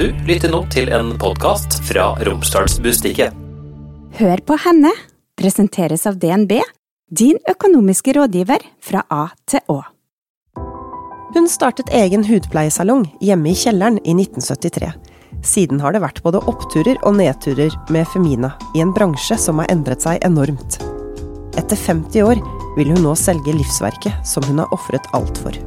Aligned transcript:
Du 0.00 0.06
lytter 0.24 0.48
nå 0.48 0.62
til 0.72 0.86
en 0.96 1.10
podkast 1.20 1.74
fra 1.84 2.14
Romsdalsbustikket. 2.24 3.34
Hør 4.16 4.40
på 4.48 4.56
henne 4.62 4.94
presenteres 5.36 6.06
av 6.08 6.14
DNB, 6.22 6.54
din 7.12 7.36
økonomiske 7.50 8.14
rådgiver 8.16 8.64
fra 8.80 9.02
A 9.12 9.26
til 9.44 9.60
Å. 9.68 9.76
Hun 11.34 11.50
startet 11.52 11.92
egen 11.92 12.24
hudpleiesalong 12.24 13.10
hjemme 13.20 13.52
i 13.52 13.58
kjelleren 13.60 13.98
i 14.00 14.14
1973. 14.16 14.88
Siden 15.44 15.84
har 15.84 15.92
det 15.92 16.00
vært 16.00 16.22
både 16.24 16.40
oppturer 16.48 16.96
og 17.04 17.18
nedturer 17.18 17.76
med 17.92 18.08
Femina, 18.08 18.54
i 18.72 18.80
en 18.80 18.94
bransje 18.96 19.36
som 19.36 19.60
har 19.60 19.68
endret 19.68 20.00
seg 20.06 20.24
enormt. 20.24 20.80
Etter 21.60 21.76
50 21.76 22.24
år 22.24 22.40
vil 22.78 22.96
hun 22.96 23.04
nå 23.04 23.12
selge 23.20 23.52
livsverket 23.52 24.24
som 24.24 24.48
hun 24.48 24.64
har 24.64 24.72
ofret 24.72 25.12
alt 25.12 25.44
for. 25.44 25.60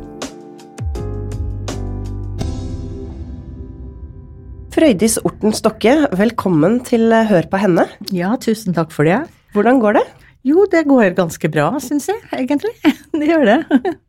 Frøydis 4.74 5.20
Orten 5.21 5.54
Stokke, 5.54 5.91
velkommen 6.18 6.80
til 6.82 7.12
Hør 7.30 7.45
på 7.45 7.59
henne. 7.62 7.84
Ja, 8.09 8.32
tusen 8.41 8.73
takk 8.73 8.90
for 8.90 9.05
det. 9.05 9.20
Hvordan 9.54 9.77
går 9.84 9.99
det? 9.99 10.02
Jo, 10.49 10.63
det 10.66 10.82
går 10.90 11.13
ganske 11.13 11.49
bra, 11.54 11.68
syns 11.77 12.08
jeg, 12.09 12.18
egentlig. 12.34 12.72
Det 13.13 13.27
gjør 13.30 13.46
det. 13.46 13.58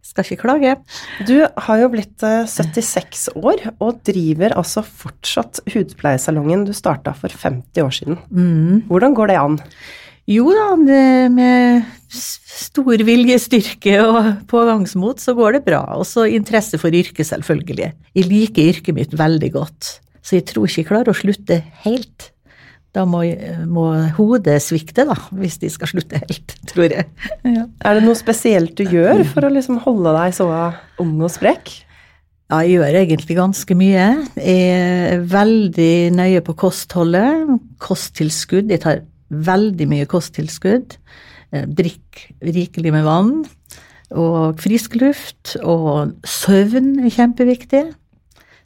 Skal 0.00 0.24
ikke 0.24 0.40
klage. 0.40 0.72
Du 1.28 1.34
har 1.44 1.82
jo 1.82 1.90
blitt 1.92 2.24
76 2.24 3.26
år, 3.36 3.60
og 3.76 4.00
driver 4.08 4.56
altså 4.56 4.80
fortsatt 4.80 5.60
hudpleiesalongen 5.74 6.64
du 6.64 6.72
starta 6.72 7.12
for 7.12 7.28
50 7.28 7.84
år 7.84 7.92
siden. 7.98 8.18
Mm. 8.32 8.86
Hvordan 8.88 9.18
går 9.20 9.34
det 9.34 9.36
an? 9.42 9.60
Jo 10.32 10.48
da, 10.56 10.70
det, 10.88 11.04
med 11.36 11.84
stor 12.08 13.04
viljestyrke 13.04 13.98
og 14.00 14.30
pågangsmot 14.48 15.20
så 15.20 15.36
går 15.36 15.58
det 15.58 15.66
bra. 15.68 15.82
Og 15.98 16.08
så 16.08 16.24
interesse 16.24 16.80
for 16.80 16.88
yrket, 16.88 17.28
selvfølgelig. 17.28 17.92
Jeg 18.16 18.30
liker 18.32 18.72
yrket 18.72 18.96
mitt 18.96 19.12
veldig 19.20 19.52
godt, 19.60 19.98
så 20.24 20.38
jeg 20.38 20.48
tror 20.48 20.66
ikke 20.66 20.80
jeg 20.80 20.88
klarer 20.88 21.12
å 21.12 21.18
slutte 21.18 21.60
helt. 21.84 22.30
Da 22.94 23.02
må, 23.10 23.24
må 23.66 23.88
hodet 24.16 24.60
svikte, 24.62 25.04
da, 25.08 25.16
hvis 25.34 25.58
de 25.60 25.68
skal 25.72 25.90
slutte 25.90 26.20
helt, 26.22 26.54
tror 26.70 26.92
jeg. 26.94 27.08
Ja. 27.42 27.64
Er 27.84 27.98
det 27.98 28.04
noe 28.06 28.16
spesielt 28.18 28.76
du 28.78 28.84
gjør 28.86 29.24
for 29.32 29.48
å 29.48 29.50
liksom 29.52 29.80
holde 29.82 30.12
deg 30.14 30.36
så 30.36 30.46
ung 31.02 31.16
og 31.18 31.32
sprek? 31.34 31.72
Ja, 32.52 32.60
jeg 32.62 32.76
gjør 32.76 32.98
egentlig 33.00 33.34
ganske 33.38 33.74
mye. 33.74 34.06
Jeg 34.38 34.68
er 34.76 35.26
veldig 35.32 35.94
nøye 36.14 36.42
på 36.44 36.54
kostholdet. 36.60 37.50
Kosttilskudd. 37.82 38.70
Jeg 38.70 38.82
tar 38.84 39.02
veldig 39.32 39.88
mye 39.90 40.06
kosttilskudd. 40.06 40.94
Drikk 41.50 42.28
rikelig 42.44 42.92
med 42.94 43.08
vann. 43.08 43.32
Og 44.14 44.60
frisk 44.62 44.94
luft. 45.00 45.56
Og 45.64 46.14
søvn 46.28 46.94
er 47.02 47.10
kjempeviktig. 47.16 47.84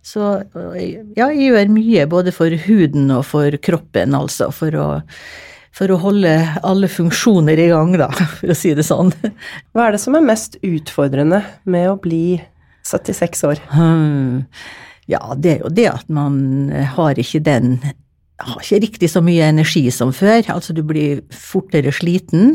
Så 0.08 0.24
ja, 0.56 1.28
jeg 1.28 1.50
gjør 1.50 1.70
mye 1.74 2.08
både 2.08 2.32
for 2.32 2.54
huden 2.64 3.10
og 3.12 3.26
for 3.28 3.52
kroppen, 3.60 4.16
altså, 4.16 4.48
for 4.54 4.76
å, 4.78 4.86
for 5.76 5.92
å 5.92 6.00
holde 6.00 6.32
alle 6.64 6.88
funksjoner 6.88 7.60
i 7.60 7.68
gang, 7.74 7.92
da, 8.00 8.08
for 8.38 8.54
å 8.54 8.56
si 8.56 8.72
det 8.78 8.86
sånn. 8.88 9.12
Hva 9.76 9.88
er 9.88 9.96
det 9.96 10.02
som 10.02 10.16
er 10.16 10.24
mest 10.24 10.56
utfordrende 10.64 11.42
med 11.68 11.90
å 11.92 11.98
bli 12.00 12.38
76 12.88 13.44
år? 13.50 13.62
Hmm. 13.74 14.46
Ja, 15.08 15.22
det 15.36 15.54
er 15.54 15.64
jo 15.64 15.72
det 15.72 15.88
at 15.90 16.08
man 16.12 16.68
har 16.96 17.20
ikke 17.20 17.40
den 17.44 17.78
har 18.38 18.60
ikke 18.62 18.82
riktig 18.84 19.08
så 19.10 19.22
mye 19.24 19.48
energi 19.50 19.88
som 19.90 20.12
før. 20.14 20.44
Altså, 20.54 20.74
du 20.76 20.84
blir 20.86 21.24
fortere 21.34 21.90
sliten. 21.94 22.54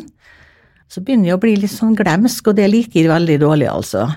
Så 0.87 1.01
begynner 1.03 1.31
jeg 1.31 1.37
å 1.37 1.41
bli 1.43 1.57
litt 1.59 1.73
sånn 1.73 1.97
glemsk, 1.97 2.47
og 2.49 2.57
det 2.57 2.69
liker 2.71 3.01
jeg 3.01 3.11
veldig 3.11 3.39
dårlig, 3.41 3.67
altså. 3.71 4.07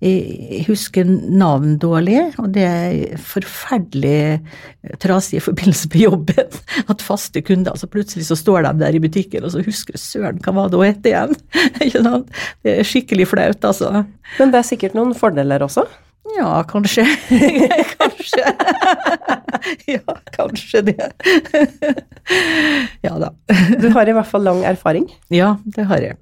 Jeg 0.00 0.64
husker 0.64 1.04
navn 1.04 1.74
dårlig, 1.80 2.22
og 2.40 2.48
det 2.54 2.64
er 2.64 3.18
forferdelig 3.20 4.40
trasig 5.02 5.36
i 5.36 5.42
forbindelse 5.44 5.90
med 5.92 6.04
jobben. 6.06 6.60
At 6.92 7.04
faste 7.04 7.42
kunder, 7.44 7.76
så 7.76 7.88
plutselig 7.90 8.24
så 8.30 8.38
står 8.38 8.64
de 8.64 8.74
der 8.80 8.96
i 8.96 9.02
butikken, 9.02 9.44
og 9.44 9.52
så 9.52 9.64
husker 9.64 10.00
søren, 10.00 10.40
hva 10.40 10.54
var 10.56 10.70
det 10.72 10.80
hun 10.80 10.88
het 10.88 11.10
igjen? 11.10 11.36
Det 12.64 12.78
er 12.78 12.86
skikkelig 12.86 13.28
flaut, 13.28 13.64
altså. 13.64 14.04
Men 14.38 14.52
det 14.52 14.60
er 14.60 14.66
sikkert 14.66 14.96
noen 14.96 15.12
fordeler 15.16 15.62
også? 15.64 15.84
Ja, 16.36 16.62
kanskje. 16.68 17.04
kanskje. 17.98 18.44
ja, 19.86 20.16
kanskje 20.32 20.82
det. 20.90 21.10
ja 23.04 23.18
da. 23.20 23.32
Du 23.80 23.88
har 23.96 24.08
i 24.08 24.16
hvert 24.16 24.30
fall 24.30 24.44
lang 24.46 24.62
erfaring? 24.68 25.08
Ja, 25.32 25.54
det 25.76 25.88
har 25.90 26.04
jeg. 26.04 26.16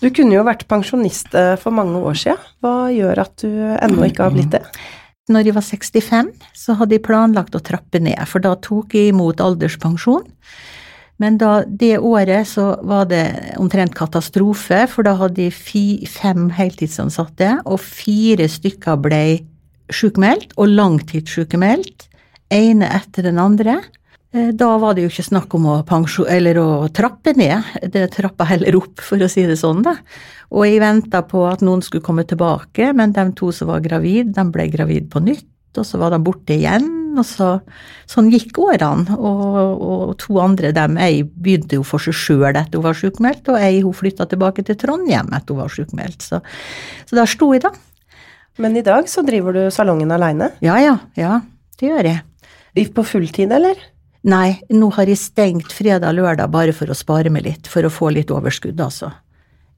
Du 0.00 0.08
kunne 0.08 0.32
jo 0.32 0.46
vært 0.46 0.64
pensjonist 0.70 1.34
for 1.60 1.76
mange 1.76 2.00
år 2.00 2.16
siden. 2.16 2.48
Hva 2.64 2.88
gjør 2.88 3.20
at 3.20 3.34
du 3.42 3.50
ennå 3.50 4.08
ikke 4.08 4.24
har 4.24 4.32
blitt 4.32 4.54
det? 4.54 4.62
Når 5.30 5.46
jeg 5.46 5.54
var 5.54 5.66
65, 5.66 6.30
så 6.56 6.74
hadde 6.80 6.96
jeg 6.96 7.04
planlagt 7.06 7.54
å 7.54 7.62
trappe 7.62 8.00
ned, 8.02 8.18
for 8.26 8.42
da 8.42 8.56
tok 8.64 8.96
jeg 8.96 9.12
imot 9.12 9.42
alderspensjon. 9.44 10.24
Men 11.20 11.36
da, 11.36 11.60
det 11.68 11.98
året 12.00 12.48
så 12.48 12.72
var 12.88 13.10
det 13.10 13.26
omtrent 13.60 13.92
katastrofe, 13.94 14.86
for 14.88 15.04
da 15.06 15.12
hadde 15.20 15.50
jeg 15.50 16.08
fem 16.08 16.48
heltidsansatte, 16.56 17.58
og 17.68 17.82
fire 17.84 18.48
stykker 18.48 18.96
ble 19.04 19.22
sykemeldt, 19.92 20.56
og 20.56 20.72
langtidssykemeldt, 20.72 22.08
ene 22.50 22.88
etter 22.96 23.28
den 23.28 23.38
andre. 23.38 23.76
Da 24.30 24.66
var 24.78 24.94
det 24.94 25.02
jo 25.02 25.10
ikke 25.10 25.26
snakk 25.26 25.54
om 25.58 25.64
å, 25.66 25.78
å 25.82 26.66
trappe 26.94 27.32
ned, 27.34 27.70
det 27.90 28.04
trappa 28.14 28.46
heller 28.46 28.76
opp, 28.78 29.02
for 29.02 29.18
å 29.18 29.28
si 29.30 29.42
det 29.48 29.56
sånn, 29.58 29.82
da. 29.82 29.96
Og 30.54 30.68
jeg 30.68 30.78
venta 30.82 31.24
på 31.26 31.42
at 31.50 31.64
noen 31.66 31.82
skulle 31.82 32.04
komme 32.06 32.22
tilbake, 32.22 32.92
men 32.94 33.10
de 33.16 33.24
to 33.38 33.50
som 33.54 33.72
var 33.72 33.82
gravid, 33.82 34.30
de 34.36 34.44
ble 34.54 34.68
gravid 34.70 35.10
på 35.10 35.22
nytt, 35.26 35.50
og 35.78 35.86
så 35.86 35.98
var 35.98 36.14
de 36.14 36.22
borte 36.22 36.54
igjen, 36.54 36.86
og 37.18 37.26
så 37.26 37.50
sånn 38.10 38.30
gikk 38.30 38.58
årene. 38.62 39.18
Og, 39.18 39.82
og 39.82 40.16
to 40.22 40.38
andre, 40.42 40.70
dem, 40.78 40.98
ei 41.02 41.22
begynte 41.26 41.78
jo 41.78 41.86
for 41.86 42.02
seg 42.02 42.14
sjøl 42.14 42.54
etter 42.54 42.78
hun 42.78 42.86
var 42.86 42.98
sjukmeldt, 43.02 43.50
og 43.50 43.58
ei 43.58 43.82
hun 43.82 43.94
flytta 43.98 44.30
tilbake 44.30 44.66
til 44.66 44.78
Trondheim 44.78 45.30
etter 45.34 45.56
hun 45.56 45.64
var 45.64 45.74
sjukmeldt, 45.74 46.22
så, 46.22 46.42
så 47.06 47.18
der 47.18 47.30
sto 47.30 47.50
jeg, 47.54 47.66
da. 47.66 47.74
Men 48.62 48.78
i 48.78 48.86
dag 48.86 49.10
så 49.10 49.26
driver 49.26 49.58
du 49.58 49.64
salongen 49.74 50.14
aleine? 50.14 50.52
Ja, 50.62 50.78
ja, 50.82 51.00
ja, 51.18 51.40
det 51.82 51.90
gjør 51.90 52.14
jeg. 52.14 52.90
På 52.94 53.02
fulltid, 53.02 53.50
eller? 53.50 53.78
Nei, 54.28 54.60
nå 54.68 54.90
har 54.98 55.08
jeg 55.08 55.20
stengt 55.20 55.72
fredag 55.72 56.10
og 56.10 56.18
lørdag 56.18 56.52
bare 56.52 56.74
for 56.76 56.92
å 56.92 56.96
spare 56.96 57.32
meg 57.32 57.46
litt, 57.46 57.68
for 57.70 57.86
å 57.86 57.92
få 57.92 58.10
litt 58.12 58.32
overskudd, 58.34 58.80
altså. 58.84 59.12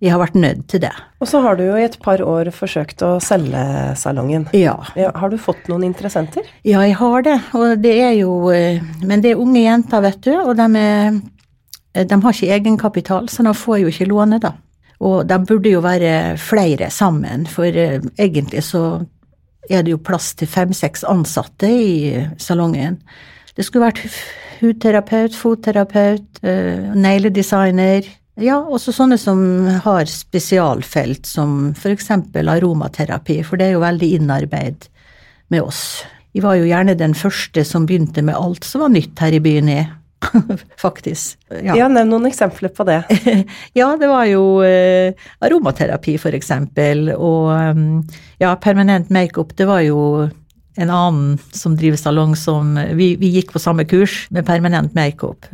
Jeg 0.02 0.10
har 0.10 0.18
vært 0.18 0.34
nødt 0.34 0.64
til 0.66 0.80
det. 0.82 0.90
Og 1.22 1.28
så 1.30 1.38
har 1.44 1.54
du 1.54 1.62
jo 1.62 1.76
i 1.78 1.84
et 1.86 1.94
par 2.02 2.18
år 2.26 2.50
forsøkt 2.50 3.04
å 3.06 3.12
selge 3.22 3.60
salongen. 4.00 4.48
Ja. 4.56 4.74
ja. 4.98 5.12
Har 5.14 5.30
du 5.30 5.36
fått 5.38 5.68
noen 5.70 5.84
interessenter? 5.86 6.48
Ja, 6.66 6.80
jeg 6.82 6.96
har 6.98 7.22
det. 7.22 7.36
Og 7.54 7.76
det 7.78 7.92
er 8.02 8.16
jo 8.18 8.32
Men 9.06 9.22
det 9.22 9.30
er 9.30 9.44
unge 9.44 9.62
jenter, 9.62 10.02
vet 10.02 10.18
du, 10.26 10.32
og 10.40 10.56
de, 10.58 10.66
er, 10.82 12.02
de 12.02 12.18
har 12.24 12.34
ikke 12.34 12.58
egenkapital, 12.58 13.30
så 13.30 13.46
de 13.46 13.54
får 13.54 13.84
jo 13.84 13.94
ikke 13.94 14.10
låne, 14.10 14.42
da. 14.42 14.56
Og 15.02 15.22
de 15.26 15.38
burde 15.46 15.70
jo 15.70 15.82
være 15.86 16.34
flere 16.38 16.90
sammen, 16.90 17.46
for 17.50 17.70
egentlig 17.70 18.66
så 18.66 19.04
er 19.70 19.86
det 19.86 19.94
jo 19.94 20.02
plass 20.02 20.32
til 20.34 20.50
fem-seks 20.50 21.06
ansatte 21.06 21.70
i 21.70 22.26
salongen. 22.42 22.98
Det 23.56 23.66
skulle 23.66 23.90
vært 23.90 24.02
hudterapeut, 24.62 25.34
fotterapeut, 25.36 26.42
negledesigner 26.42 28.06
ja, 28.40 28.56
også 28.64 28.94
sånne 28.96 29.18
som 29.20 29.40
har 29.84 30.08
spesialfelt, 30.08 31.26
som 31.28 31.74
eksempel 31.84 32.48
aromaterapi, 32.48 33.42
for 33.44 33.60
det 33.60 33.68
er 33.68 33.74
jo 33.76 33.84
veldig 33.84 34.12
innarbeid 34.16 34.86
med 35.52 35.60
oss. 35.60 36.02
Vi 36.32 36.40
var 36.40 36.56
jo 36.56 36.64
gjerne 36.64 36.96
den 36.96 37.12
første 37.12 37.64
som 37.68 37.84
begynte 37.84 38.24
med 38.24 38.38
alt 38.38 38.64
som 38.64 38.86
var 38.86 38.94
nytt 38.94 39.20
her 39.20 39.36
i 39.36 39.42
byen, 39.44 39.68
i, 39.68 39.82
faktisk. 40.80 41.36
Ja, 41.52 41.76
ja 41.82 41.90
Nevn 41.92 42.08
noen 42.14 42.30
eksempler 42.30 42.72
på 42.72 42.86
det. 42.88 43.02
ja, 43.78 43.90
det 44.00 44.08
var 44.08 44.24
jo 44.30 44.46
eh, 44.64 45.12
aromaterapi, 45.44 46.16
for 46.22 46.32
eksempel, 46.38 47.10
og 47.12 47.52
ja, 48.40 48.54
permanent 48.56 49.12
makeup, 49.12 49.52
det 49.60 49.68
var 49.68 49.84
jo 49.84 50.30
en 50.80 50.90
annen 50.90 51.38
som 51.52 51.74
driver 51.76 52.00
salong 52.00 52.32
som 52.38 52.72
vi, 52.96 53.12
vi, 53.20 53.28
gikk 53.36 53.52
på 53.52 53.60
samme 53.60 53.84
kurs 53.88 54.24
med 54.32 54.46
permanent 54.48 54.94
makeup. 54.96 55.44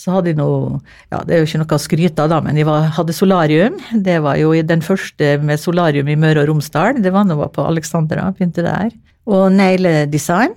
Så 0.00 0.14
hadde 0.14 0.32
de 0.32 0.40
noe 0.40 0.80
Ja, 1.12 1.22
det 1.22 1.36
er 1.36 1.42
jo 1.42 1.48
ikke 1.48 1.62
noe 1.62 1.78
å 1.78 1.82
skryte 1.82 2.24
av, 2.24 2.32
da, 2.32 2.40
men 2.42 2.58
de 2.58 2.66
var, 2.66 2.88
hadde 2.96 3.14
solarium. 3.14 3.78
Det 3.94 4.18
var 4.24 4.38
jo 4.40 4.52
den 4.66 4.82
første 4.84 5.36
med 5.42 5.62
solarium 5.62 6.10
i 6.10 6.18
Møre 6.18 6.42
og 6.42 6.50
Romsdal. 6.50 6.98
Det 7.04 7.14
var 7.14 7.28
nå 7.28 7.38
på 7.54 7.66
Alexandra, 7.66 8.30
begynte 8.34 8.66
der. 8.66 8.90
Og 9.30 9.46
negledesign. 9.54 10.56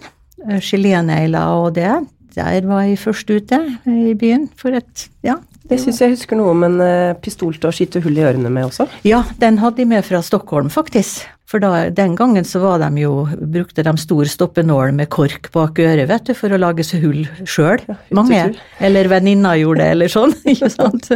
Gelénegler 0.64 1.54
og 1.58 1.76
det. 1.78 1.92
Der 2.38 2.66
var 2.70 2.86
jeg 2.86 3.00
først 3.02 3.30
ute 3.30 3.62
i 3.90 4.18
byen 4.18 4.50
for 4.58 4.78
et 4.78 5.08
Ja. 5.26 5.40
Det 5.68 5.82
syns 5.82 5.98
jeg 6.00 6.14
husker 6.14 6.38
noe 6.40 6.54
om 6.54 6.62
en 6.64 6.78
pistol 7.20 7.58
til 7.58 7.68
å 7.68 7.74
skyte 7.76 8.00
hull 8.00 8.16
i 8.16 8.24
ørene 8.24 8.48
med 8.48 8.70
også. 8.70 8.86
Ja, 9.04 9.26
den 9.42 9.58
hadde 9.60 9.82
de 9.82 9.88
med 9.90 10.06
fra 10.08 10.22
Stockholm, 10.24 10.70
faktisk. 10.72 11.26
For 11.48 11.64
da, 11.64 11.88
den 11.96 12.16
gangen 12.20 12.44
så 12.44 12.60
var 12.60 12.82
de 12.82 12.90
jo, 13.00 13.22
brukte 13.40 13.84
de 13.86 13.94
stor 14.02 14.28
stoppenål 14.28 14.92
med 14.98 15.08
kork 15.14 15.48
bak 15.54 15.80
øret, 15.80 16.10
vet 16.10 16.26
du, 16.28 16.34
for 16.36 16.52
å 16.52 16.60
lage 16.60 16.84
seg 16.84 17.06
hull 17.06 17.22
sjøl. 17.48 17.80
Mange. 18.12 18.42
Eller 18.84 19.08
venninna 19.08 19.54
gjorde 19.56 19.86
det, 19.86 19.94
eller 19.96 20.12
sånn. 20.12 20.36
ikke 20.52 20.68
sant. 20.74 21.08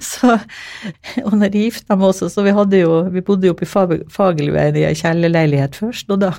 Så, 0.00 0.38
og 1.26 1.36
når 1.36 1.52
de 1.52 1.66
gifta 1.66 1.98
meg 2.00 2.14
også, 2.14 2.30
så 2.32 2.46
vi 2.46 2.54
hadde 2.56 2.80
jo, 2.80 3.02
vi 3.12 3.24
bodde 3.26 3.50
jo 3.50 3.52
oppe 3.52 3.68
i 3.68 3.72
Fagerlveien 4.16 4.80
i 4.80 4.86
ei 4.88 4.96
kjellerleilighet 4.96 5.76
først, 5.82 6.08
og 6.16 6.24
da 6.24 6.32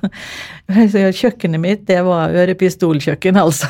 så 0.92 1.06
Kjøkkenet 1.16 1.62
mitt, 1.62 1.86
det 1.86 2.00
var 2.06 2.34
ørepistolkjøkken, 2.34 3.38
altså. 3.38 3.70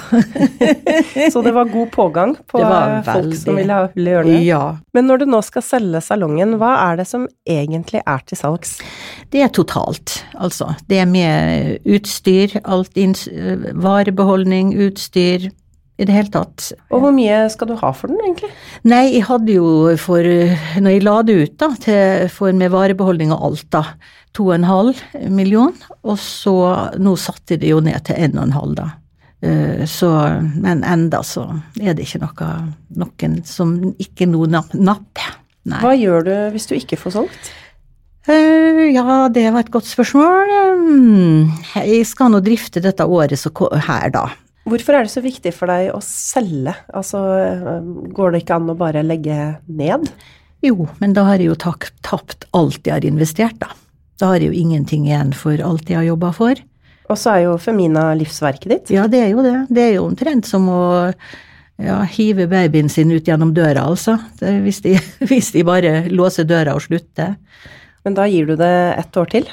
så 1.33 1.43
det 1.43 1.51
var 1.55 1.67
god 1.69 1.91
pågang 1.91 2.37
på 2.47 2.63
folk 3.09 3.35
som 3.41 3.59
ville 3.59 3.75
ha 3.75 3.89
hull 3.91 4.07
i 4.07 4.15
ørene? 4.15 4.39
Ja. 4.45 4.63
Men 4.95 5.11
når 5.11 5.25
du 5.25 5.27
nå 5.35 5.43
skal 5.43 5.67
selge 5.67 5.99
salongen, 6.05 6.55
hva 6.61 6.77
er 6.87 7.03
det 7.03 7.09
som 7.11 7.27
egentlig 7.43 7.99
er 8.07 8.23
til 8.23 8.39
salgs? 8.39 8.77
Det 9.33 9.43
er 9.43 9.51
totalt, 9.65 10.19
altså. 10.37 10.71
Det 10.87 11.01
med 11.09 11.85
utstyr, 11.85 12.55
alt 12.63 12.97
inn, 12.97 13.15
varebeholdning, 13.73 14.73
utstyr, 14.87 15.49
i 15.95 16.03
det 16.03 16.11
hele 16.11 16.31
tatt. 16.31 16.73
Og 16.91 17.05
hvor 17.05 17.13
mye 17.15 17.45
skal 17.51 17.69
du 17.69 17.77
ha 17.79 17.91
for 17.95 18.11
den, 18.11 18.19
egentlig? 18.25 18.49
Nei, 18.83 19.05
jeg 19.13 19.23
hadde 19.29 19.53
jo 19.55 19.93
for 20.01 20.27
Når 20.83 20.91
jeg 20.91 21.05
la 21.05 21.15
det 21.23 21.37
ut, 21.39 21.55
da, 21.61 21.69
til, 21.79 22.27
for 22.35 22.51
med 22.51 22.73
varebeholdning 22.73 23.31
og 23.31 23.45
alt, 23.49 23.69
da, 23.71 23.83
to 24.35 24.49
og 24.49 24.57
en 24.57 24.67
halv 24.67 24.99
million, 25.31 25.73
og 26.03 26.19
så 26.19 26.55
Nå 26.99 27.15
satte 27.15 27.55
jeg 27.55 27.63
det 27.63 27.71
jo 27.71 27.79
ned 27.83 28.07
til 28.07 28.19
en 28.27 28.37
og 28.37 28.43
en 28.43 28.57
halv, 28.57 28.75
da. 28.81 28.89
Eh, 29.45 29.85
så, 29.87 30.11
men 30.59 30.83
enda 30.83 31.21
så 31.23 31.47
er 31.79 31.95
det 31.95 32.07
ikke 32.07 32.23
noe, 32.25 32.51
noen 32.99 33.39
som 33.47 33.77
ikke 33.95 34.27
noe 34.27 34.51
napper. 34.51 35.35
Hva 35.65 35.95
gjør 35.97 36.27
du 36.27 36.33
hvis 36.53 36.67
du 36.69 36.75
ikke 36.77 36.99
får 36.99 37.15
solgt? 37.15 37.53
Uh, 38.25 38.89
ja, 38.89 39.27
det 39.29 39.45
var 39.53 39.61
et 39.61 39.73
godt 39.73 39.87
spørsmål. 39.89 40.53
Um, 40.73 41.51
jeg 41.77 42.05
skal 42.09 42.33
nå 42.33 42.41
drifte 42.45 42.81
dette 42.81 43.05
året 43.05 43.37
så 43.37 43.51
her, 43.85 44.09
da. 44.13 44.25
Hvorfor 44.65 44.97
er 44.97 45.05
det 45.05 45.13
så 45.13 45.21
viktig 45.21 45.53
for 45.53 45.69
deg 45.69 45.91
å 45.93 45.99
selge? 46.01 46.73
Altså, 46.89 47.21
går 48.17 48.33
det 48.33 48.41
ikke 48.41 48.57
an 48.57 48.71
å 48.73 48.77
bare 48.79 49.05
legge 49.05 49.37
ned? 49.69 50.09
Jo, 50.65 50.87
men 50.97 51.13
da 51.13 51.27
har 51.27 51.41
jeg 51.41 51.51
jo 51.51 51.57
tapt 52.01 52.47
alt 52.57 52.81
jeg 52.81 52.95
har 52.95 53.05
investert, 53.05 53.59
da. 53.61 53.69
Da 54.17 54.31
har 54.31 54.41
jeg 54.41 54.49
jo 54.49 54.63
ingenting 54.63 55.05
igjen 55.05 55.35
for 55.37 55.61
alt 55.61 55.91
jeg 55.91 55.99
har 55.99 56.07
jobba 56.07 56.31
for. 56.33 56.61
Og 57.11 57.19
så 57.19 57.35
er 57.35 57.43
jo 57.45 57.57
Femina 57.61 58.07
livsverket 58.17 58.71
ditt. 58.71 58.93
Ja, 58.95 59.05
det 59.11 59.21
er 59.21 59.33
jo 59.35 59.43
det. 59.45 59.57
Det 59.69 59.83
er 59.83 59.93
jo 59.99 60.07
omtrent 60.07 60.49
som 60.49 60.65
å 60.71 60.85
ja, 61.77 61.99
hive 62.15 62.47
babyen 62.49 62.89
sin 62.89 63.11
ut 63.13 63.27
gjennom 63.27 63.53
døra, 63.53 63.85
altså. 63.85 64.17
Hvis 64.39 64.81
de, 64.85 64.95
hvis 65.29 65.51
de 65.53 65.65
bare 65.67 66.07
låser 66.09 66.47
døra 66.49 66.73
og 66.73 66.85
slutter. 66.87 67.35
Men 68.05 68.17
da 68.17 68.27
gir 68.29 68.45
du 68.45 68.53
det 68.59 68.75
ett 68.99 69.17
år 69.17 69.31
til? 69.33 69.47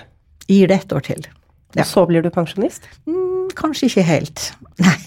Gir 0.50 0.68
det 0.68 0.82
ett 0.82 0.92
år 0.92 1.04
til. 1.06 1.24
Ja. 1.72 1.82
Og 1.82 1.88
så 1.88 2.04
blir 2.08 2.24
du 2.24 2.28
pensjonist? 2.32 2.84
Mm, 3.08 3.48
kanskje 3.56 3.88
ikke 3.88 4.04
helt. 4.04 4.50
Nei. 4.84 4.98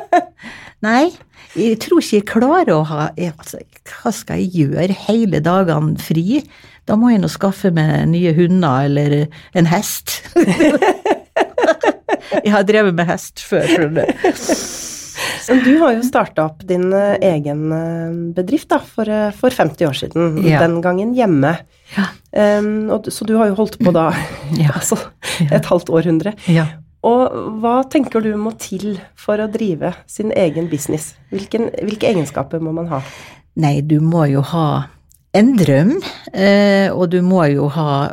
Nei. 0.86 1.04
Jeg 1.56 1.78
tror 1.84 2.00
ikke 2.00 2.16
jeg 2.16 2.26
klarer 2.28 2.74
å 2.74 2.82
ha 2.88 3.06
altså, 3.12 3.58
Hva 3.88 4.12
skal 4.16 4.40
jeg 4.40 4.68
gjøre 4.70 4.96
hele 5.06 5.40
dagene 5.44 6.00
fri? 6.00 6.42
Da 6.88 6.96
må 6.98 7.12
jeg 7.12 7.20
nå 7.22 7.28
skaffe 7.30 7.70
meg 7.74 8.08
nye 8.10 8.32
hunder 8.36 8.88
eller 8.88 9.26
en 9.56 9.68
hest. 9.70 10.18
jeg 12.42 12.52
har 12.52 12.64
drevet 12.66 12.96
med 12.96 13.06
hest 13.06 13.44
før, 13.46 13.68
skjønner 13.70 14.08
du. 14.08 14.12
Men 15.48 15.62
du 15.64 15.72
har 15.80 15.94
jo 15.96 16.04
starta 16.06 16.46
opp 16.50 16.62
din 16.68 16.92
eh, 16.96 17.16
egen 17.32 17.64
eh, 17.74 18.14
bedrift 18.36 18.70
da, 18.72 18.78
for, 18.82 19.08
eh, 19.08 19.30
for 19.36 19.54
50 19.54 19.88
år 19.88 19.98
siden. 19.98 20.38
Ja. 20.46 20.62
Den 20.62 20.80
gangen 20.84 21.14
hjemme. 21.16 21.56
Ja. 21.96 22.06
Um, 22.32 22.88
og, 22.94 23.10
så 23.12 23.26
du 23.28 23.34
har 23.36 23.50
jo 23.50 23.58
holdt 23.58 23.76
på 23.82 23.92
da 23.92 24.06
ja. 24.62 24.72
altså 24.78 24.96
et 25.50 25.68
halvt 25.68 25.92
århundre. 25.92 26.34
Ja. 26.48 26.68
Og 27.02 27.58
hva 27.60 27.80
tenker 27.90 28.22
du 28.22 28.30
må 28.38 28.54
til 28.62 28.94
for 29.18 29.42
å 29.42 29.50
drive 29.50 29.90
sin 30.06 30.30
egen 30.38 30.70
business? 30.70 31.12
Hvilken, 31.34 31.68
hvilke 31.82 32.12
egenskaper 32.12 32.62
må 32.62 32.72
man 32.76 32.88
ha? 32.92 33.02
Nei, 33.58 33.80
du 33.82 33.98
må 34.00 34.24
jo 34.30 34.44
ha 34.52 34.86
en 35.36 35.54
drøm, 35.56 35.96
og 36.92 37.04
du 37.12 37.18
må 37.24 37.42
jo 37.50 37.66
ha 37.72 38.12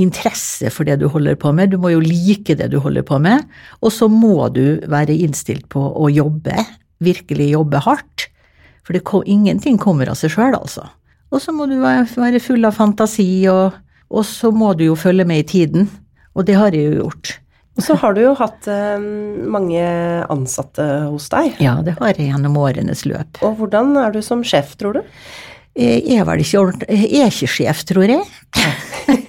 interesse 0.00 0.70
for 0.74 0.88
det 0.88 0.98
du 1.00 1.08
holder 1.12 1.38
på 1.40 1.52
med, 1.56 1.72
du 1.72 1.78
må 1.80 1.92
jo 1.94 2.02
like 2.04 2.56
det 2.58 2.70
du 2.72 2.78
holder 2.82 3.04
på 3.06 3.20
med, 3.22 3.46
og 3.80 3.94
så 3.94 4.08
må 4.10 4.48
du 4.54 4.80
være 4.90 5.16
innstilt 5.26 5.68
på 5.72 5.80
å 5.80 6.10
jobbe, 6.12 6.56
virkelig 7.04 7.52
jobbe 7.54 7.82
hardt, 7.86 8.28
for 8.86 8.96
det, 8.96 9.04
ingenting 9.30 9.78
kommer 9.78 10.10
av 10.10 10.18
seg 10.18 10.32
sjøl, 10.34 10.56
altså. 10.56 10.88
Og 11.30 11.42
så 11.42 11.54
må 11.54 11.68
du 11.70 11.76
være 11.78 12.42
full 12.42 12.66
av 12.66 12.74
fantasi, 12.74 13.28
og, 13.52 13.76
og, 14.10 14.24
så 14.26 14.50
må 14.50 14.72
du 14.74 14.88
jo 14.88 14.98
følge 14.98 15.26
med 15.28 15.44
i 15.44 15.48
tiden, 15.52 15.86
og 16.34 16.48
det 16.48 16.58
har 16.58 16.74
jeg 16.74 16.88
jo 16.90 17.04
gjort. 17.04 17.36
Og 17.78 17.84
så 17.86 17.94
har 18.02 18.16
du 18.16 18.24
jo 18.24 18.32
hatt 18.36 18.66
eh, 18.68 19.04
mange 19.48 19.84
ansatte 20.28 20.84
hos 21.06 21.30
deg. 21.32 21.54
Ja, 21.62 21.78
det 21.86 21.94
har 22.00 22.18
jeg 22.18 22.32
gjennom 22.32 22.58
årenes 22.60 23.06
løp. 23.06 23.38
Og 23.46 23.60
hvordan 23.60 23.94
er 24.02 24.12
du 24.12 24.20
som 24.26 24.42
sjef, 24.44 24.74
tror 24.80 24.98
du? 24.98 25.14
Jeg 25.78 26.18
er 26.18 26.26
vel 26.26 26.42
ikke 26.42 26.58
ordentlig 26.58 26.96
Jeg 26.98 27.20
er 27.22 27.30
ikke 27.30 27.54
sjef, 27.54 27.84
tror 27.88 28.10
jeg. 28.10 28.24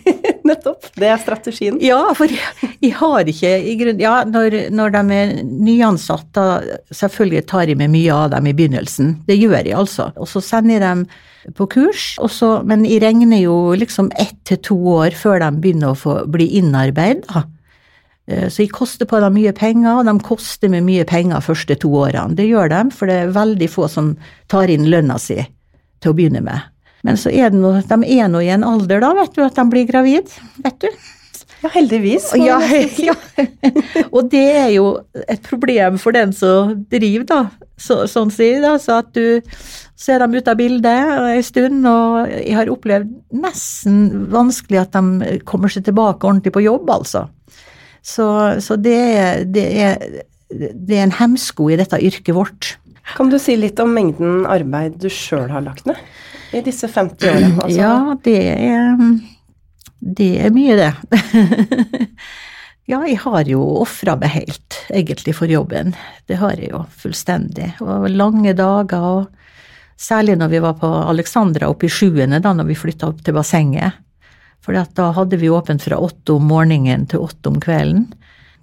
Nettopp. 0.52 0.92
Det 1.00 1.10
er 1.10 1.20
strategien. 1.22 1.80
Ja, 1.84 2.04
for 2.18 2.32
jeg, 2.32 2.94
har 3.00 3.32
ikke 3.34 3.52
i 3.58 3.76
grunn... 3.80 4.02
Ja, 4.04 4.22
når, 4.28 4.58
når 4.76 4.96
de 4.96 5.18
er 5.18 5.34
nyansatte, 5.48 6.46
selvfølgelig 6.94 7.46
tar 7.50 7.72
jeg 7.72 7.80
med 7.80 7.94
mye 7.94 8.16
av 8.16 8.32
dem 8.36 8.52
i 8.52 8.56
begynnelsen. 8.58 9.16
Det 9.28 9.40
gjør 9.40 9.62
jeg 9.62 9.78
altså. 9.78 10.12
Og 10.20 10.30
så 10.30 10.44
sender 10.46 10.78
jeg 10.78 10.86
dem 10.86 11.06
på 11.58 11.66
kurs, 11.74 12.12
også, 12.22 12.60
men 12.70 12.84
jeg 12.86 13.02
regner 13.02 13.42
jo 13.42 13.74
liksom 13.78 14.12
ett 14.22 14.38
til 14.46 14.60
to 14.62 14.78
år 15.00 15.16
før 15.18 15.42
de 15.42 15.50
begynner 15.64 15.94
å 15.94 15.98
få 15.98 16.20
bli 16.30 16.52
innarbeida. 16.60 17.46
Eh, 18.28 18.48
så 18.50 18.64
jeg 18.64 18.74
koster 18.76 19.10
på 19.10 19.20
dem 19.24 19.36
mye 19.40 19.54
penger, 19.58 20.02
og 20.02 20.06
de 20.08 20.16
koster 20.26 20.72
meg 20.72 20.86
mye 20.88 21.08
penger 21.10 21.44
første 21.46 21.78
to 21.82 21.94
årene. 22.04 22.38
Det 22.38 22.48
gjør 22.50 22.72
de, 22.74 22.84
for 22.96 23.10
det 23.10 23.18
er 23.24 23.34
veldig 23.38 23.72
få 23.72 23.90
som 23.92 24.14
tar 24.52 24.72
inn 24.72 24.90
lønna 24.92 25.18
si 25.22 25.40
til 26.02 26.14
å 26.14 26.18
begynne 26.18 26.44
med. 26.46 26.70
Men 27.08 27.18
så 27.18 27.32
er 27.34 27.50
det 27.54 27.62
noe, 27.62 27.82
de 27.82 28.14
er 28.18 28.30
nå 28.30 28.44
i 28.46 28.52
en 28.54 28.66
alder 28.68 29.02
da, 29.04 29.14
vet 29.18 29.34
du, 29.36 29.42
at 29.46 29.58
de 29.58 29.66
blir 29.72 29.90
gravid, 29.90 30.30
vet 30.62 30.78
du. 30.84 30.90
Ja, 31.62 31.70
heldigvis. 31.76 32.32
Ja, 32.42 32.58
ja. 32.98 33.14
og 34.16 34.32
det 34.32 34.46
er 34.50 34.72
jo 34.74 34.86
et 35.30 35.44
problem 35.46 36.00
for 36.02 36.16
den 36.16 36.34
som 36.34 36.74
driver, 36.90 37.26
da, 37.30 37.42
så, 37.78 38.04
sånn 38.10 38.34
sier 38.34 38.64
da, 38.64 38.76
så 38.82 39.02
at 39.04 39.12
du 39.14 39.42
ser 40.02 40.24
dem 40.24 40.34
ut 40.34 40.50
av 40.50 40.58
bildet 40.58 41.12
en 41.22 41.46
stund, 41.46 41.86
og 41.86 42.32
jeg 42.34 42.58
har 42.58 42.72
opplevd 42.74 43.12
nesten 43.44 44.02
vanskelig 44.34 44.82
at 44.82 44.98
de 44.98 45.38
kommer 45.46 45.70
seg 45.70 45.86
tilbake 45.86 46.26
ordentlig 46.26 46.56
på 46.56 46.66
jobb, 46.66 46.90
altså. 46.90 47.28
Så, 48.02 48.26
så 48.66 48.80
det, 48.82 48.98
det, 49.54 49.68
er, 49.86 50.24
det 50.50 50.98
er 50.98 51.06
en 51.06 51.20
hemsko 51.20 51.70
i 51.70 51.78
dette 51.78 52.02
yrket 52.02 52.34
vårt. 52.34 52.72
Kan 53.14 53.30
du 53.30 53.38
si 53.42 53.54
litt 53.60 53.78
om 53.84 53.94
mengden 53.94 54.48
arbeid 54.50 54.98
du 55.02 55.10
sjøl 55.14 55.52
har 55.54 55.62
lagt 55.66 55.86
ned 55.90 56.00
i 56.52 56.62
disse 56.66 56.88
50 56.88 57.30
årene? 57.30 57.52
Altså? 57.64 57.80
Ja, 57.80 58.16
det 58.24 58.38
er, 58.54 59.04
det 60.02 60.32
er 60.46 60.54
mye, 60.56 60.78
det. 60.80 60.92
ja, 62.92 63.02
jeg 63.08 63.20
har 63.24 63.50
jo 63.50 63.62
ofra 63.82 64.18
meg 64.20 64.34
helt, 64.36 64.80
egentlig, 64.90 65.36
for 65.38 65.52
jobben. 65.52 65.96
Det 66.28 66.40
har 66.42 66.60
jeg 66.60 66.74
jo 66.74 66.84
fullstendig. 67.04 67.74
Og 67.84 68.10
lange 68.12 68.56
dager, 68.58 69.08
og 69.22 70.00
særlig 70.02 70.38
når 70.42 70.54
vi 70.56 70.64
var 70.64 70.80
på 70.82 70.92
Alexandra 71.12 71.70
oppe 71.72 71.88
i 71.88 71.94
sjuende, 71.94 72.42
da 72.44 72.56
når 72.58 72.72
vi 72.72 72.80
flytta 72.84 73.12
opp 73.12 73.24
til 73.26 73.38
bassenget. 73.38 74.02
For 74.62 74.78
da 74.78 75.12
hadde 75.16 75.40
vi 75.42 75.50
åpent 75.50 75.82
fra 75.82 75.98
åtte 75.98 76.36
om 76.38 76.52
morgenen 76.52 77.08
til 77.10 77.24
åtte 77.26 77.50
om 77.50 77.58
kvelden. 77.62 78.12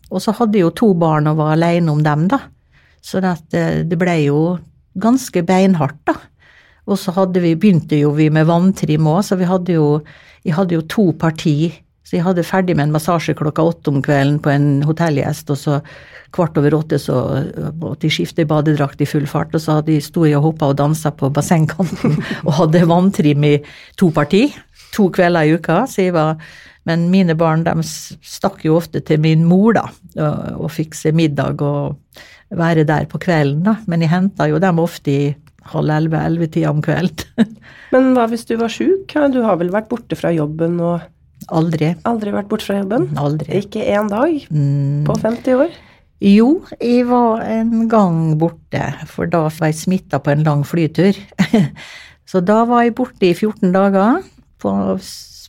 Og 0.09 0.23
så 0.25 0.33
hadde 0.37 0.57
jeg 0.57 0.69
jo 0.69 0.77
to 0.77 0.93
barn 0.97 1.27
og 1.29 1.41
var 1.41 1.57
aleine 1.57 1.93
om 1.93 2.03
dem, 2.05 2.29
da. 2.31 2.41
Så 3.05 3.21
det, 3.23 3.35
det 3.89 3.99
ble 3.99 4.15
jo 4.25 4.41
ganske 4.99 5.43
beinhardt, 5.47 6.01
da. 6.09 6.15
Og 6.89 6.97
så 7.01 7.13
hadde 7.17 7.43
vi, 7.45 7.57
begynte 7.59 7.99
jo 8.01 8.15
vi 8.17 8.31
med 8.33 8.49
vanntrim 8.49 9.09
òg, 9.11 9.21
så 9.27 9.37
vi 9.39 9.49
hadde 9.49 9.77
jo, 9.77 9.89
jeg 10.47 10.57
hadde 10.57 10.79
jo 10.79 10.87
to 10.89 11.11
parti. 11.21 11.73
Så 12.09 12.17
jeg 12.17 12.25
hadde 12.25 12.47
ferdig 12.47 12.73
med 12.79 12.89
en 12.89 12.95
massasje 12.95 13.35
klokka 13.37 13.67
åtte 13.69 13.93
om 13.93 13.99
kvelden 14.05 14.39
på 14.41 14.49
en 14.49 14.69
hotellgjest, 14.89 15.51
og 15.53 15.59
så 15.61 15.81
kvart 16.33 16.57
over 16.61 16.77
åtte 16.79 16.97
så 17.01 17.19
måtte 17.77 18.09
jeg 18.09 18.15
skifte 18.17 18.47
badedrakt 18.49 19.03
i 19.05 19.09
full 19.09 19.27
fart, 19.29 19.53
og 19.57 19.61
så 19.61 19.79
hadde 19.79 19.93
jeg 19.93 20.07
sto 20.07 20.25
jeg 20.25 20.39
og 20.39 20.47
hoppa 20.47 20.71
og 20.73 20.79
dansa 20.81 21.13
på 21.13 21.29
bassengkanten 21.37 22.17
og 22.47 22.57
hadde 22.63 22.87
vanntrim 22.89 23.45
i 23.45 23.55
to 24.01 24.09
parti. 24.15 24.47
To 24.97 25.11
kvelder 25.13 25.45
i 25.45 25.59
uka. 25.59 25.83
Så 25.89 26.09
jeg 26.09 26.17
var 26.17 26.41
Men 26.89 27.11
mine 27.13 27.35
barn 27.37 27.67
de 27.67 27.83
stakk 27.85 28.63
jo 28.65 28.79
ofte 28.79 29.03
til 29.05 29.21
min 29.21 29.43
mor, 29.45 29.75
da, 29.77 29.83
og, 30.25 30.63
og 30.65 30.71
fikk 30.73 30.95
seg 30.97 31.13
middag 31.19 31.61
og 31.61 31.99
være 32.49 32.87
der 32.89 33.05
på 33.11 33.21
kvelden, 33.21 33.61
da. 33.67 33.75
Men 33.85 34.01
jeg 34.01 34.09
henta 34.09 34.47
jo 34.49 34.57
dem 34.63 34.81
ofte 34.81 35.13
i 35.13 35.27
halv 35.73 35.95
elleve-ellevetida 35.99 36.71
om 36.73 36.83
kvelden. 36.85 37.55
Men 37.95 38.11
hva 38.17 38.27
hvis 38.31 38.47
du 38.49 38.57
var 38.61 38.73
sjuk? 38.73 39.15
Du 39.33 39.41
har 39.45 39.61
vel 39.61 39.73
vært 39.75 39.91
borte 39.93 40.19
fra 40.19 40.33
jobben 40.35 40.81
og 40.81 41.07
Aldri. 41.55 41.93
Aldri 42.09 42.33
vært 42.35 42.49
borte 42.51 42.67
fra 42.67 42.81
jobben? 42.81 43.07
Aldri. 43.17 43.61
Ikke 43.63 43.85
én 43.87 44.11
dag 44.11 44.35
mm. 44.51 45.05
på 45.07 45.15
50 45.23 45.61
år? 45.63 45.77
Jo, 46.19 46.49
jeg 46.83 47.05
var 47.07 47.45
en 47.47 47.87
gang 47.89 48.19
borte, 48.41 48.83
for 49.07 49.31
da 49.31 49.45
var 49.47 49.71
jeg 49.71 49.79
smitta 49.79 50.19
på 50.19 50.33
en 50.35 50.43
lang 50.47 50.65
flytur. 50.67 51.17
Så 52.29 52.43
da 52.45 52.65
var 52.69 52.85
jeg 52.85 52.97
borte 52.99 53.31
i 53.31 53.37
14 53.37 53.71
dager 53.73 54.27
på 54.61 54.75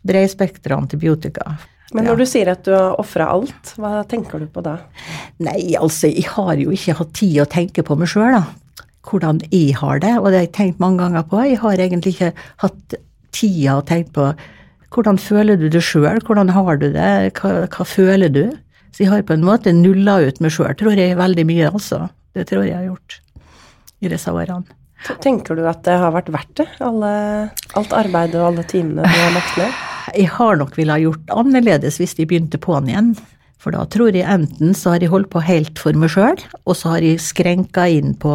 bredspektra 0.07 0.77
antibiotika. 0.77 1.57
Men 1.91 2.05
Ja. 2.05 2.11
når 2.11 2.17
du 2.21 2.25
sier 2.29 2.51
at 2.53 2.63
du 2.63 2.71
har 2.71 2.99
ofra 3.01 3.31
alt, 3.33 3.73
hva 3.81 4.03
tenker 4.07 4.39
du 4.39 4.45
på 4.45 4.61
da? 4.61 4.77
Nei, 5.41 5.73
altså, 5.75 6.05
jeg 6.07 6.29
har 6.29 6.53
jo 6.61 6.69
ikke 6.69 6.95
hatt 7.01 7.13
tid 7.17 7.41
å 7.41 7.49
tenke 7.49 7.83
på 7.83 7.97
meg 7.97 8.07
sjøl, 8.07 8.37
da. 8.37 8.43
Hvordan 9.09 9.41
jeg 9.49 9.75
har 9.79 10.01
det, 10.03 10.15
og 10.19 10.29
det 10.29 10.37
har 10.37 10.47
jeg 10.47 10.55
tenkt 10.57 10.81
mange 10.81 11.01
ganger 11.01 11.25
på. 11.25 11.41
Jeg 11.47 11.59
har 11.63 11.81
egentlig 11.81 12.15
ikke 12.15 12.33
hatt 12.63 12.97
tida 13.35 13.79
å 13.79 13.85
tenke 13.85 14.13
på 14.15 14.31
hvordan 14.93 15.19
føler 15.21 15.57
du 15.59 15.67
det 15.69 15.83
sjøl, 15.85 16.17
hvordan 16.25 16.49
har 16.53 16.79
du 16.81 16.87
det, 16.93 17.09
hva, 17.37 17.51
hva 17.69 17.85
føler 17.85 18.31
du? 18.33 18.45
Så 18.89 19.03
jeg 19.03 19.11
har 19.11 19.25
på 19.25 19.35
en 19.37 19.45
måte 19.45 19.73
nulla 19.75 20.17
ut 20.25 20.39
meg 20.41 20.53
sjøl, 20.55 20.73
tror 20.77 20.97
jeg, 20.97 21.17
veldig 21.19 21.45
mye, 21.45 21.69
altså. 21.69 22.07
Det 22.33 22.47
tror 22.49 22.65
jeg 22.65 22.73
jeg 22.73 22.79
har 22.79 22.87
gjort 22.89 23.19
i 23.99 24.11
disse 24.11 24.33
årene. 24.33 24.77
Tenker 25.23 25.55
du 25.55 25.63
at 25.69 25.83
det 25.85 25.95
har 26.01 26.11
vært 26.11 26.31
verdt 26.33 26.55
det? 26.59 26.67
Alle, 26.83 27.11
alt 27.79 27.93
arbeidet 27.95 28.39
og 28.41 28.49
alle 28.49 28.65
timene 28.67 29.05
du 29.05 29.19
har 29.21 29.35
lagt 29.37 29.61
ned? 29.61 29.77
Jeg 30.09 30.25
har 30.33 30.55
nok 30.57 30.73
ville 30.73 30.95
ha 30.95 30.97
gjort 30.97 31.29
annerledes 31.37 31.99
hvis 32.01 32.15
de 32.17 32.25
begynte 32.25 32.57
på'n 32.57 32.87
igjen. 32.89 33.11
For 33.61 33.75
da 33.75 33.83
tror 33.93 34.15
jeg 34.15 34.25
enten 34.25 34.71
så 34.73 34.95
har 34.95 35.03
jeg 35.03 35.11
holdt 35.11 35.29
på 35.29 35.43
helt 35.45 35.77
for 35.77 35.93
meg 35.93 36.09
sjøl, 36.09 36.39
og 36.65 36.77
så 36.79 36.95
har 36.95 37.05
jeg 37.05 37.21
skrenka 37.21 37.83
inn 37.93 38.15
på 38.17 38.31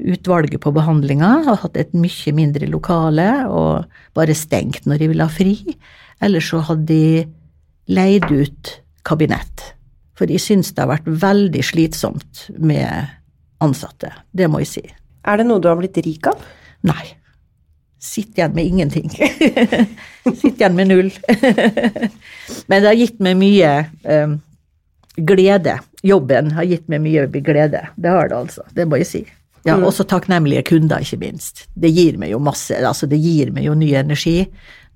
utvalget 0.00 0.60
på 0.62 0.72
behandlinga 0.74 1.30
og 1.50 1.60
hatt 1.64 1.76
et 1.80 1.92
mye 1.96 2.32
mindre 2.36 2.68
lokale 2.70 3.28
og 3.48 3.90
bare 4.16 4.36
stengt 4.36 4.88
når 4.88 5.02
de 5.02 5.10
ville 5.12 5.26
ha 5.26 5.32
fri. 5.32 5.56
Eller 6.20 6.44
så 6.44 6.62
hadde 6.64 6.86
de 6.88 7.26
leid 7.90 8.26
ut 8.30 8.74
kabinett. 9.06 9.72
For 10.18 10.30
jeg 10.30 10.42
syns 10.44 10.74
det 10.74 10.84
har 10.84 10.92
vært 10.92 11.08
veldig 11.08 11.62
slitsomt 11.64 12.44
med 12.60 13.08
ansatte. 13.64 14.12
Det 14.36 14.48
må 14.50 14.60
jeg 14.64 14.72
si. 14.74 14.84
Er 15.24 15.40
det 15.40 15.48
noe 15.48 15.60
du 15.60 15.68
har 15.70 15.78
blitt 15.80 15.98
rik 16.04 16.28
av? 16.28 16.44
Nei. 16.88 17.16
Sitt 18.00 18.38
igjen 18.38 18.54
med 18.56 18.64
ingenting. 18.64 19.10
Sitt 20.40 20.60
igjen 20.60 20.76
med 20.76 20.88
null. 20.88 21.10
Men 22.68 22.80
det 22.80 22.88
har 22.88 22.96
gitt 22.96 23.20
meg 23.20 23.36
mye 23.40 23.72
um, 24.08 24.38
glede. 25.16 25.76
Jobben 26.06 26.54
har 26.56 26.68
gitt 26.68 26.88
meg 26.88 27.04
mye 27.04 27.26
glede. 27.28 27.84
Det 27.96 28.14
har 28.14 28.30
det 28.32 28.38
altså. 28.38 28.64
Det 28.76 28.88
må 28.88 29.00
jeg 29.02 29.10
si. 29.10 29.22
Ja, 29.68 29.76
Også 29.76 30.06
takknemlige 30.08 30.62
kunder, 30.70 31.02
ikke 31.04 31.18
minst. 31.20 31.66
Det 31.76 31.90
gir 31.92 32.16
meg 32.20 32.30
jo 32.32 32.38
masse, 32.40 32.72
altså 32.72 33.08
det 33.10 33.18
gir 33.20 33.50
meg 33.52 33.66
jo 33.66 33.74
ny 33.76 33.90
energi 33.98 34.38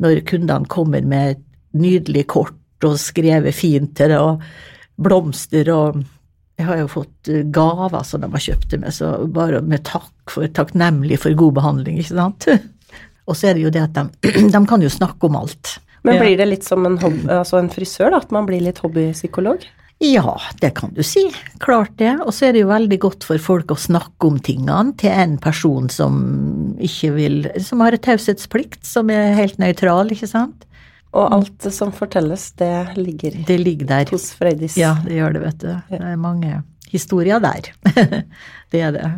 når 0.01 0.23
kundene 0.27 0.71
kommer 0.73 1.05
med 1.05 1.37
nydelige 1.37 1.53
nydelig 1.75 2.27
kort 2.31 2.87
og 2.87 2.99
skrevet 3.01 3.57
fint 3.57 3.95
til 3.99 4.13
det, 4.13 4.21
og 4.21 4.43
blomster 5.01 5.71
og 5.75 6.03
jeg 6.55 6.69
har 6.69 6.79
jo 6.85 6.91
fått 6.91 7.31
eh, 7.33 7.43
gaver 7.51 8.05
som 8.07 8.23
de 8.23 8.29
har 8.31 8.43
kjøpt 8.45 8.69
til 8.71 8.83
meg, 8.85 8.95
så 8.95 9.17
bare 9.35 9.59
med 9.65 9.83
takk 9.89 10.31
for 10.31 10.47
takknemlig 10.55 11.19
for 11.25 11.35
god 11.39 11.57
behandling, 11.57 11.99
ikke 11.99 12.15
sant. 12.15 12.47
Og 13.25 13.33
så 13.41 13.49
er 13.49 13.57
det 13.57 13.63
jo 13.65 13.71
det 13.73 13.81
at 13.81 13.97
de, 13.97 14.03
de 14.55 14.61
kan 14.69 14.83
jo 14.85 14.91
snakke 14.93 15.27
om 15.27 15.39
alt. 15.41 15.79
Men 16.05 16.19
blir 16.21 16.37
det 16.37 16.47
litt 16.47 16.67
som 16.67 16.85
en, 16.85 16.99
hobby, 17.01 17.25
altså 17.33 17.57
en 17.59 17.71
frisør, 17.73 18.13
da? 18.13 18.21
At 18.21 18.35
man 18.37 18.45
blir 18.47 18.61
litt 18.63 18.83
hobbypsykolog? 18.85 19.65
Ja, 20.03 20.35
det 20.61 20.75
kan 20.77 20.93
du 20.95 21.03
si. 21.07 21.23
Klart 21.63 21.95
det. 22.01 22.17
Og 22.27 22.35
så 22.35 22.49
er 22.49 22.57
det 22.57 22.65
jo 22.65 22.69
veldig 22.73 22.99
godt 23.01 23.25
for 23.25 23.41
folk 23.41 23.73
å 23.73 23.79
snakke 23.79 24.29
om 24.29 24.37
tingene 24.43 24.93
til 25.01 25.15
en 25.15 25.37
person 25.41 25.89
som 25.93 26.19
ikke 26.83 27.13
vil 27.15 27.39
Som 27.63 27.81
har 27.85 27.97
et 27.97 28.03
taushetsplikt, 28.05 28.83
som 28.85 29.11
er 29.15 29.37
helt 29.39 29.59
nøytral, 29.63 30.13
ikke 30.13 30.29
sant. 30.29 30.67
Og 31.15 31.31
alt 31.31 31.69
som 31.71 31.93
fortelles, 31.95 32.51
det 32.59 32.97
ligger 32.99 33.37
Det 33.47 33.59
ligger 33.61 33.87
der. 33.87 34.11
hos 34.11 34.33
Frøydis. 34.35 34.77
Ja, 34.77 34.97
det 35.07 35.15
gjør 35.21 35.37
det, 35.37 35.45
vet 35.47 35.59
du. 35.63 35.71
Det 35.93 36.01
er 36.03 36.17
mange 36.19 36.63
historier 36.91 37.39
der. 37.43 37.71
det 38.75 38.81
er 38.83 38.93
det. 38.99 39.11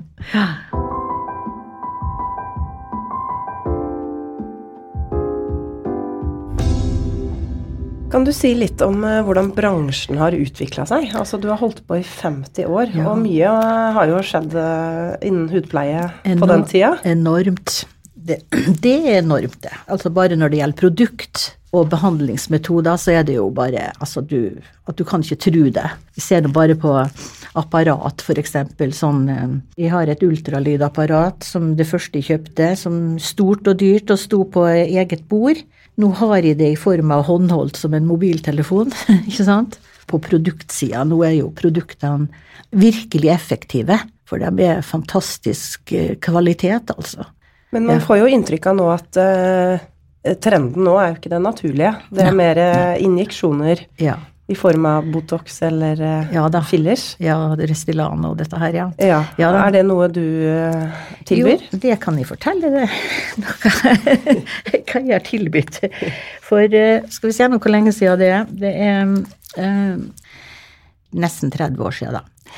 Kan 8.11 8.25
du 8.25 8.31
si 8.33 8.53
litt 8.55 8.81
om 8.87 9.03
eh, 9.05 9.19
hvordan 9.27 9.49
bransjen 9.57 10.21
har 10.21 10.35
utvikla 10.37 10.85
seg? 10.89 11.11
Altså, 11.19 11.41
du 11.43 11.49
har 11.51 11.59
holdt 11.59 11.83
på 11.89 11.99
i 11.99 12.05
50 12.07 12.69
år, 12.71 12.93
Ja. 12.95 13.09
og 13.11 13.19
mye 13.25 13.51
eh, 13.51 13.93
har 13.97 14.13
jo 14.13 14.23
skjedd 14.25 14.55
eh, 14.55 15.17
innen 15.27 15.49
hudpleie 15.51 16.07
på 16.23 16.49
den 16.49 16.65
tida. 16.71 16.95
Enormt. 17.05 17.83
Det, 18.15 18.41
det 18.85 18.95
er 19.11 19.21
enormt, 19.25 19.59
det. 19.67 19.75
Altså 19.91 20.13
bare 20.15 20.39
når 20.39 20.55
det 20.55 20.61
gjelder 20.63 20.81
produkt 20.85 21.45
og 21.77 21.91
behandlingsmetoder, 21.93 22.97
så 22.97 23.19
er 23.19 23.27
det 23.27 23.37
jo 23.37 23.51
bare 23.53 23.91
altså 23.99 24.23
du, 24.25 24.63
at 24.89 24.97
du 24.97 25.03
kan 25.05 25.27
ikke 25.27 25.43
tro 25.51 25.67
det. 25.75 25.89
Vi 26.17 26.23
ser 26.25 26.47
nå 26.47 26.53
bare 26.55 26.79
på 26.79 26.95
apparat, 27.59 28.23
eksempel. 28.39 28.95
Sånn, 28.95 29.25
eh, 29.35 29.49
jeg 29.83 29.91
har 29.93 30.07
et 30.15 30.23
ultralydapparat 30.23 31.43
som 31.45 31.75
det 31.77 31.91
første 31.91 32.23
jeg 32.23 32.31
kjøpte, 32.31 32.71
som 32.79 33.19
stort 33.19 33.67
og 33.67 33.83
dyrt 33.83 34.15
og 34.15 34.23
sto 34.23 34.45
på 34.47 34.65
eget 34.71 35.27
bord. 35.29 35.59
Nå 35.97 36.11
har 36.21 36.45
jeg 36.45 36.59
det 36.61 36.73
i 36.75 36.79
form 36.79 37.13
av 37.15 37.25
håndholdt 37.29 37.79
som 37.81 37.95
en 37.97 38.09
mobiltelefon, 38.09 38.93
ikke 39.29 39.47
sant? 39.47 39.79
På 40.07 40.21
produktsida, 40.23 41.03
nå 41.09 41.23
er 41.27 41.39
jo 41.41 41.51
produktene 41.57 42.29
virkelig 42.77 43.33
effektive, 43.33 43.99
for 44.27 44.43
de 44.43 44.67
er 44.67 44.85
fantastisk 44.87 45.93
eh, 45.95 46.15
kvalitet, 46.23 46.93
altså. 46.95 47.27
Men 47.75 47.89
man 47.89 48.01
får 48.03 48.21
jo 48.23 48.31
inntrykk 48.31 48.69
av 48.71 48.77
nå 48.79 48.85
at 48.93 49.19
uh, 49.19 49.83
trenden 50.43 50.87
nå 50.87 50.95
er 51.01 51.11
jo 51.11 51.17
ikke 51.19 51.33
det 51.33 51.41
naturlige. 51.43 51.91
Det 52.15 52.23
er 52.25 52.37
mer 52.39 52.61
uh, 52.63 52.95
injeksjoner 53.03 53.83
Ja, 54.01 54.15
i 54.47 54.55
form 54.55 54.85
av 54.87 55.07
Botox 55.11 55.57
eller 55.67 55.99
eh, 56.01 56.29
Ja 56.37 56.45
da. 56.53 56.61
fillers. 56.63 57.17
ja 57.19 57.35
Restylane 57.59 58.29
og 58.31 58.37
dette 58.39 58.59
her, 58.61 58.77
ja. 58.79 58.85
Ja. 59.03 59.21
Ja. 59.41 59.49
Er 59.65 59.73
det 59.75 59.83
noe 59.89 60.07
du 60.13 60.23
eh, 60.23 61.01
tilbyr? 61.27 61.65
Jo, 61.67 61.81
det 61.83 61.97
kan 62.05 62.19
jeg 62.21 62.29
fortelle 62.29 62.71
deg. 62.71 62.95
Hva 64.87 65.03
jeg 65.03 65.13
har 65.17 65.25
tilbudt. 65.27 65.81
For 66.47 66.63
eh, 66.63 67.03
skal 67.11 67.33
vi 67.33 67.37
se 67.37 67.49
nå 67.51 67.59
hvor 67.59 67.75
lenge 67.75 67.95
siden 67.97 68.23
det 68.23 68.31
er. 68.37 68.47
Det 68.63 68.73
er 68.87 69.15
eh, 69.67 70.33
nesten 71.17 71.51
30 71.55 71.83
år 71.83 71.97
siden, 71.99 72.21
da. 72.21 72.55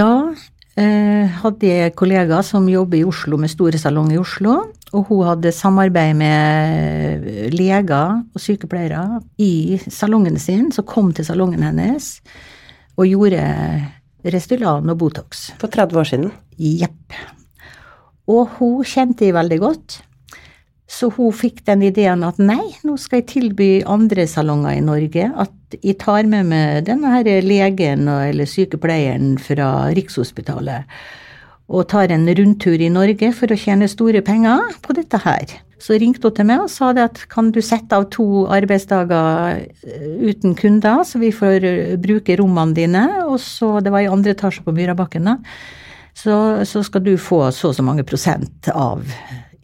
Da 0.00 0.10
eh, 0.80 1.28
hadde 1.42 1.68
jeg 1.74 1.94
kollegaer 1.98 2.44
som 2.46 2.66
jobber 2.72 3.02
i 3.02 3.04
Oslo 3.06 3.36
med 3.40 3.52
store 3.52 3.78
salong 3.80 4.14
i 4.16 4.20
Oslo. 4.22 4.62
Og 4.94 5.08
hun 5.08 5.24
hadde 5.26 5.50
samarbeid 5.54 6.14
med 6.18 7.26
leger 7.56 8.20
og 8.22 8.42
sykepleiere 8.42 9.20
i 9.42 9.80
salongen 9.90 10.38
sin, 10.38 10.70
som 10.72 10.86
kom 10.86 11.10
til 11.14 11.26
salongen 11.26 11.64
hennes 11.66 12.20
og 12.96 13.08
gjorde 13.10 13.42
Restylan 14.26 14.88
og 14.90 14.98
Botox. 15.00 15.50
For 15.60 15.70
30 15.70 16.00
år 16.00 16.08
siden. 16.08 16.30
Jepp. 16.56 17.16
Og 18.30 18.56
hun 18.58 18.82
kjente 18.86 19.26
de 19.26 19.34
veldig 19.36 19.58
godt. 19.62 19.98
Så 20.86 21.10
hun 21.16 21.34
fikk 21.34 21.64
den 21.66 21.82
ideen 21.88 22.22
at 22.24 22.38
nei, 22.38 22.62
nå 22.86 22.94
skal 23.00 23.20
jeg 23.20 23.30
tilby 23.32 23.70
andre 23.90 24.26
salonger 24.30 24.78
i 24.78 24.84
Norge 24.86 25.28
at 25.34 25.76
jeg 25.82 25.98
tar 25.98 26.28
med 26.30 26.46
meg 26.46 26.86
denne 26.86 27.10
her 27.10 27.42
legen 27.42 28.06
eller 28.06 28.46
sykepleieren 28.48 29.34
fra 29.42 29.90
Rikshospitalet 29.96 30.86
og 31.66 31.88
tar 31.90 32.12
en 32.14 32.28
rundtur 32.38 32.78
i 32.78 32.90
Norge 32.92 33.32
for 33.34 33.50
å 33.50 33.58
tjene 33.58 33.88
store 33.90 34.22
penger 34.26 34.76
på 34.84 34.94
dette 34.94 35.18
her. 35.24 35.56
Så 35.82 35.98
ringte 36.00 36.30
hun 36.30 36.36
til 36.36 36.46
meg 36.48 36.62
og 36.62 36.70
sa 36.72 36.92
det 36.96 37.04
at 37.04 37.18
kan 37.32 37.50
du 37.52 37.58
sette 37.64 37.96
av 37.96 38.06
to 38.14 38.46
arbeidsdager 38.54 39.64
eh, 39.84 40.06
uten 40.24 40.54
kunder, 40.56 41.02
så 41.04 41.20
vi 41.20 41.32
får 41.34 41.66
eh, 41.66 41.96
bruke 42.00 42.38
rommene 42.40 42.76
dine, 42.76 43.04
og 43.26 43.40
så, 43.42 43.76
det 43.84 43.92
var 43.92 44.06
i 44.06 44.10
andre 44.10 44.32
etasje 44.32 44.64
på 44.64 44.74
Myrabakken 44.76 45.28
da, 45.28 45.36
så, 46.16 46.64
så 46.64 46.80
skal 46.86 47.04
du 47.04 47.16
få 47.20 47.42
så 47.52 47.72
og 47.72 47.76
så 47.76 47.84
mange 47.84 48.06
prosent 48.08 48.70
av 48.72 49.04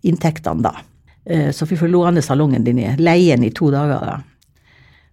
inntektene 0.04 0.66
da. 0.66 0.74
Eh, 1.24 1.48
Så 1.54 1.70
vi 1.70 1.78
får 1.80 1.88
låne 1.88 2.22
salongen 2.22 2.66
din 2.66 2.82
leie 2.98 3.36
den 3.36 3.48
i 3.48 3.54
to 3.54 3.70
dager 3.72 4.04
da. 4.04 4.18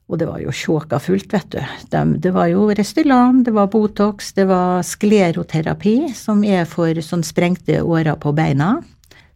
Og 0.09 0.17
det 0.17 0.25
var 0.25 0.39
jo 0.41 0.49
sjåka 0.53 0.97
fullt, 1.01 1.29
vet 1.33 1.51
du. 1.53 1.59
De, 1.93 1.99
det 2.17 2.31
var 2.33 2.47
jo 2.49 2.63
Restylan, 2.73 3.43
det 3.45 3.53
var 3.53 3.69
Botox, 3.69 4.31
det 4.33 4.47
var 4.49 4.81
skleroterapi, 4.85 6.09
som 6.17 6.41
er 6.43 6.65
for 6.69 6.97
sånn 7.05 7.21
sprengte 7.25 7.83
årer 7.85 8.17
på 8.17 8.33
beina. 8.33 8.79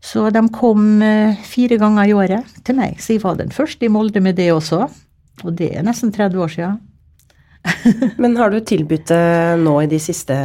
Så 0.04 0.26
de 0.34 0.42
kom 0.52 0.98
eh, 1.06 1.38
fire 1.48 1.78
ganger 1.80 2.10
i 2.10 2.16
året 2.18 2.58
til 2.66 2.76
meg, 2.80 2.98
så 3.00 3.14
jeg 3.14 3.22
var 3.24 3.38
den 3.40 3.54
første 3.54 3.86
i 3.86 3.92
Molde 3.94 4.20
med 4.26 4.36
det 4.42 4.50
også. 4.52 4.88
Og 5.46 5.54
det 5.58 5.70
er 5.78 5.86
nesten 5.86 6.12
30 6.14 6.42
år 6.42 6.52
siden. 6.52 6.82
Men 8.22 8.36
har 8.42 8.52
du 8.52 8.60
tilbudt 8.60 9.08
det 9.14 9.60
nå 9.62 9.78
i 9.86 9.88
de 9.94 10.00
siste 10.02 10.36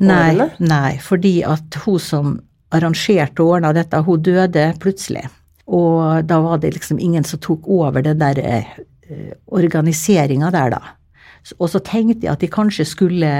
Nei, 0.00 0.30
årene? 0.30 0.46
nei, 0.62 0.94
fordi 1.04 1.40
at 1.44 1.76
hun 1.84 2.00
som 2.00 2.36
arrangerte 2.72 3.42
og 3.44 3.58
ordna 3.58 3.74
dette, 3.76 4.00
hun 4.06 4.22
døde 4.24 4.70
plutselig. 4.80 5.26
Og 5.66 6.22
da 6.24 6.38
var 6.40 6.62
det 6.62 6.72
liksom 6.76 7.00
ingen 7.02 7.26
som 7.26 7.42
tok 7.42 7.66
over 7.68 8.04
det 8.06 8.16
der 8.22 8.40
eh, 8.40 8.72
organiseringa 9.46 10.50
der, 10.54 10.70
da. 10.76 10.80
Og 11.60 11.70
så 11.70 11.80
tenkte 11.84 12.26
jeg 12.26 12.32
at 12.32 12.42
de 12.42 12.48
kanskje 12.50 12.86
skulle 12.88 13.30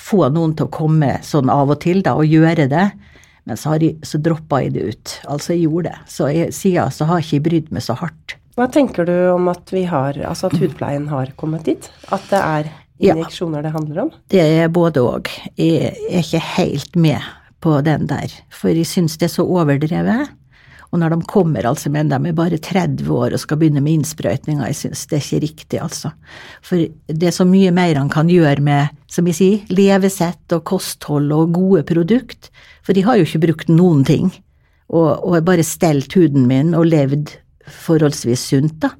få 0.00 0.28
noen 0.32 0.54
til 0.58 0.66
å 0.66 0.72
komme 0.74 1.18
sånn 1.22 1.50
av 1.52 1.70
og 1.74 1.80
til, 1.84 2.00
da, 2.02 2.16
og 2.18 2.26
gjøre 2.26 2.66
det. 2.72 2.86
Men 3.44 3.58
så, 3.60 3.74
har 3.74 3.82
jeg, 3.84 3.98
så 4.06 4.18
droppa 4.24 4.62
jeg 4.64 4.72
det 4.74 4.86
ut. 4.94 5.12
Altså, 5.28 5.52
jeg 5.52 5.66
gjorde 5.66 5.90
det. 5.92 5.98
Så 6.08 6.30
jeg, 6.32 6.54
siden 6.56 6.94
så 6.96 7.04
har 7.10 7.20
jeg 7.20 7.28
ikke 7.28 7.44
brydd 7.50 7.68
meg 7.76 7.84
så 7.84 7.96
hardt. 8.00 8.38
Hva 8.56 8.68
tenker 8.72 9.04
du 9.08 9.14
om 9.34 9.50
at 9.50 9.70
vi 9.74 9.82
har, 9.90 10.16
altså 10.24 10.48
at 10.48 10.56
hudpleien 10.62 11.08
har 11.10 11.32
kommet 11.36 11.66
dit? 11.68 11.90
At 12.14 12.24
det 12.30 12.40
er 12.40 12.72
Ja. 13.02 13.16
injeksjoner 13.16 13.62
det 13.66 13.72
handler 13.74 14.02
om? 14.04 14.10
Det 14.30 14.40
er 14.40 14.68
både 14.70 15.02
òg. 15.02 15.28
Jeg 15.58 15.96
er 16.08 16.22
ikke 16.22 16.40
helt 16.56 16.94
med 16.96 17.20
på 17.60 17.80
den 17.82 18.06
der, 18.06 18.30
for 18.54 18.68
jeg 18.70 18.86
syns 18.86 19.16
det 19.18 19.26
er 19.26 19.34
så 19.34 19.42
overdrevet. 19.44 20.30
Og 20.94 21.00
når 21.02 21.10
de 21.10 21.26
kommer 21.26 21.66
altså 21.66 21.90
men 21.90 22.06
de 22.12 22.14
er 22.30 22.36
bare 22.38 22.60
30 22.62 23.08
år 23.10 23.34
og 23.34 23.40
skal 23.42 23.58
begynne 23.58 23.82
med 23.82 23.98
innsprøytninger, 23.98 24.62
jeg 24.70 24.78
synes 24.78 25.00
det 25.10 25.16
er 25.18 25.24
ikke 25.24 25.42
riktig, 25.42 25.78
altså. 25.82 26.12
For 26.62 26.84
det 27.10 27.30
er 27.30 27.34
så 27.34 27.46
mye 27.48 27.72
mer 27.74 27.98
han 27.98 28.12
kan 28.12 28.30
gjøre 28.30 28.62
med, 28.62 28.94
som 29.10 29.26
jeg 29.26 29.38
sier, 29.40 29.64
levesett 29.74 30.54
og 30.54 30.62
kosthold 30.70 31.34
og 31.34 31.50
gode 31.56 31.82
produkt. 31.88 32.52
For 32.86 32.94
de 32.94 33.02
har 33.02 33.18
jo 33.18 33.26
ikke 33.26 33.42
brukt 33.48 33.72
noen 33.74 34.04
ting, 34.06 34.30
og, 34.94 35.24
og 35.26 35.42
bare 35.48 35.66
stelt 35.66 36.14
huden 36.14 36.46
min 36.46 36.76
og 36.78 36.86
levd 36.92 37.34
forholdsvis 37.66 38.46
sunt, 38.52 38.78
da. 38.84 38.92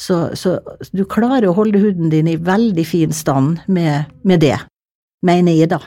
Så, 0.00 0.30
så, 0.36 0.58
du 0.96 1.02
klarer 1.08 1.48
å 1.48 1.56
holde 1.56 1.80
huden 1.80 2.12
din 2.12 2.28
i 2.28 2.38
veldig 2.40 2.84
fin 2.88 3.16
stand 3.16 3.64
med, 3.68 4.12
med 4.24 4.40
det, 4.44 4.56
mener 5.24 5.56
jeg, 5.56 5.72
da. 5.72 5.80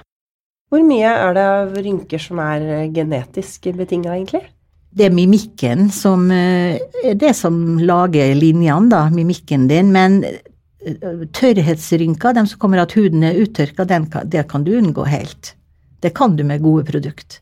Hvor 0.74 0.82
mye 0.86 1.14
er 1.14 1.38
det 1.38 1.46
av 1.46 1.78
rynker 1.78 2.22
som 2.22 2.42
er 2.42 2.90
genetisk 2.94 3.70
betinga, 3.78 4.14
egentlig? 4.14 4.48
Det 4.94 5.08
er 5.08 5.16
mimikken 5.16 5.88
som 5.94 6.28
eh, 6.32 6.78
er 7.04 7.16
det 7.20 7.34
som 7.38 7.80
lager 7.82 8.34
linjene, 8.38 8.92
da, 8.92 9.08
mimikken 9.14 9.66
din. 9.72 9.90
Men 9.94 10.22
eh, 10.24 11.24
tørrhetsrynker, 11.34 12.36
de 12.38 12.46
som 12.50 12.62
kommer 12.62 12.84
at 12.84 12.94
huden 12.98 13.26
er 13.26 13.40
uttørka, 13.42 13.88
det 13.88 14.46
kan 14.52 14.66
du 14.66 14.76
unngå 14.78 15.08
helt. 15.10 15.56
Det 16.04 16.14
kan 16.18 16.36
du 16.38 16.44
med 16.46 16.62
gode 16.62 16.86
produkt. 16.90 17.40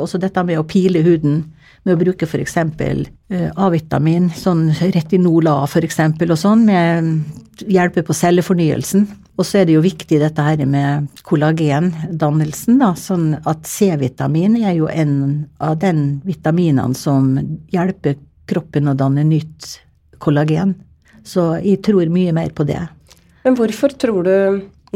Også 0.00 0.20
dette 0.20 0.44
med 0.44 0.60
å 0.60 0.66
pile 0.68 1.02
huden 1.04 1.42
med 1.86 1.96
å 1.96 2.00
bruke 2.00 2.28
f.eks. 2.28 2.56
Eh, 2.60 3.48
A-vitamin, 3.56 4.28
sånn 4.36 4.68
A 4.70 5.56
f.eks., 5.64 6.00
og 6.26 6.38
sånn, 6.38 6.66
med 6.68 7.68
hjelpe 7.68 8.04
på 8.06 8.16
cellefornyelsen. 8.16 9.06
Og 9.40 9.46
så 9.48 9.60
er 9.60 9.68
det 9.68 9.76
jo 9.78 9.84
viktig 9.84 10.18
dette 10.20 10.44
her 10.44 10.60
med 10.68 11.08
kollagendannelsen, 11.24 12.80
da, 12.82 12.92
sånn 12.98 13.32
at 13.48 13.68
C-vitamin 13.68 14.58
er 14.60 14.76
jo 14.76 14.90
en 14.92 15.14
av 15.62 15.78
den 15.80 16.20
vitaminene 16.26 16.96
som 16.98 17.32
hjelper 17.72 18.18
kroppen 18.50 18.90
å 18.90 18.96
danne 18.98 19.24
nytt 19.24 19.78
kollagen. 20.20 20.74
Så 21.24 21.54
jeg 21.62 21.80
tror 21.86 22.12
mye 22.12 22.34
mer 22.36 22.52
på 22.52 22.66
det. 22.68 22.82
Men 23.46 23.56
hvorfor 23.56 23.94
tror 23.96 24.26
du 24.26 24.36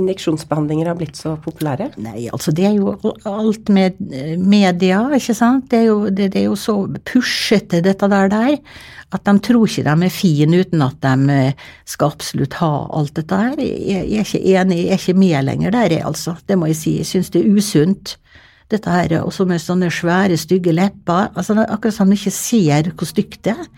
injeksjonsbehandlinger 0.00 0.88
har 0.90 0.96
blitt 0.98 1.18
så 1.18 1.36
populære? 1.42 1.92
Nei, 2.02 2.26
altså 2.34 2.52
det 2.54 2.66
er 2.66 2.74
jo 2.78 2.94
alt 3.30 3.70
med 3.72 4.00
eh, 4.10 4.34
media, 4.40 5.04
ikke 5.14 5.36
sant. 5.38 5.68
Det 5.70 5.82
er 5.82 5.86
jo, 5.88 5.98
det, 6.10 6.32
det 6.34 6.42
er 6.42 6.48
jo 6.48 6.58
så 6.58 6.76
pushete, 7.06 7.82
dette 7.84 8.08
der, 8.10 8.32
der, 8.32 8.56
at 9.14 9.28
de 9.28 9.34
tror 9.46 9.68
ikke 9.68 9.86
de 9.86 10.08
er 10.08 10.14
fine 10.14 10.62
uten 10.64 10.82
at 10.82 10.98
de 11.04 11.38
eh, 11.38 11.64
skal 11.88 12.14
absolutt 12.14 12.58
ha 12.58 12.72
alt 12.98 13.14
dette 13.20 13.40
her. 13.44 13.56
Jeg, 13.62 14.02
jeg 14.10 14.24
er 14.24 14.28
ikke 14.28 14.44
enig, 14.58 14.82
jeg 14.82 14.96
er 14.96 15.02
ikke 15.02 15.18
med 15.22 15.48
lenger 15.50 15.76
der, 15.78 15.98
jeg 15.98 16.06
altså. 16.10 16.36
Det 16.48 16.58
må 16.58 16.70
jeg 16.72 16.80
si. 16.80 16.98
Jeg 17.00 17.10
syns 17.12 17.30
det 17.34 17.44
er 17.44 17.54
usunt. 17.54 18.16
Dette 18.72 18.90
her, 18.90 19.20
også 19.20 19.44
med 19.46 19.60
sånne 19.62 19.90
svære, 19.92 20.38
stygge 20.40 20.72
lepper. 20.74 21.30
altså 21.36 21.54
Akkurat 21.68 21.94
som 21.94 22.10
de 22.10 22.18
ikke 22.18 22.32
ser 22.34 22.90
hvor 22.96 23.06
stygt 23.06 23.44
det 23.46 23.54
er. 23.54 23.68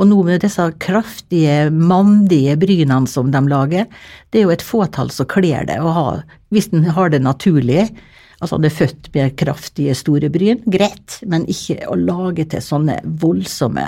Og 0.00 0.08
nå 0.08 0.22
med 0.24 0.40
disse 0.40 0.64
kraftige, 0.80 1.68
mandige 1.70 2.56
brynene 2.60 3.08
som 3.10 3.28
de 3.32 3.42
lager, 3.50 3.88
det 4.32 4.40
er 4.40 4.46
jo 4.46 4.54
et 4.54 4.64
fåtall 4.64 5.12
som 5.12 5.28
kler 5.28 5.66
det 5.68 5.76
å 5.76 5.92
ha, 5.92 6.06
hvis 6.54 6.70
en 6.72 6.88
har 6.96 7.12
det 7.12 7.20
naturlig. 7.20 7.90
Altså 8.40 8.56
han 8.56 8.64
er 8.64 8.72
født 8.72 9.10
med 9.12 9.36
kraftige, 9.36 9.94
store 9.98 10.30
bryn, 10.32 10.62
greit, 10.72 11.18
men 11.28 11.44
ikke 11.52 11.82
å 11.92 11.98
lage 12.00 12.48
til 12.48 12.64
sånne 12.64 12.96
voldsomme 13.20 13.84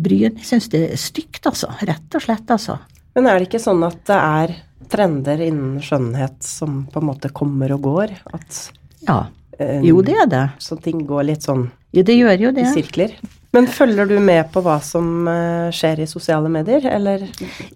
bryn. 0.00 0.38
Jeg 0.40 0.48
syns 0.48 0.70
det 0.72 0.82
er 0.88 1.00
stygt, 1.00 1.42
altså. 1.44 1.68
Rett 1.84 2.16
og 2.16 2.24
slett, 2.24 2.48
altså. 2.48 2.78
Men 3.16 3.28
er 3.28 3.36
det 3.36 3.50
ikke 3.50 3.60
sånn 3.60 3.84
at 3.84 4.00
det 4.08 4.16
er 4.16 4.56
trender 4.92 5.40
innen 5.44 5.80
skjønnhet 5.84 6.40
som 6.44 6.84
på 6.92 7.02
en 7.02 7.10
måte 7.10 7.32
kommer 7.36 7.76
og 7.76 7.84
går? 7.90 8.16
At 8.32 8.70
Ja. 9.06 9.26
Jo, 9.58 10.02
det 10.04 10.16
er 10.20 10.26
det. 10.28 10.44
Så 10.60 10.76
ting 10.76 11.00
går 11.08 11.28
litt 11.30 11.46
sånn 11.46 11.68
jo, 11.96 12.02
det 12.04 12.16
gjør 12.18 12.42
jo 12.44 12.52
det. 12.52 12.66
i 12.66 12.72
sirkler? 12.74 13.14
Men 13.56 13.68
følger 13.72 14.08
du 14.10 14.18
med 14.20 14.50
på 14.52 14.60
hva 14.64 14.76
som 14.84 15.28
eh, 15.32 15.68
skjer 15.72 16.02
i 16.04 16.08
sosiale 16.10 16.50
medier, 16.52 16.84
eller? 16.92 17.24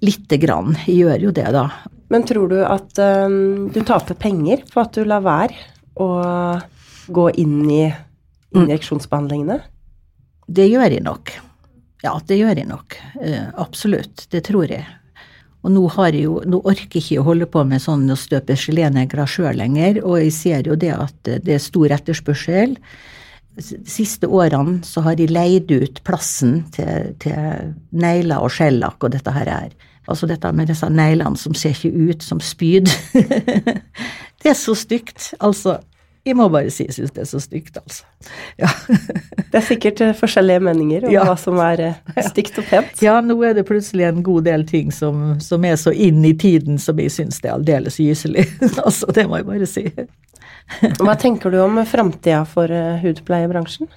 Lite 0.05 0.37
grann. 0.43 0.75
Jeg 0.85 1.07
gjør 1.07 1.25
jo 1.29 1.33
det, 1.39 1.47
da. 1.57 1.65
Men 2.13 2.27
tror 2.29 2.51
du 2.51 2.59
at 2.67 3.01
um, 3.01 3.71
du 3.73 3.81
taper 3.87 4.19
penger 4.19 4.67
på 4.69 4.83
at 4.83 4.99
du 4.99 5.07
lar 5.09 5.25
være 5.25 5.57
å 5.97 6.11
gå 7.09 7.27
inn 7.41 7.63
i 7.71 7.85
injeksjonsbehandlingene? 8.53 9.61
Det 10.51 10.67
gjør 10.69 10.99
jeg 10.99 11.07
nok. 11.07 11.33
Ja, 12.05 12.17
det 12.27 12.41
gjør 12.43 12.61
jeg 12.61 12.69
nok. 12.69 12.99
Uh, 13.23 13.49
absolutt. 13.63 14.27
Det 14.29 14.43
tror 14.51 14.69
jeg. 14.69 14.85
Og 15.61 15.73
nå, 15.75 15.85
har 15.93 16.15
jeg 16.17 16.25
jo, 16.25 16.39
nå 16.49 16.63
orker 16.65 16.97
jeg 16.97 17.05
ikke 17.05 17.21
å 17.21 17.29
holde 17.29 17.49
på 17.53 17.63
med 17.69 17.83
sånn 17.85 18.07
å 18.09 18.17
støpe 18.17 18.57
gelénegler 18.57 19.29
sjøl 19.29 19.59
lenger, 19.61 20.01
og 20.01 20.23
jeg 20.23 20.33
ser 20.33 20.71
jo 20.71 20.79
det 20.81 20.95
at 20.97 21.33
det 21.45 21.57
er 21.57 21.61
stor 21.63 21.93
etterspørsel 21.99 22.79
de 23.61 23.91
siste 23.91 24.29
årene 24.31 24.81
så 24.87 25.03
har 25.05 25.19
de 25.19 25.29
leid 25.31 25.71
ut 25.73 26.01
plassen 26.07 26.63
til, 26.75 27.13
til 27.23 27.73
negler 27.91 28.43
og 28.43 28.53
skjellakk 28.55 29.05
og 29.05 29.15
dette 29.15 29.35
her 29.35 29.51
er. 29.51 29.71
Altså 30.11 30.27
dette 30.31 30.51
med 30.57 30.71
disse 30.71 30.89
neglene 30.91 31.39
som 31.39 31.55
ser 31.55 31.75
ikke 31.77 32.11
ut 32.11 32.25
som 32.25 32.41
spyd. 32.43 32.91
det 34.43 34.53
er 34.53 34.59
så 34.59 34.75
stygt. 34.79 35.33
Altså, 35.39 35.79
jeg 36.31 36.39
må 36.39 36.47
bare 36.53 36.71
si 36.73 36.87
jeg 36.87 36.97
syns 36.97 37.13
det 37.17 37.25
er 37.25 37.29
så 37.29 37.41
stygt, 37.43 37.77
altså. 37.81 38.07
Ja. 38.61 38.71
det 39.51 39.61
er 39.61 39.67
sikkert 39.67 40.01
eh, 40.05 40.15
forskjellige 40.17 40.63
meninger 40.65 41.07
om 41.09 41.15
ja. 41.15 41.27
hva 41.29 41.37
som 41.41 41.61
er 41.65 41.85
eh, 41.89 42.23
stygt 42.31 42.61
og 42.63 42.69
pent. 42.71 43.03
Ja, 43.05 43.19
nå 43.25 43.37
er 43.47 43.57
det 43.59 43.67
plutselig 43.69 44.09
en 44.09 44.25
god 44.27 44.49
del 44.49 44.67
ting 44.69 44.95
som, 44.95 45.37
som 45.43 45.67
er 45.67 45.77
så 45.81 45.93
inn 45.93 46.25
i 46.27 46.35
tiden 46.39 46.81
som 46.83 47.01
jeg 47.03 47.13
syns 47.15 47.43
det 47.43 47.51
er 47.51 47.59
aldeles 47.59 48.01
gyselig. 48.01 48.47
altså, 48.87 49.11
det 49.17 49.27
må 49.29 49.41
jeg 49.41 49.51
bare 49.51 49.71
si. 49.71 49.87
Hva 51.01 51.17
tenker 51.19 51.53
du 51.53 51.61
om 51.65 51.81
framtida 51.87 52.45
for 52.49 52.71
eh, 52.73 52.99
hudpleiebransjen? 53.03 53.91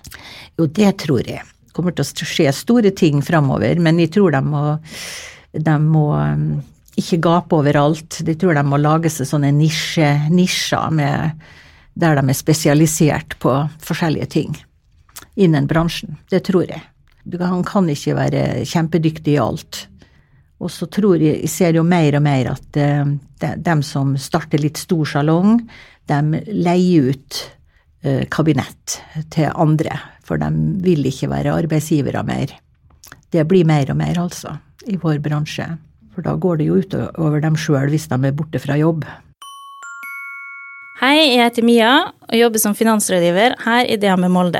Jo, 0.58 0.68
det 0.68 0.96
tror 1.06 1.24
jeg. 1.28 1.44
Det 1.44 1.76
kommer 1.78 1.96
til 1.96 2.06
å 2.06 2.30
skje 2.30 2.52
store 2.54 2.94
ting 2.98 3.22
framover, 3.26 3.80
men 3.82 4.02
jeg 4.02 4.14
tror 4.18 4.34
de 4.36 4.42
må, 4.46 4.62
de 5.54 5.76
må 5.82 6.08
um, 6.14 6.48
ikke 7.00 7.22
gape 7.24 7.58
overalt. 7.58 8.20
De 8.26 8.36
tror 8.38 8.58
de 8.58 8.66
må 8.68 8.80
lage 8.82 9.10
seg 9.14 9.30
sånne 9.30 9.50
nisje, 9.56 10.10
nisjer 10.34 10.94
med, 10.94 11.46
der 11.94 12.18
de 12.18 12.30
er 12.30 12.38
spesialisert 12.38 13.38
på 13.40 13.56
forskjellige 13.84 14.30
ting 14.34 14.58
innen 15.36 15.68
bransjen. 15.70 16.18
Det 16.30 16.44
tror 16.46 16.68
jeg. 16.70 16.82
Han 17.40 17.64
kan 17.66 17.90
ikke 17.90 18.16
være 18.18 18.44
kjempedyktig 18.68 19.36
i 19.36 19.42
alt. 19.42 19.88
Og 20.64 20.72
så 20.72 20.88
tror 20.92 21.22
jeg, 21.22 21.42
jeg 21.42 21.52
ser 21.52 21.78
jo 21.78 21.84
mer 21.84 22.18
og 22.18 22.24
mer 22.24 22.52
at 22.54 22.80
uh, 22.80 23.14
de, 23.42 23.50
de 23.60 23.76
som 23.86 24.14
starter 24.20 24.62
litt 24.62 24.80
stor 24.80 25.08
salong, 25.10 25.58
de 26.08 26.44
leier 26.52 27.14
ut 27.14 27.38
eh, 28.04 28.26
kabinett 28.28 28.98
til 29.32 29.48
andre, 29.56 29.96
for 30.24 30.36
de 30.42 30.50
vil 30.84 31.08
ikke 31.08 31.30
være 31.32 31.54
arbeidsgivere 31.56 32.26
mer. 32.28 32.52
Det 33.32 33.46
blir 33.48 33.64
mer 33.68 33.92
og 33.94 34.00
mer, 34.02 34.20
altså, 34.26 34.58
i 34.92 34.98
vår 35.00 35.22
bransje. 35.24 35.70
For 36.14 36.26
da 36.26 36.36
går 36.36 36.60
det 36.60 36.68
jo 36.68 36.82
utover 36.84 37.40
dem 37.44 37.56
sjøl 37.56 37.88
hvis 37.94 38.10
de 38.12 38.20
er 38.20 38.36
borte 38.36 38.60
fra 38.62 38.76
jobb. 38.78 39.08
Hei, 41.02 41.34
jeg 41.34 41.40
heter 41.42 41.66
Mia 41.66 41.92
og 42.30 42.36
jobber 42.38 42.62
som 42.62 42.76
finansrådgiver 42.78 43.56
her 43.64 43.88
i 43.90 43.96
DNB 43.98 44.28
Molde. 44.30 44.60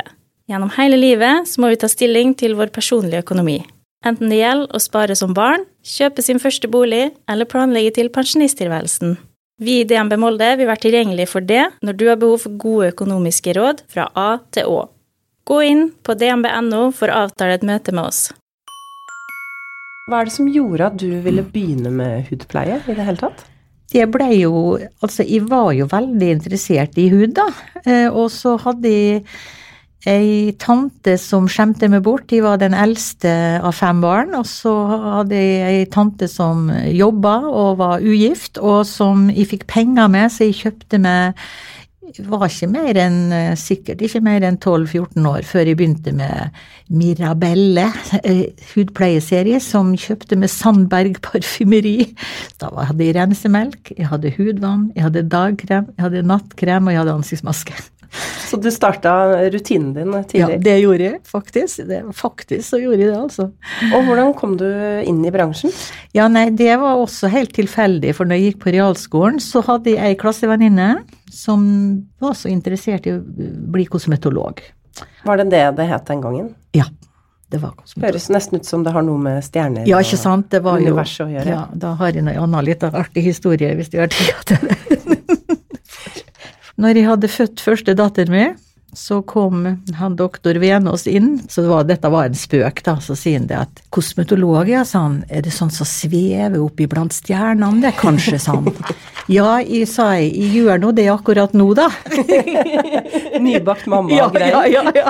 Gjennom 0.50 0.72
hele 0.74 0.98
livet 0.98 1.46
så 1.46 1.62
må 1.62 1.70
vi 1.70 1.78
ta 1.78 1.86
stilling 1.92 2.32
til 2.34 2.56
vår 2.58 2.72
personlige 2.74 3.22
økonomi. 3.22 3.60
Enten 4.04 4.34
det 4.34 4.40
gjelder 4.40 4.74
å 4.74 4.82
spare 4.82 5.14
som 5.16 5.36
barn, 5.38 5.68
kjøpe 5.86 6.26
sin 6.26 6.42
første 6.42 6.68
bolig 6.74 7.12
eller 7.30 7.50
planlegge 7.50 7.94
til 8.00 8.10
pensjonisttilværelsen. 8.18 9.14
Vi 9.62 9.78
i 9.84 9.86
DNB 9.86 10.18
Molde 10.18 10.50
vil 10.58 10.72
være 10.72 10.88
tilgjengelige 10.88 11.30
for 11.36 11.46
det 11.46 11.68
når 11.86 12.00
du 12.02 12.08
har 12.10 12.18
behov 12.26 12.42
for 12.48 12.58
gode 12.66 12.90
økonomiske 12.96 13.54
råd 13.60 13.86
fra 13.94 14.10
A 14.18 14.42
til 14.58 14.74
Å. 14.74 14.82
Gå 15.46 15.62
inn 15.70 15.88
på 16.02 16.18
dnb.no 16.18 16.84
for 16.98 17.14
å 17.14 17.28
avtale 17.28 17.62
et 17.62 17.70
møte 17.70 17.94
med 17.94 18.10
oss. 18.10 18.26
Hva 20.10 20.24
er 20.24 20.28
det 20.28 20.34
som 20.42 20.50
gjorde 20.50 20.90
at 20.90 20.98
du 20.98 21.12
ville 21.24 21.46
begynne 21.46 21.94
med 21.94 22.26
hudpleie 22.34 22.82
i 22.82 22.98
det 22.98 23.06
hele 23.06 23.22
tatt? 23.22 23.46
Det 23.94 24.06
ble 24.12 24.30
jo 24.40 24.54
Altså, 25.04 25.26
jeg 25.28 25.48
var 25.50 25.74
jo 25.78 25.90
veldig 25.92 26.30
interessert 26.38 26.98
i 26.98 27.10
hud, 27.14 27.36
da. 27.38 27.50
Eh, 27.86 28.08
og 28.10 28.32
så 28.34 28.58
hadde 28.62 28.90
jeg 28.90 29.26
ei 30.10 30.52
tante 30.60 31.16
som 31.22 31.46
skjemte 31.48 31.88
meg 31.92 32.04
bort. 32.04 32.26
De 32.32 32.42
var 32.44 32.60
den 32.60 32.76
eldste 32.76 33.32
av 33.64 33.76
fem 33.78 34.02
barn. 34.04 34.34
Og 34.36 34.48
så 34.50 34.74
hadde 35.20 35.38
jeg 35.38 35.84
ei 35.84 35.86
tante 35.92 36.28
som 36.32 36.68
jobba 36.92 37.38
og 37.48 37.78
var 37.80 38.04
ugift, 38.04 38.60
og 38.60 38.84
som 38.90 39.30
jeg 39.32 39.48
fikk 39.54 39.68
penger 39.72 40.12
med, 40.12 40.32
så 40.32 40.50
jeg 40.50 40.60
kjøpte 40.64 41.00
meg 41.04 41.46
var 42.28 42.46
ikke 42.50 42.68
mer 42.72 42.98
enn, 43.00 43.20
sikkert 43.60 44.02
ikke 44.04 44.22
mer 44.26 44.44
enn 44.46 44.60
12-14 44.60 45.28
år 45.30 45.48
før 45.48 45.70
jeg 45.70 45.80
begynte 45.80 46.14
med 46.16 46.58
Mirabelle 46.94 47.88
eh, 48.22 48.52
hudpleieserie, 48.74 49.60
som 49.64 49.94
kjøpte 49.98 50.38
med 50.40 50.52
Sandberg 50.52 51.22
parfymeri. 51.26 51.98
Da 52.62 52.72
hadde 52.90 53.08
jeg 53.08 53.18
rensemelk, 53.18 53.94
jeg 53.98 54.10
hadde 54.12 54.34
hudvann, 54.38 54.90
jeg 54.98 55.08
hadde 55.08 55.28
dagkrem, 55.32 55.90
jeg 55.96 56.08
hadde 56.08 56.28
nattkrem 56.28 56.90
og 56.90 56.96
jeg 56.96 57.04
hadde 57.04 57.18
ansiktsmaske. 57.22 57.80
Så 58.48 58.60
du 58.62 58.70
starta 58.72 59.12
rutinen 59.50 59.94
din 59.96 60.14
tidlig? 60.30 60.58
Ja, 60.58 60.60
det 60.62 60.76
gjorde 60.84 61.08
jeg 61.08 61.20
faktisk. 61.26 61.84
Det, 61.90 62.02
faktisk 62.14 62.68
så 62.70 62.80
gjorde 62.82 63.02
jeg 63.02 63.10
det, 63.10 63.18
altså. 63.18 63.48
Og 63.90 64.06
hvordan 64.08 64.34
kom 64.38 64.56
du 64.60 64.68
inn 65.08 65.24
i 65.26 65.32
bransjen? 65.34 65.74
Ja, 66.14 66.28
nei, 66.32 66.50
det 66.54 66.76
var 66.82 67.02
også 67.02 67.32
helt 67.34 67.56
tilfeldig, 67.58 68.14
for 68.18 68.30
når 68.30 68.40
jeg 68.40 68.52
gikk 68.52 68.60
på 68.66 68.74
realskolen, 68.76 69.42
så 69.42 69.64
hadde 69.66 69.96
jeg 69.96 70.14
ei 70.14 70.20
klassevenninne 70.20 70.90
som 71.34 71.64
var 72.22 72.36
så 72.38 72.52
interessert 72.54 73.08
i 73.10 73.16
å 73.16 73.22
bli 73.74 73.88
kosmetolog. 73.90 74.62
Var 75.26 75.42
det 75.42 75.50
det 75.56 75.64
det 75.80 75.90
het 75.90 76.06
den 76.12 76.22
gangen? 76.22 76.54
Ja. 76.78 76.86
det 77.50 77.62
var 77.62 77.74
kosmetologi. 77.78 78.12
Høres 78.12 78.30
nesten 78.34 78.62
ut 78.62 78.70
som 78.70 78.86
det 78.86 78.94
har 78.94 79.06
noe 79.06 79.18
med 79.22 79.42
stjerner 79.46 79.90
Ja, 79.90 80.00
ikke 80.02 80.18
sant? 80.22 80.52
Det 80.54 80.62
var 80.66 80.78
og 80.78 80.86
universet 80.86 81.26
å 81.26 81.32
gjøre. 81.32 81.50
Ja, 81.50 81.66
da 81.74 81.96
har 81.98 82.14
jeg 82.14 82.22
en 82.22 82.30
annen 82.34 82.66
litt 82.66 82.86
artig 82.86 83.26
historie, 83.26 83.74
hvis 83.78 83.90
du 83.94 84.00
har 84.02 84.14
tid 84.14 84.46
til 84.54 84.70
det. 84.70 85.13
Når 86.82 86.96
jeg 86.98 87.06
hadde 87.08 87.28
født 87.30 87.62
første 87.62 87.94
datter 87.98 88.30
mi, 88.34 88.48
så 88.94 89.22
kom 89.26 89.64
han 89.98 90.16
doktor 90.20 90.54
Venås 90.62 91.08
inn, 91.10 91.40
så 91.50 91.62
det 91.66 91.70
var, 91.72 91.84
dette 91.90 92.10
var 92.14 92.28
en 92.30 92.36
spøk, 92.38 92.84
da. 92.86 92.94
Så 93.02 93.16
sier 93.18 93.40
han 93.40 93.48
det 93.50 93.58
at 93.58 93.82
kosmetolog, 93.94 94.70
ja, 94.70 94.84
sa 94.86 95.00
han, 95.08 95.16
er 95.34 95.42
det 95.46 95.54
sånn 95.56 95.72
som 95.74 95.88
svever 95.90 96.60
oppi 96.62 96.86
blant 96.90 97.14
stjernene, 97.16 97.82
det 97.82 97.94
kanskje, 97.98 98.38
sa 98.42 98.52
han. 98.60 98.70
Ja, 99.32 99.54
jeg 99.64 99.88
sa 99.88 100.10
jeg, 100.20 100.34
jeg 100.36 100.52
gjør 100.66 100.82
nå 100.84 100.90
det 100.98 101.06
akkurat 101.08 101.54
nå, 101.56 101.70
da. 101.80 101.86
Nybakt 103.46 103.88
mamma 103.88 104.12
Ja, 104.12 104.26
og 104.28 104.36
greier. 104.36 104.68
ja, 104.68 104.84
ja, 104.84 104.92
ja. 105.00 105.08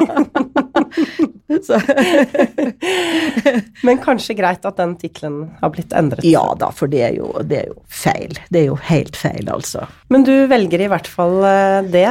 Men 3.84 3.98
kanskje 4.04 4.36
greit 4.38 4.66
at 4.70 4.78
den 4.78 4.94
tittelen 5.02 5.48
har 5.62 5.70
blitt 5.74 5.94
endret. 5.98 6.26
ja 6.30 6.44
da, 6.60 6.70
for 6.74 6.88
det 6.94 7.02
er, 7.08 7.14
jo, 7.18 7.32
det 7.42 7.58
er 7.64 7.68
jo 7.72 7.78
feil. 7.90 8.38
Det 8.54 8.60
er 8.64 8.68
jo 8.70 8.78
helt 8.90 9.18
feil, 9.20 9.50
altså. 9.50 9.88
Men 10.14 10.26
du 10.28 10.34
velger 10.46 10.84
i 10.84 10.90
hvert 10.92 11.08
fall 11.10 11.40
eh, 11.48 11.80
det. 11.90 12.06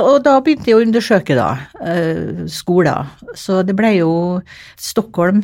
Og 0.00 0.22
da 0.24 0.38
begynte 0.40 0.70
jeg 0.70 0.78
å 0.78 0.84
undersøke 0.86 1.36
da, 1.36 1.50
eh, 1.84 2.46
skoler. 2.48 3.10
Så 3.36 3.60
det 3.66 3.76
ble 3.76 3.90
jo 3.98 4.12
Stockholm 4.80 5.42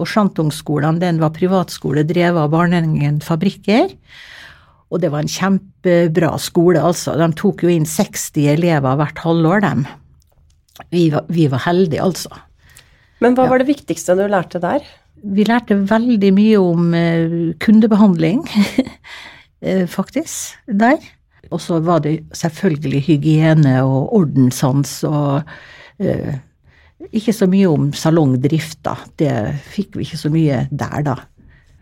og 0.00 0.08
Sjantungsskolen, 0.08 1.00
den 1.02 1.18
var 1.20 1.34
privatskole 1.34 2.06
drevet 2.08 2.38
av 2.46 2.52
barnehagen 2.54 3.18
Fabrikker. 3.24 3.90
Og 4.90 5.02
det 5.02 5.10
var 5.12 5.24
en 5.24 5.30
kjempebra 5.30 6.32
skole, 6.42 6.80
altså. 6.82 7.14
De 7.18 7.28
tok 7.38 7.66
jo 7.66 7.72
inn 7.72 7.86
60 7.86 8.48
elever 8.54 8.98
hvert 8.98 9.20
halvår, 9.22 9.66
dem. 9.66 9.84
Vi 10.94 11.08
var, 11.12 11.26
vi 11.30 11.46
var 11.50 11.66
heldige, 11.66 12.02
altså. 12.02 12.32
Men 13.20 13.36
hva 13.36 13.50
var 13.50 13.60
det 13.60 13.68
viktigste 13.68 14.16
du 14.16 14.24
lærte 14.30 14.62
der? 14.62 14.86
Vi 15.20 15.44
lærte 15.44 15.76
veldig 15.90 16.30
mye 16.32 16.60
om 16.62 16.94
eh, 16.96 17.38
kundebehandling, 17.60 18.46
eh, 19.66 19.84
faktisk, 19.90 20.56
der. 20.66 21.02
Og 21.50 21.60
så 21.62 21.80
var 21.82 22.04
det 22.04 22.20
selvfølgelig 22.36 23.02
hygiene 23.08 23.80
og 23.82 24.14
ordenssans 24.20 25.00
og 25.08 25.42
eh, 25.98 26.38
ikke 27.10 27.34
så 27.34 27.48
mye 27.50 27.68
om 27.70 27.90
salongdrift, 27.96 28.80
da. 28.86 28.96
Det 29.18 29.34
fikk 29.72 29.98
vi 29.98 30.06
ikke 30.06 30.20
så 30.20 30.30
mye 30.32 30.64
der, 30.70 31.02
da. 31.06 31.16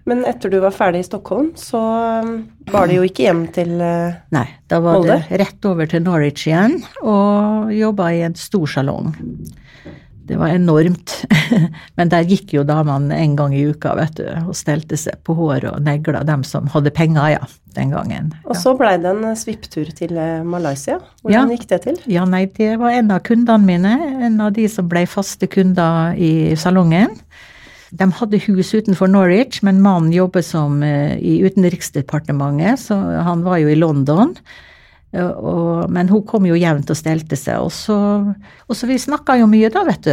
Men 0.09 0.23
etter 0.25 0.49
du 0.49 0.57
var 0.63 0.73
ferdig 0.73 1.03
i 1.03 1.05
Stockholm, 1.05 1.51
så 1.59 1.81
um, 2.25 2.31
var 2.73 2.89
det 2.89 2.97
jo 2.97 3.05
ikke 3.05 3.27
hjem 3.27 3.43
til 3.53 3.75
eh, 3.85 4.17
Nei, 4.33 4.47
da 4.71 4.79
var 4.81 5.03
Molde? 5.03 5.19
det 5.29 5.41
rett 5.43 5.69
over 5.69 5.91
til 5.91 6.07
Norwich 6.07 6.47
igjen 6.49 6.79
og 7.03 7.69
jobba 7.77 8.09
i 8.17 8.23
en 8.25 8.39
stor 8.39 8.71
salong. 8.73 9.11
Det 10.29 10.37
var 10.37 10.53
enormt. 10.53 11.15
Men 11.97 12.11
der 12.13 12.27
gikk 12.29 12.53
jo 12.53 12.65
damene 12.69 13.17
en 13.17 13.37
gang 13.39 13.55
i 13.57 13.63
uka, 13.71 13.95
vet 13.97 14.19
du, 14.21 14.27
og 14.45 14.55
stelte 14.59 14.99
seg 15.01 15.17
på 15.25 15.35
håret 15.39 15.71
og 15.73 15.81
negler, 15.87 16.21
dem 16.29 16.45
som 16.45 16.69
hadde 16.75 16.93
penger, 16.95 17.31
ja, 17.39 17.47
den 17.79 17.95
gangen. 17.95 18.31
Og 18.45 18.57
så 18.61 18.75
blei 18.77 18.95
det 19.01 19.09
en 19.15 19.37
svipptur 19.39 19.89
til 19.97 20.13
eh, 20.21 20.43
Malaysia. 20.45 20.99
Hvordan 21.23 21.39
Ja. 21.39 21.57
gikk 21.57 21.67
det 21.73 21.81
til? 21.87 21.99
Ja, 22.13 22.27
nei, 22.29 22.45
det 22.59 22.75
var 22.81 22.93
en 22.99 23.11
av 23.15 23.23
kundene 23.25 23.65
mine, 23.65 23.95
en 24.29 24.41
av 24.45 24.53
de 24.57 24.69
som 24.69 24.89
ble 24.91 25.07
faste 25.09 25.49
kunder 25.49 26.13
i 26.21 26.55
salongen. 26.61 27.17
De 27.89 28.05
hadde 28.19 28.43
hus 28.45 28.75
utenfor 28.77 29.09
Norwich, 29.09 29.63
men 29.65 29.81
mannen 29.81 30.13
jobber 30.13 30.45
som 30.45 30.83
eh, 30.85 31.17
i 31.17 31.39
Utenriksdepartementet, 31.49 32.79
så 32.85 32.99
han 33.25 33.45
var 33.47 33.63
jo 33.63 33.71
i 33.73 33.79
London. 33.81 34.35
Og, 35.17 35.87
men 35.89 36.11
hun 36.13 36.25
kom 36.29 36.45
jo 36.45 36.57
jevnt 36.59 36.91
og 36.93 36.99
stelte 36.99 37.37
seg, 37.39 37.63
og 37.65 37.73
så, 37.73 37.97
og 38.69 38.77
så 38.77 38.89
vi 38.91 38.99
snakka 39.01 39.39
jo 39.41 39.47
mye 39.49 39.71
da, 39.73 39.87
vet 39.89 40.05
du. 40.05 40.13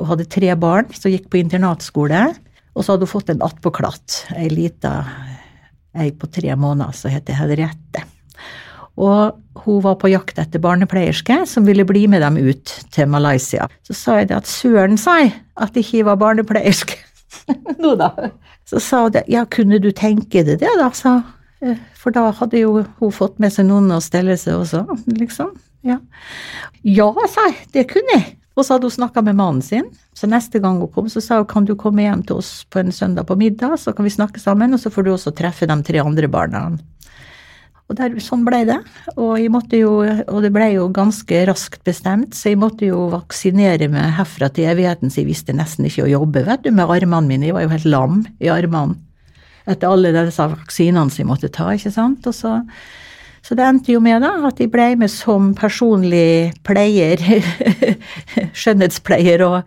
Hun 0.00 0.08
hadde 0.14 0.30
tre 0.32 0.54
barn 0.56 0.88
som 0.96 1.12
gikk 1.12 1.28
på 1.32 1.42
internatskole, 1.42 2.22
og 2.72 2.86
så 2.86 2.94
hadde 2.94 3.04
hun 3.04 3.12
fått 3.12 3.34
en 3.34 3.44
attpåklatt, 3.44 4.22
ei 4.40 4.48
lita 4.52 4.94
ei 5.98 6.12
på 6.14 6.28
tre 6.30 6.54
måneder 6.56 6.94
som 6.94 7.12
heter 7.12 7.36
Henriette. 7.38 8.04
Og 9.00 9.38
hun 9.64 9.80
var 9.84 9.96
på 10.00 10.10
jakt 10.12 10.38
etter 10.40 10.62
barnepleierske 10.62 11.40
som 11.48 11.66
ville 11.66 11.86
bli 11.88 12.06
med 12.10 12.22
dem 12.24 12.36
ut 12.40 12.74
til 12.92 13.08
Malaysia. 13.10 13.68
Så 13.86 13.96
sa 13.96 14.18
jeg 14.20 14.30
det 14.30 14.38
at 14.40 14.50
søren, 14.50 14.98
sa 15.00 15.20
jeg, 15.22 15.34
at 15.56 15.76
ikke 15.76 16.04
var 16.08 16.20
barnepleierske. 16.20 16.98
Nå 17.82 17.94
da. 18.00 18.12
Så 18.68 18.82
sa 18.82 19.04
hun 19.06 19.14
det, 19.16 19.24
ja, 19.30 19.46
kunne 19.50 19.80
du 19.82 19.90
tenke 19.96 20.44
deg 20.46 20.60
det 20.62 20.74
da, 20.78 20.90
sa 20.94 21.20
hun. 21.20 21.36
For 22.00 22.14
da 22.14 22.30
hadde 22.36 22.62
jo 22.62 22.84
hun 23.00 23.12
fått 23.12 23.40
med 23.42 23.52
seg 23.52 23.68
noen 23.68 23.90
å 23.92 24.00
stelle 24.04 24.36
seg 24.40 24.62
også, 24.62 24.84
liksom. 25.20 25.52
Ja, 25.86 25.98
ja 26.84 27.08
sa 27.28 27.48
jeg, 27.48 27.58
det 27.74 27.88
kunne 27.92 28.16
jeg. 28.16 28.36
Og 28.58 28.66
så 28.66 28.74
hadde 28.74 28.88
hun 28.88 28.96
snakka 28.96 29.22
med 29.24 29.38
mannen 29.38 29.64
sin, 29.64 29.86
så 30.16 30.28
neste 30.28 30.60
gang 30.60 30.80
hun 30.82 30.90
kom, 30.92 31.08
så 31.08 31.22
sa 31.24 31.38
hun 31.40 31.48
kan 31.48 31.68
du 31.68 31.76
komme 31.78 32.04
hjem 32.04 32.24
til 32.26 32.40
oss 32.40 32.64
på 32.68 32.82
en 32.82 32.92
søndag 32.92 33.28
på 33.28 33.36
middag, 33.40 33.78
så 33.80 33.94
kan 33.96 34.04
vi 34.04 34.12
snakke 34.12 34.42
sammen, 34.42 34.74
og 34.74 34.82
så 34.82 34.92
får 34.92 35.06
du 35.06 35.12
også 35.14 35.32
treffe 35.36 35.68
de 35.70 35.76
tre 35.86 36.02
andre 36.02 36.28
barna. 36.32 36.64
Og 37.90 37.96
der, 37.98 38.12
sånn 38.22 38.44
ble 38.46 38.60
det. 38.68 38.78
Og, 39.16 39.40
jo, 39.74 39.94
og 40.04 40.44
det 40.44 40.52
ble 40.54 40.68
jo 40.76 40.84
ganske 40.94 41.40
raskt 41.48 41.82
bestemt, 41.86 42.36
så 42.38 42.52
jeg 42.52 42.60
måtte 42.62 42.86
jo 42.86 43.08
vaksinere 43.10 43.88
meg 43.90 44.14
herfra 44.20 44.50
til 44.54 44.70
evigheten, 44.70 45.10
så 45.10 45.24
jeg 45.24 45.30
visste 45.32 45.56
nesten 45.56 45.88
ikke 45.88 46.04
å 46.06 46.12
jobbe 46.12 46.44
vet 46.46 46.66
du, 46.66 46.70
med 46.70 46.86
armene 46.86 47.26
mine. 47.26 47.48
Jeg 47.48 47.56
var 47.56 47.66
jo 47.66 47.72
helt 47.74 47.88
lam 47.90 48.20
i 48.38 48.52
armene 48.52 49.09
etter 49.68 49.90
alle 49.90 50.12
disse 50.16 50.48
vaksinene 50.54 51.10
som 51.10 51.22
jeg 51.22 51.28
måtte 51.28 51.52
ta, 51.52 51.70
ikke 51.74 51.92
sant. 51.94 52.26
Og 52.30 52.36
så, 52.36 52.56
så 53.44 53.56
det 53.58 53.66
endte 53.66 53.94
jo 53.94 54.02
med 54.04 54.22
da, 54.24 54.32
at 54.48 54.60
jeg 54.60 54.72
ble 54.72 54.92
med 55.00 55.12
som 55.12 55.52
personlig 55.58 56.52
pleier, 56.66 57.20
skjønnhetspleier 58.60 59.44
og, 59.46 59.60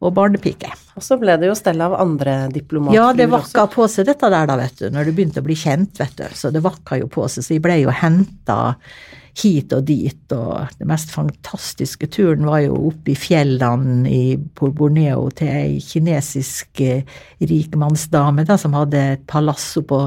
og 0.00 0.14
barnepike. 0.16 0.70
Og 0.98 1.04
så 1.06 1.16
ble 1.20 1.36
det 1.40 1.48
jo 1.48 1.56
stell 1.58 1.80
av 1.84 1.94
andre 2.00 2.42
diplomatfruer 2.52 2.98
Ja, 2.98 3.12
det 3.16 3.30
vakka 3.32 3.64
også. 3.64 3.74
på 3.74 3.88
seg 3.88 4.10
dette 4.10 4.28
der, 4.32 4.50
da, 4.50 4.58
vet 4.60 4.82
du, 4.82 4.90
når 4.92 5.08
du 5.08 5.14
begynte 5.16 5.42
å 5.42 5.46
bli 5.46 5.56
kjent, 5.58 5.94
vet 6.02 6.18
du. 6.18 6.26
Så 6.36 6.52
det 6.54 6.64
vakka 6.64 7.00
jo 7.00 7.08
på 7.10 7.28
seg, 7.30 7.46
så 7.46 7.56
jeg 7.56 7.64
ble 7.64 7.80
jo 7.84 7.94
henta 7.94 8.60
hit 9.40 9.72
og 9.76 9.86
dit, 9.88 10.20
og 10.34 10.70
den 10.78 10.90
mest 10.90 11.12
fantastiske 11.14 12.08
turen 12.12 12.46
var 12.48 12.62
jo 12.64 12.76
oppe 12.90 13.14
i 13.14 13.18
fjellene 13.18 14.10
i 14.10 14.22
på 14.36 14.70
Borneo 14.76 15.28
til 15.36 15.50
ei 15.50 15.80
kinesisk 15.84 16.82
eh, 16.84 17.02
rikmannsdame 17.40 18.46
da, 18.48 18.58
som 18.60 18.76
hadde 18.76 19.02
et 19.16 19.26
palass 19.30 19.72
oppå, 19.80 20.02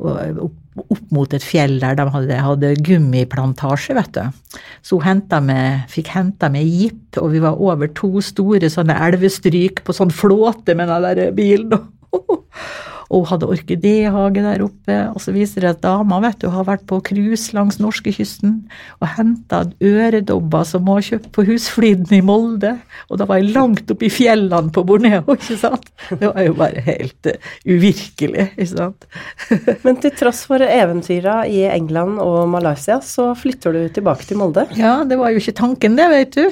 opp, 0.00 0.58
opp 0.80 1.14
mot 1.14 1.34
et 1.36 1.44
fjell 1.44 1.78
der 1.82 1.98
de 1.98 2.06
hadde, 2.14 2.42
hadde 2.46 2.74
gummiplantasje, 2.86 3.96
vet 3.98 4.12
du. 4.16 4.58
Så 4.86 5.00
hun 5.04 5.24
med, 5.46 5.86
fikk 5.92 6.12
henta 6.14 6.50
med 6.52 6.66
jeep, 6.66 7.18
og 7.20 7.32
vi 7.34 7.42
var 7.42 7.60
over 7.60 7.90
to 7.94 8.20
store 8.24 8.70
sånne 8.70 8.96
elvestryk 9.08 9.84
på 9.84 9.96
sånn 9.96 10.14
flåte 10.14 10.76
med 10.78 10.88
den 10.92 11.10
der 11.10 11.34
bilen. 11.36 11.90
Og 13.10 13.24
hun 13.24 13.30
hadde 13.32 13.48
orkidéhage 13.50 14.42
der 14.44 14.62
oppe, 14.62 14.96
og 15.10 15.18
så 15.22 15.34
viser 15.34 15.64
det 15.64 15.70
at 15.72 15.82
dama 15.82 16.20
vet 16.22 16.38
du, 16.42 16.46
har 16.54 16.66
vært 16.68 16.84
på 16.86 17.00
cruise 17.08 17.50
langs 17.56 17.80
norskekysten 17.82 18.52
og 19.00 19.08
henta 19.16 19.64
øredobber 19.82 20.66
som 20.68 20.86
hun 20.86 21.00
har 21.00 21.06
kjøpt 21.08 21.30
på 21.34 21.44
Husfliden 21.48 22.14
i 22.14 22.22
Molde. 22.22 22.76
Og 23.10 23.18
da 23.18 23.26
var 23.26 23.40
jeg 23.40 23.50
langt 23.56 23.90
oppe 23.90 24.06
i 24.06 24.12
fjellene 24.14 24.70
på 24.74 24.84
Borneo, 24.86 25.24
ikke 25.36 25.58
sant. 25.58 25.90
Det 26.12 26.30
var 26.30 26.46
jo 26.46 26.54
bare 26.60 26.84
helt 26.86 27.30
uh, 27.32 27.50
uvirkelig, 27.66 28.46
ikke 28.54 28.68
sant. 28.70 29.08
Men 29.84 29.98
til 30.04 30.14
tross 30.20 30.44
for 30.46 30.62
eventyra 30.62 31.40
i 31.50 31.64
England 31.70 32.22
og 32.22 32.46
Malaysia, 32.52 33.00
så 33.02 33.32
flytter 33.38 33.74
du 33.74 33.82
tilbake 33.98 34.28
til 34.28 34.38
Molde. 34.38 34.68
Ja, 34.78 35.00
det 35.02 35.18
var 35.18 35.34
jo 35.34 35.42
ikke 35.42 35.58
tanken 35.64 35.98
det, 35.98 36.06
vet 36.14 36.38
du. 36.38 36.46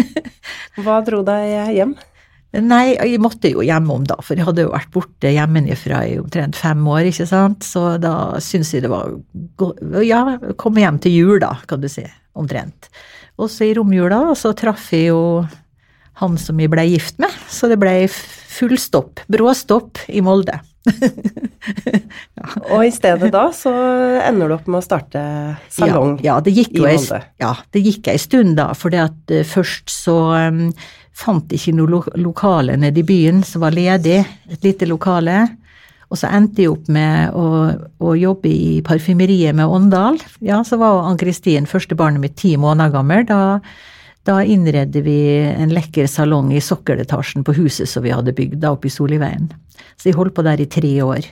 Hva 0.84 1.02
dro 1.04 1.20
deg 1.26 1.76
hjem? 1.76 1.96
Nei, 2.62 2.94
jeg 2.94 3.18
måtte 3.22 3.50
jo 3.50 3.64
hjemom 3.66 4.04
da, 4.06 4.18
for 4.22 4.38
jeg 4.38 4.46
hadde 4.46 4.66
jo 4.66 4.72
vært 4.74 4.92
borte 4.94 5.32
hjemmefra 5.32 6.04
i 6.06 6.18
omtrent 6.20 6.58
fem 6.58 6.84
år, 6.86 7.08
ikke 7.10 7.26
sant, 7.26 7.66
så 7.66 7.96
da 7.98 8.36
syntes 8.42 8.70
jeg 8.74 8.84
det 8.84 8.92
var 8.92 9.10
Ja, 10.04 10.22
komme 10.60 10.84
hjem 10.84 11.00
til 11.02 11.16
jul, 11.16 11.36
da, 11.42 11.56
kan 11.66 11.82
du 11.82 11.88
si, 11.90 12.04
omtrent. 12.38 12.90
Og 13.40 13.50
så 13.50 13.66
i 13.66 13.74
romjula 13.74 14.36
så 14.38 14.54
traff 14.54 14.92
jeg 14.94 15.10
jo 15.10 15.20
han 16.20 16.36
som 16.38 16.60
jeg 16.62 16.70
ble 16.70 16.84
gift 16.86 17.18
med, 17.22 17.32
så 17.50 17.66
det 17.70 17.80
ble 17.82 17.96
fullstopp, 18.54 19.24
bråstopp 19.26 20.04
i 20.14 20.22
Molde. 20.22 20.60
Og 22.74 22.82
i 22.84 22.90
stedet 22.92 23.30
da 23.32 23.46
så 23.56 23.72
ender 24.20 24.50
du 24.50 24.56
opp 24.58 24.66
med 24.68 24.82
å 24.82 24.84
starte 24.84 25.22
salong 25.72 26.18
Ja, 26.22 26.36
ja, 26.36 26.52
i 26.52 26.66
jo 26.76 26.84
Molde. 26.84 27.20
ja, 27.40 27.54
det 27.72 27.82
gikk 27.86 28.10
ei 28.12 28.20
stund 28.20 28.58
da, 28.60 28.68
for 28.78 28.94
at 29.00 29.32
eh, 29.32 29.46
først 29.48 29.90
så 29.90 30.18
um, 30.52 30.68
fant 31.14 31.52
ikke 31.54 31.74
noe 31.76 31.90
lo 31.90 32.00
lokale 32.18 32.76
nede 32.80 33.02
i 33.02 33.06
byen 33.06 33.42
som 33.46 33.62
var 33.64 33.76
ledig, 33.76 34.20
et 34.50 34.66
lite 34.66 34.88
lokale. 34.90 35.44
Og 36.12 36.18
så 36.20 36.28
endte 36.36 36.62
jeg 36.62 36.70
opp 36.70 36.90
med 36.92 37.34
å, 37.34 37.46
å 38.04 38.14
jobbe 38.18 38.50
i 38.50 38.78
parfymeriet 38.86 39.56
med 39.56 39.70
Åndal. 39.70 40.20
Ja, 40.44 40.60
så 40.66 40.78
var 40.78 41.08
Ann-Kristin, 41.08 41.66
første 41.70 41.96
barnet 41.98 42.22
mitt, 42.22 42.36
ti 42.38 42.52
måneder 42.60 42.92
gammel. 42.94 43.24
Da, 43.26 43.58
da 44.28 44.38
innredde 44.44 45.02
vi 45.06 45.18
en 45.48 45.74
lekker 45.74 46.06
salong 46.10 46.52
i 46.54 46.62
sokkeletasjen 46.62 47.46
på 47.46 47.56
huset 47.58 47.90
som 47.90 48.04
vi 48.04 48.14
hadde 48.14 48.36
bygd 48.36 48.60
da 48.62 48.74
oppe 48.76 48.90
i 48.90 48.94
Soliveien. 48.94 49.48
Så 49.96 50.10
jeg 50.10 50.18
holdt 50.18 50.36
på 50.36 50.44
der 50.46 50.62
i 50.62 50.70
tre 50.70 50.92
år, 51.02 51.26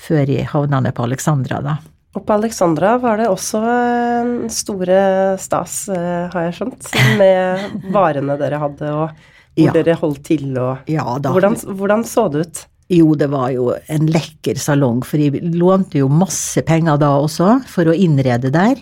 før 0.00 0.30
jeg 0.30 0.48
havna 0.52 0.80
ned 0.84 0.96
på 0.96 1.04
Alexandra, 1.08 1.60
da. 1.64 1.76
Og 2.12 2.26
på 2.28 2.34
Alexandra 2.34 2.96
var 3.00 3.16
det 3.22 3.28
også 3.32 3.60
eh, 3.64 4.32
store 4.52 4.98
stas, 5.40 5.76
eh, 5.88 6.26
har 6.32 6.48
jeg 6.50 6.56
skjønt, 6.58 6.90
med 7.20 7.78
varene 7.96 8.36
dere 8.40 8.58
hadde, 8.60 8.90
og 8.92 9.08
hvor 9.52 9.68
Ja. 9.68 9.72
dere 9.76 9.94
holdt 10.00 10.22
til 10.24 10.54
og 10.56 10.88
Ja 10.88 11.18
da. 11.20 11.28
hvordan, 11.32 11.56
hvordan 11.76 12.04
så 12.08 12.26
det 12.32 12.44
ut? 12.46 12.60
Jo, 12.92 13.14
det 13.16 13.28
var 13.32 13.50
jo 13.52 13.70
en 13.88 14.06
lekker 14.12 14.56
salong, 14.60 15.00
for 15.04 15.20
jeg 15.20 15.40
lånte 15.56 16.00
jo 16.02 16.08
masse 16.12 16.60
penger 16.68 16.98
da 17.00 17.14
også 17.20 17.62
for 17.68 17.88
å 17.88 17.96
innrede 17.96 18.50
der. 18.52 18.76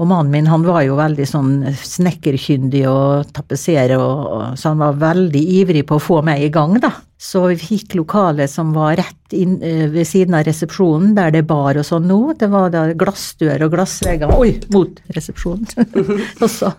Og 0.00 0.08
mannen 0.08 0.32
min 0.32 0.48
han 0.48 0.64
var 0.64 0.86
jo 0.86 0.96
veldig 0.96 1.24
sånn 1.28 1.54
snekkerkyndig 1.76 2.86
og 2.88 3.32
tapetsere, 3.36 3.98
og, 4.00 4.20
og, 4.24 4.44
så 4.56 4.72
han 4.72 4.80
var 4.80 5.00
veldig 5.02 5.42
ivrig 5.60 5.82
på 5.88 5.98
å 5.98 6.02
få 6.02 6.22
meg 6.24 6.46
i 6.46 6.52
gang, 6.52 6.78
da. 6.80 6.94
Så 7.22 7.44
vi 7.52 7.58
fikk 7.60 7.94
lokalet 7.94 8.50
som 8.50 8.72
var 8.74 8.96
rett 8.98 9.36
inn, 9.36 9.58
eh, 9.62 9.84
ved 9.92 10.08
siden 10.08 10.34
av 10.34 10.46
resepsjonen, 10.48 11.12
der 11.14 11.30
det 11.30 11.44
er 11.44 11.50
bar 11.52 11.78
og 11.78 11.86
sånn 11.86 12.08
nå. 12.08 12.32
Det 12.40 12.48
var 12.50 12.72
da 12.72 12.86
glassdør 12.98 13.68
og 13.68 13.76
glassvegger 13.76 14.32
Oi, 14.34 14.56
mot 14.74 14.98
resepsjonen. 15.14 15.68
og, 16.42 16.48
så, 16.50 16.72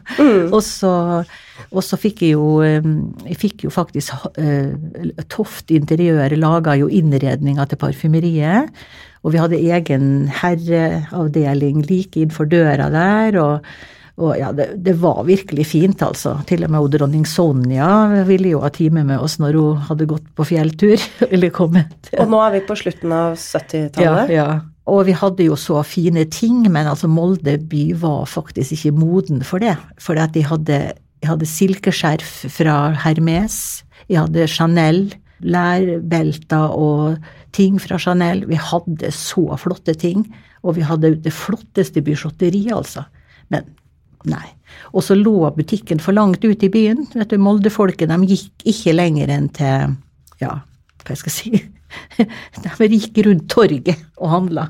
og, 0.50 0.60
så, 0.66 0.92
og 1.70 1.86
så 1.86 2.02
fikk 2.02 2.26
jeg 2.26 2.36
jo 2.36 2.50
eh, 2.66 2.92
Jeg 3.30 3.40
fikk 3.40 3.66
jo 3.68 3.72
faktisk 3.74 4.28
uh, 4.36 5.24
Toft 5.32 5.72
Interiør 5.72 6.36
laga 6.36 6.76
jo 6.82 6.92
innredninga 6.92 7.70
til 7.70 7.80
parfymeriet. 7.86 8.74
Og 9.24 9.34
vi 9.34 9.40
hadde 9.40 9.60
egen 9.60 10.30
herreavdeling 10.42 11.84
like 11.88 12.20
innenfor 12.20 12.50
døra 12.52 12.90
der. 12.94 13.40
og 13.42 13.74
og 14.22 14.36
ja, 14.38 14.52
det, 14.54 14.68
det 14.86 14.94
var 15.02 15.24
virkelig 15.26 15.64
fint, 15.66 16.04
altså. 16.06 16.36
Til 16.46 16.68
og 16.68 16.70
med 16.70 16.92
dronning 16.94 17.24
Sonja 17.26 17.88
ville 18.28 18.52
jo 18.52 18.60
ha 18.62 18.70
time 18.70 19.02
med 19.08 19.18
oss 19.18 19.40
når 19.42 19.58
hun 19.58 19.80
hadde 19.88 20.06
gått 20.12 20.28
på 20.38 20.46
fjelltur. 20.52 21.02
Eller 21.34 21.50
kommet. 21.54 22.12
Og 22.20 22.30
nå 22.30 22.44
er 22.46 22.54
vi 22.54 22.62
på 22.68 22.78
slutten 22.78 23.16
av 23.16 23.40
70-tallet. 23.42 24.30
Ja, 24.30 24.38
ja. 24.38 24.60
Og 24.94 25.06
vi 25.08 25.16
hadde 25.16 25.48
jo 25.48 25.58
så 25.58 25.80
fine 25.88 26.28
ting, 26.30 26.62
men 26.68 26.90
altså 26.92 27.08
Molde 27.10 27.56
by 27.72 27.86
var 28.02 28.28
faktisk 28.30 28.76
ikke 28.76 28.94
moden 29.00 29.42
for 29.48 29.64
det. 29.64 29.78
For 29.98 30.20
at 30.20 30.36
de 30.36 30.44
hadde, 30.46 30.80
jeg 31.24 31.32
hadde 31.32 31.50
silkeskjerf 31.50 32.34
fra 32.52 32.78
Hermes, 33.06 33.58
jeg 34.12 34.20
hadde 34.26 34.50
Chanel, 34.52 35.06
lærbelter 35.44 36.76
og 36.76 37.16
ting 37.54 37.80
fra 37.82 38.00
Chanel. 38.02 38.46
Vi 38.50 38.58
hadde 38.60 39.12
så 39.16 39.46
flotte 39.62 39.96
ting, 40.00 40.26
og 40.64 40.78
vi 40.80 40.86
hadde 40.88 41.16
det 41.24 41.34
flotteste 41.36 42.04
bysjotteriet, 42.06 42.74
altså. 42.76 43.08
Men 43.54 43.72
Nei. 44.24 44.46
Og 44.96 45.04
så 45.04 45.16
lå 45.18 45.50
butikken 45.58 46.00
for 46.02 46.16
langt 46.16 46.44
ute 46.46 46.68
i 46.68 46.72
byen. 46.72 47.06
Vet 47.14 47.34
du, 47.34 47.40
Molde-folket 47.42 48.08
de 48.08 48.30
gikk 48.30 48.68
ikke 48.72 48.96
lenger 48.96 49.32
enn 49.36 49.50
til 49.54 49.98
ja, 50.42 50.58
hva 51.04 51.18
skal 51.20 51.30
jeg 51.30 51.36
si 51.36 51.64
De 52.80 52.88
gikk 52.98 53.20
rundt 53.28 53.46
torget 53.54 54.00
og 54.18 54.32
handla. 54.32 54.64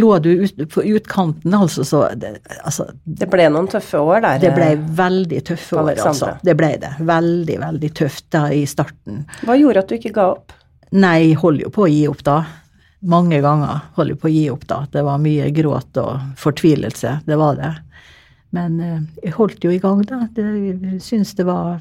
Lå 0.00 0.10
du 0.24 0.30
ut, 0.46 0.62
på 0.72 0.84
utkanten, 0.94 1.52
altså, 1.54 1.84
så 1.84 2.02
det, 2.16 2.38
altså, 2.62 2.86
Det 3.04 3.28
ble 3.28 3.50
noen 3.52 3.68
tøffe 3.68 4.00
år 4.00 4.22
der. 4.24 4.40
det 4.46 4.52
ble 4.56 4.70
eh, 4.78 4.86
veldig 5.02 5.42
tøffe 5.50 5.76
år, 5.82 5.92
altså. 6.00 6.32
Det 6.46 6.56
ble 6.56 6.70
det. 6.80 6.94
Veldig, 7.04 7.58
veldig 7.66 7.90
tøft 8.00 8.30
da 8.32 8.46
i 8.54 8.64
starten. 8.70 9.26
Hva 9.44 9.58
gjorde 9.60 9.84
at 9.84 9.92
du 9.92 9.98
ikke 9.98 10.14
ga 10.16 10.30
opp? 10.38 10.56
Nei, 10.96 11.16
jeg 11.30 11.40
holder 11.42 11.66
jo 11.66 11.72
på 11.74 11.84
å 11.84 11.90
gi 11.90 12.04
opp 12.08 12.22
da. 12.24 12.36
Mange 13.06 13.40
ganger 13.44 13.82
holder 13.96 14.14
jeg 14.14 14.20
på 14.22 14.28
å 14.30 14.32
gi 14.32 14.44
opp 14.52 14.64
da. 14.70 14.78
Det 14.92 15.02
var 15.04 15.20
mye 15.22 15.50
gråt 15.54 15.98
og 16.00 16.38
fortvilelse, 16.40 17.18
det 17.26 17.36
var 17.40 17.58
det. 17.60 17.74
Men 18.56 18.80
eh, 18.80 19.02
jeg 19.26 19.34
holdt 19.36 19.66
jo 19.66 19.74
i 19.74 19.82
gang, 19.82 20.00
da. 20.08 20.24
Jeg 20.36 21.02
syns 21.04 21.34
det 21.36 21.46
var 21.48 21.78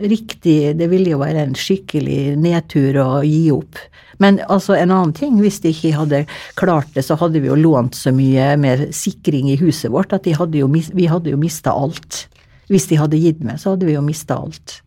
riktig 0.00 0.72
Det 0.78 0.86
ville 0.88 1.12
jo 1.12 1.18
være 1.20 1.42
en 1.44 1.52
skikkelig 1.54 2.34
nedtur 2.40 2.96
å 3.02 3.08
gi 3.24 3.50
opp. 3.52 3.78
Men 4.22 4.40
altså, 4.48 4.74
en 4.78 4.92
annen 4.94 5.12
ting, 5.16 5.36
hvis 5.42 5.60
de 5.62 5.74
ikke 5.74 5.94
hadde 5.96 6.22
klart 6.58 6.92
det, 6.96 7.04
så 7.06 7.18
hadde 7.20 7.42
vi 7.42 7.50
jo 7.50 7.58
lånt 7.58 7.96
så 7.98 8.12
mye 8.14 8.54
med 8.60 8.88
sikring 8.96 9.50
i 9.52 9.58
huset 9.60 9.92
vårt 9.92 10.14
at 10.16 10.24
de 10.26 10.34
hadde 10.36 10.60
jo, 10.60 10.70
vi 10.70 11.08
hadde 11.10 11.34
jo 11.34 11.40
mista 11.40 11.74
alt. 11.74 12.24
Hvis 12.72 12.88
de 12.90 12.98
hadde 13.00 13.20
gitt 13.20 13.44
meg, 13.44 13.60
så 13.60 13.74
hadde 13.74 13.88
vi 13.88 13.96
jo 13.96 14.04
mista 14.04 14.38
alt. 14.40 14.80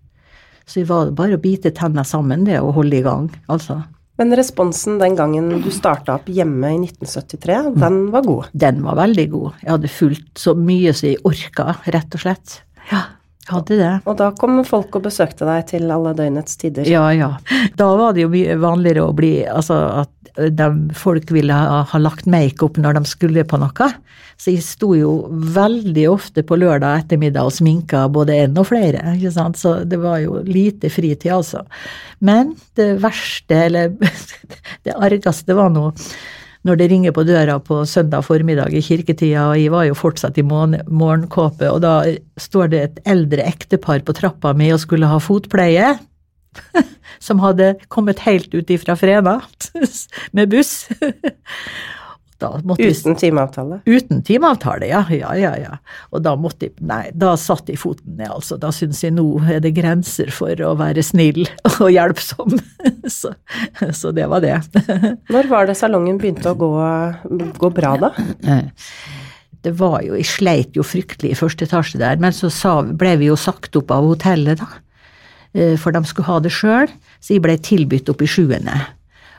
Så 0.68 0.82
det 0.82 0.90
var 0.90 1.14
bare 1.16 1.38
å 1.38 1.42
bite 1.42 1.72
tenna 1.76 2.04
sammen, 2.04 2.44
det, 2.48 2.60
og 2.60 2.76
holde 2.76 3.00
i 3.00 3.06
gang, 3.06 3.30
altså. 3.48 3.82
Men 4.18 4.34
responsen 4.36 4.98
den 4.98 5.16
gangen 5.16 5.52
du 5.62 5.70
starta 5.72 6.16
opp 6.18 6.30
hjemme 6.34 6.72
i 6.74 6.80
1973, 6.82 7.60
den 7.78 8.00
var 8.14 8.26
god. 8.26 8.48
Den 8.52 8.82
var 8.86 8.98
veldig 8.98 9.28
god. 9.34 9.60
Jeg 9.62 9.72
hadde 9.76 9.94
fulgt 9.94 10.42
så 10.42 10.56
mye 10.58 10.94
som 10.98 11.12
jeg 11.12 11.22
orka, 11.28 11.76
rett 11.94 12.18
og 12.18 12.24
slett. 12.24 12.56
Ja, 12.90 13.04
hadde 13.52 13.80
det. 13.80 13.94
Og 14.06 14.18
da 14.20 14.32
kom 14.40 14.60
folk 14.68 14.96
og 15.00 15.08
besøkte 15.08 15.48
deg 15.48 15.68
til 15.72 15.92
alle 15.94 16.14
døgnets 16.18 16.60
tider. 16.60 16.88
Ja, 16.90 17.08
ja. 17.16 17.34
Da 17.80 17.90
var 18.00 18.16
det 18.16 18.26
jo 18.26 18.34
mye 18.34 18.58
vanligere 18.62 19.08
å 19.08 19.16
bli 19.16 19.32
Altså 19.48 19.78
at 20.04 20.14
de, 20.38 20.68
folk 20.94 21.32
ville 21.34 21.54
ha, 21.54 21.82
ha 21.90 22.00
lagt 22.02 22.28
makeup 22.30 22.78
når 22.78 23.00
de 23.00 23.10
skulle 23.10 23.46
på 23.48 23.60
noe. 23.62 23.90
Så 24.38 24.54
jeg 24.54 24.66
sto 24.66 24.92
jo 24.94 25.12
veldig 25.56 26.04
ofte 26.12 26.44
på 26.46 26.60
lørdag 26.62 27.02
ettermiddag 27.02 27.50
og 27.50 27.56
sminka 27.56 28.04
både 28.14 28.36
en 28.44 28.60
og 28.62 28.68
flere, 28.70 29.16
ikke 29.16 29.34
sant. 29.34 29.58
Så 29.58 29.80
det 29.90 29.98
var 30.04 30.20
jo 30.22 30.44
lite 30.46 30.92
fritid, 30.94 31.32
altså. 31.34 31.64
Men 32.22 32.54
det 32.78 32.92
verste, 33.02 33.64
eller 33.66 33.96
det 34.86 34.94
argeste, 34.94 35.58
var 35.58 35.74
nå 35.74 35.90
når 36.68 36.80
det 36.80 36.90
ringer 36.92 37.16
på 37.16 37.24
døra 37.28 37.58
på 37.64 37.80
søndag 37.88 38.26
formiddag 38.28 38.76
i 38.76 38.84
kirketida, 38.84 39.48
og 39.52 39.60
jeg 39.62 39.72
var 39.74 39.88
jo 39.88 39.98
fortsatt 39.98 40.38
i 40.40 40.46
morgen, 40.46 40.82
morgenkåpe, 40.88 41.70
og 41.72 41.82
da 41.86 41.94
står 42.42 42.72
det 42.74 42.84
et 42.84 43.02
eldre 43.08 43.46
ektepar 43.48 44.04
på 44.06 44.16
trappa 44.18 44.54
mi 44.58 44.70
og 44.76 44.82
skulle 44.84 45.10
ha 45.10 45.20
fotpleie. 45.24 45.96
Som 47.24 47.40
hadde 47.42 47.76
kommet 47.94 48.22
helt 48.26 48.54
ut 48.54 48.70
ifra 48.74 48.98
Frena 49.00 49.40
med 50.36 50.52
buss. 50.52 50.74
Da 52.38 52.52
måtte 52.70 52.86
Uten 52.86 53.16
timeavtale. 53.18 53.80
Uten 53.90 54.20
timeavtale, 54.22 54.86
ja, 54.92 55.00
ja, 55.10 55.32
ja, 55.40 55.56
ja. 55.58 55.78
Og 56.14 56.22
da 56.22 56.36
måtte 56.38 56.68
jeg, 56.68 56.76
nei, 56.86 57.08
da 57.18 57.32
satte 57.42 57.74
jeg 57.74 57.82
foten 57.82 58.20
ned, 58.20 58.30
altså. 58.30 58.60
Da 58.62 58.70
syns 58.76 59.02
jeg 59.02 59.16
nå 59.18 59.26
er 59.50 59.64
det 59.64 59.72
grenser 59.74 60.30
for 60.34 60.54
å 60.62 60.76
være 60.78 61.02
snill 61.06 61.48
og 61.80 61.88
hjelpsom. 61.90 62.54
Så, 63.08 63.32
så 63.96 64.12
det 64.12 64.26
var 64.28 64.42
det. 64.44 64.58
Når 65.34 65.48
var 65.50 65.68
det 65.70 65.78
salongen 65.80 66.18
begynte 66.20 66.52
å 66.52 66.58
gå, 66.60 66.70
gå 67.58 67.70
bra, 67.74 67.94
da? 68.02 68.12
Det 69.64 69.74
var 69.80 70.02
jo, 70.06 70.14
jeg 70.16 70.28
sleit 70.30 70.78
jo 70.78 70.84
fryktelig 70.86 71.34
i 71.34 71.38
første 71.40 71.66
etasje 71.66 72.00
der, 72.00 72.20
men 72.22 72.36
så 72.36 72.48
sa, 72.54 72.76
ble 72.86 73.16
vi 73.20 73.28
jo 73.32 73.36
sagt 73.40 73.76
opp 73.80 73.90
av 73.92 74.06
hotellet, 74.06 74.62
da. 74.62 74.68
Eh, 75.58 75.74
For 75.80 75.96
de 75.96 76.04
skulle 76.08 76.30
ha 76.30 76.38
det 76.44 76.54
sjøl, 76.56 76.92
så 77.20 77.34
jeg 77.34 77.44
ble 77.44 77.58
tilbudt 77.66 78.12
opp 78.14 78.22
i 78.24 78.30
sjuende. 78.30 78.78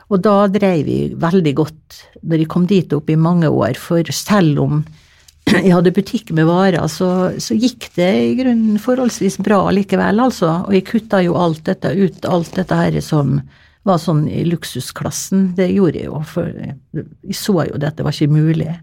Og 0.09 0.21
da 0.25 0.47
dreiv 0.49 0.87
vi 0.87 0.99
veldig 1.19 1.53
godt 1.57 1.99
når 2.25 2.41
jeg 2.41 2.49
kom 2.49 2.65
dit 2.69 2.93
opp 2.95 3.11
i 3.13 3.19
mange 3.19 3.49
år, 3.49 3.77
for 3.77 4.05
selv 4.13 4.61
om 4.63 4.81
jeg 5.53 5.71
hadde 5.73 5.93
butikk 5.93 6.33
med 6.35 6.49
varer, 6.49 6.81
så, 6.91 7.31
så 7.41 7.57
gikk 7.57 7.91
det 7.97 8.09
i 8.23 8.35
grunnen 8.39 8.81
forholdsvis 8.81 9.39
bra 9.45 9.61
likevel, 9.73 10.21
altså. 10.25 10.59
Og 10.65 10.75
jeg 10.77 10.87
kutta 10.89 11.21
jo 11.25 11.37
alt 11.39 11.63
dette 11.69 11.93
ut, 11.93 12.25
alt 12.29 12.53
dette 12.57 12.81
her 12.81 12.99
som 13.05 13.39
var 13.87 14.01
sånn 14.01 14.25
i 14.27 14.43
luksusklassen. 14.47 15.53
Det 15.57 15.69
gjorde 15.71 16.01
jeg 16.01 16.09
jo, 16.09 16.21
for 16.27 16.51
jeg 16.51 17.37
så 17.37 17.55
jo 17.69 17.81
dette 17.81 18.05
var 18.05 18.15
ikke 18.15 18.33
mulig. 18.33 18.73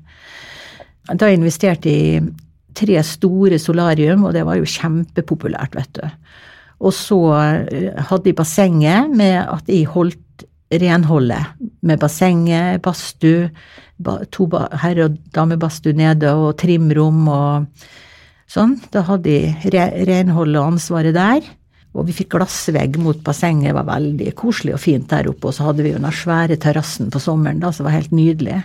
Da 1.06 1.30
investerte 1.30 1.90
jeg 1.92 2.20
i 2.22 2.26
tre 2.76 3.00
store 3.06 3.58
solarium, 3.62 4.26
og 4.28 4.34
det 4.36 4.44
var 4.46 4.58
jo 4.58 4.68
kjempepopulært, 4.68 5.76
vet 5.78 5.98
du. 5.98 6.06
Og 6.84 6.92
så 6.92 7.18
eh, 7.40 7.92
hadde 8.10 8.28
jeg 8.28 8.36
bassenget 8.36 9.12
med 9.16 9.38
at 9.40 9.70
jeg 9.70 9.88
holdt 9.94 10.20
renholdet. 10.70 11.54
Med 11.86 12.00
bassenget, 12.02 12.82
badstue, 12.82 13.50
ba, 13.98 14.18
to 14.30 14.48
herre- 14.82 15.04
og 15.10 15.18
damebadstue 15.32 15.94
nede 15.96 16.32
og 16.34 16.56
trimrom 16.58 17.28
og 17.28 17.86
sånn. 18.50 18.76
Da 18.90 19.02
hadde 19.06 19.24
de 19.24 19.70
re, 19.74 19.86
renholdet 20.08 20.60
og 20.60 20.72
ansvaret 20.74 21.14
der. 21.16 21.46
Og 21.96 22.04
vi 22.10 22.12
fikk 22.12 22.34
glassvegg 22.34 22.98
mot 23.00 23.22
bassenget, 23.24 23.70
det 23.70 23.76
var 23.78 23.86
veldig 23.88 24.34
koselig 24.36 24.74
og 24.76 24.82
fint 24.82 25.08
der 25.08 25.30
oppe. 25.30 25.48
Og 25.48 25.54
så 25.56 25.70
hadde 25.70 25.84
vi 25.86 25.94
jo 25.94 26.00
den 26.00 26.12
svære 26.12 26.58
terrassen 26.60 27.08
på 27.10 27.22
sommeren, 27.22 27.62
da, 27.62 27.70
som 27.72 27.86
var 27.88 27.96
helt 27.96 28.12
nydelig. 28.12 28.58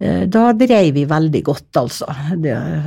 Eh, 0.00 0.24
Da 0.26 0.52
dreiv 0.52 0.94
vi 0.94 1.04
veldig 1.04 1.42
godt, 1.44 1.70
altså. 1.76 2.06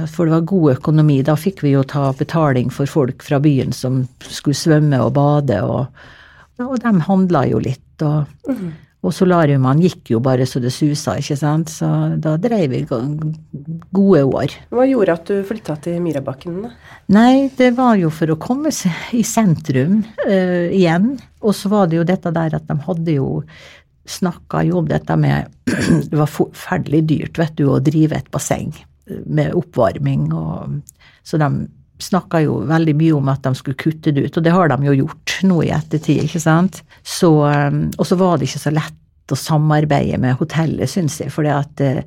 For 0.09 0.25
det 0.25 0.33
var 0.33 0.41
god 0.41 0.77
økonomi. 0.77 1.21
Da 1.21 1.35
fikk 1.35 1.61
vi 1.61 1.75
jo 1.75 1.83
ta 1.83 2.11
betaling 2.13 2.71
for 2.73 2.89
folk 2.89 3.21
fra 3.21 3.39
byen 3.39 3.71
som 3.71 4.07
skulle 4.25 4.57
svømme 4.57 4.99
og 5.05 5.13
bade, 5.13 5.61
og, 5.61 5.87
og 6.67 6.79
de 6.83 6.93
handla 7.07 7.45
jo 7.49 7.61
litt. 7.63 8.03
Og, 8.05 8.51
og 8.99 9.15
solariumene 9.15 9.85
gikk 9.85 10.11
jo 10.13 10.19
bare 10.23 10.47
så 10.49 10.61
det 10.63 10.73
susa, 10.75 11.15
ikke 11.21 11.37
sant. 11.39 11.71
Så 11.71 11.87
da 12.19 12.35
dreiv 12.41 12.73
vi 12.73 12.83
gode 12.89 14.23
år. 14.25 14.55
Hva 14.75 14.87
gjorde 14.89 15.15
at 15.15 15.31
du 15.31 15.41
flytta 15.47 15.77
til 15.85 15.99
Myrabakken? 16.03 16.61
da? 16.65 16.73
Nei, 17.15 17.49
det 17.57 17.71
var 17.79 17.95
jo 18.01 18.11
for 18.13 18.33
å 18.33 18.39
komme 18.41 18.73
seg 18.75 19.15
i 19.17 19.23
sentrum 19.27 20.01
uh, 20.25 20.67
igjen. 20.67 21.13
Og 21.39 21.55
så 21.55 21.71
var 21.71 21.87
det 21.89 22.01
jo 22.01 22.07
dette 22.07 22.33
der 22.35 22.59
at 22.59 22.67
de 22.67 22.79
hadde 22.87 23.19
jo 23.19 23.43
snakka 24.09 24.63
jo 24.65 24.79
om 24.81 24.87
dette 24.89 25.15
med 25.21 25.49
Det 26.09 26.17
var 26.17 26.29
forferdelig 26.31 27.03
dyrt, 27.11 27.39
vet 27.39 27.57
du, 27.59 27.67
å 27.69 27.81
drive 27.83 28.17
et 28.17 28.31
basseng 28.33 28.73
med 29.25 29.55
oppvarming 29.57 30.29
og 30.37 30.79
Så 31.25 31.37
de 31.41 31.47
snakka 31.99 32.41
jo 32.45 32.61
veldig 32.69 32.95
mye 32.99 33.17
om 33.17 33.29
at 33.31 33.43
de 33.43 33.53
skulle 33.57 33.79
kutte 33.79 34.13
det 34.15 34.27
ut, 34.27 34.39
og 34.39 34.45
det 34.45 34.55
har 34.55 34.71
de 34.71 34.87
jo 34.87 34.97
gjort 35.01 35.35
nå 35.47 35.61
i 35.65 35.71
ettertid, 35.75 36.23
ikke 36.25 36.41
sant. 36.43 36.81
Så, 37.03 37.31
eh, 37.49 37.79
og 37.97 38.07
så 38.07 38.17
var 38.19 38.37
det 38.39 38.49
ikke 38.49 38.65
så 38.65 38.73
lett 38.75 39.33
å 39.33 39.37
samarbeide 39.37 40.19
med 40.21 40.39
hotellet, 40.39 40.89
syns 40.89 41.19
jeg, 41.21 41.33
fordi 41.33 41.53
eh, 41.85 42.03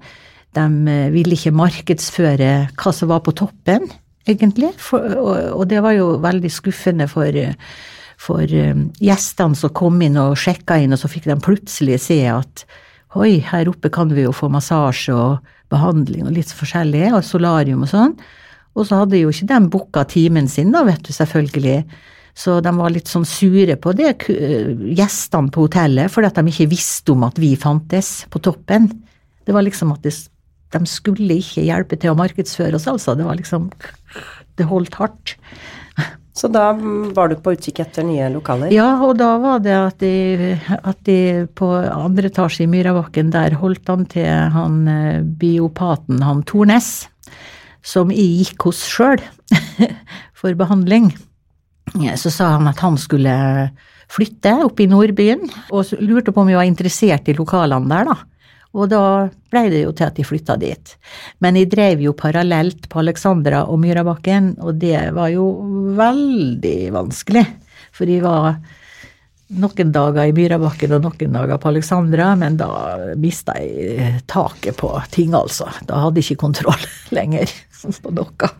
de 0.56 0.66
eh, 0.92 1.08
ville 1.14 1.36
ikke 1.36 1.54
markedsføre 1.56 2.52
hva 2.72 2.94
som 2.94 3.12
var 3.12 3.24
på 3.26 3.36
toppen. 3.36 3.90
egentlig. 4.26 4.72
For, 4.78 5.02
og, 5.18 5.34
og, 5.56 5.66
det 5.68 5.82
var 5.82 5.96
jo 5.96 6.16
veldig 6.22 6.50
skuffende 6.52 7.08
for, 7.10 7.34
for 8.22 8.46
um, 8.46 8.84
gjestene 9.02 9.58
som 9.58 9.72
kom 9.74 9.98
inn 10.04 10.18
og 10.20 10.36
sjekka 10.38 10.78
inn, 10.78 10.94
og 10.94 11.00
så 11.00 11.10
fikk 11.10 11.26
de 11.26 11.40
plutselig 11.42 11.98
se 12.04 12.20
at 12.30 12.64
oi, 13.18 13.42
her 13.44 13.68
oppe 13.68 13.90
kan 13.92 14.12
vi 14.14 14.24
jo 14.24 14.32
få 14.32 14.48
massasje 14.48 15.12
og 15.12 15.50
behandling 15.72 16.28
og 16.28 16.36
litt 16.36 16.52
forskjellig, 16.54 17.10
og 17.16 17.26
solarium 17.26 17.82
og 17.84 17.90
sånn. 17.90 18.14
Og 18.72 18.88
så 18.88 19.02
hadde 19.02 19.20
jo 19.20 19.32
ikke 19.32 19.50
de 19.50 19.60
booka 19.72 20.04
timen 20.08 20.48
sin, 20.48 20.72
da, 20.72 20.84
vet 20.86 21.02
du, 21.04 21.12
selvfølgelig. 21.12 21.82
Så 22.32 22.60
de 22.64 22.72
var 22.72 22.92
litt 22.94 23.10
sånn 23.10 23.26
sure 23.28 23.76
på 23.76 23.92
det, 23.96 24.14
gjestene 24.96 25.52
på 25.52 25.66
hotellet, 25.66 26.12
fordi 26.12 26.30
at 26.30 26.40
de 26.40 26.54
ikke 26.54 26.70
visste 26.70 27.12
om 27.12 27.26
at 27.28 27.40
vi 27.40 27.52
fantes 27.60 28.22
på 28.32 28.40
toppen. 28.44 28.88
Det 29.44 29.52
var 29.52 29.66
liksom 29.66 29.92
at 29.92 30.06
de 30.06 30.82
skulle 30.88 31.36
ikke 31.42 31.66
hjelpe 31.66 31.98
til 32.00 32.14
å 32.14 32.18
markedsføre 32.18 32.78
oss, 32.78 32.88
altså. 32.88 33.16
Det 33.18 33.28
var 33.28 33.40
liksom 33.40 33.70
Det 34.56 34.66
holdt 34.68 34.98
hardt. 35.00 35.36
Så 36.36 36.48
da 36.48 36.70
var 36.72 37.28
du 37.28 37.36
på 37.40 37.52
utkikk 37.52 37.82
etter 37.84 38.04
nye 38.08 38.30
lokaler? 38.32 38.72
Ja, 38.72 38.88
og 39.04 39.18
da 39.20 39.34
var 39.40 39.60
det 39.64 39.74
at 39.76 40.00
de, 40.00 40.56
at 40.80 41.00
de 41.04 41.44
på 41.56 41.68
andre 41.76 42.30
etasje 42.32 42.64
i 42.64 42.70
Myrabakken, 42.72 43.32
der 43.34 43.56
holdt 43.60 43.88
han 43.92 44.06
til 44.12 44.28
han 44.54 44.78
eh, 44.88 45.20
biopaten, 45.20 46.22
han 46.24 46.40
Tornes, 46.48 46.90
som 47.82 48.12
jeg 48.14 48.42
gikk 48.42 48.68
hos 48.68 48.82
sjøl 48.88 49.22
for 50.40 50.54
behandling. 50.58 51.10
Så 52.16 52.30
sa 52.32 52.54
han 52.54 52.70
at 52.70 52.80
han 52.80 52.96
skulle 53.00 53.34
flytte 54.12 54.52
opp 54.64 54.80
i 54.80 54.88
Nordbyen, 54.90 55.46
og 55.72 55.92
lurte 56.00 56.32
på 56.32 56.42
om 56.42 56.50
jeg 56.50 56.60
var 56.60 56.68
interessert 56.68 57.28
i 57.28 57.36
lokalene 57.36 57.88
der, 57.90 58.12
da. 58.12 58.16
Og 58.72 58.88
da 58.88 59.28
blei 59.52 59.66
det 59.68 59.82
jo 59.82 59.92
til 59.92 60.08
at 60.08 60.16
de 60.16 60.24
flytta 60.24 60.56
dit. 60.60 60.94
Men 61.44 61.58
jeg 61.60 61.68
drev 61.74 62.00
jo 62.06 62.14
parallelt 62.16 62.88
på 62.88 63.02
Alexandra 63.02 63.66
og 63.68 63.82
Myrabakken, 63.82 64.54
og 64.64 64.78
det 64.80 65.10
var 65.12 65.28
jo 65.32 65.48
veldig 65.98 66.78
vanskelig. 66.94 67.44
For 67.92 68.08
jeg 68.08 68.24
var 68.24 68.56
noen 69.60 69.92
dager 69.92 70.28
i 70.28 70.34
Myrabakken 70.36 70.94
og 70.96 71.04
noen 71.06 71.36
dager 71.36 71.60
på 71.60 71.70
Alexandra, 71.72 72.32
men 72.38 72.56
da 72.60 72.70
mista 73.20 73.56
jeg 73.60 74.22
taket 74.30 74.78
på 74.80 74.92
ting, 75.12 75.34
altså. 75.36 75.68
Da 75.88 76.04
hadde 76.04 76.22
jeg 76.22 76.32
ikke 76.32 76.44
kontroll 76.46 76.88
lenger 77.16 77.50
på 78.02 78.12
noe. 78.14 78.50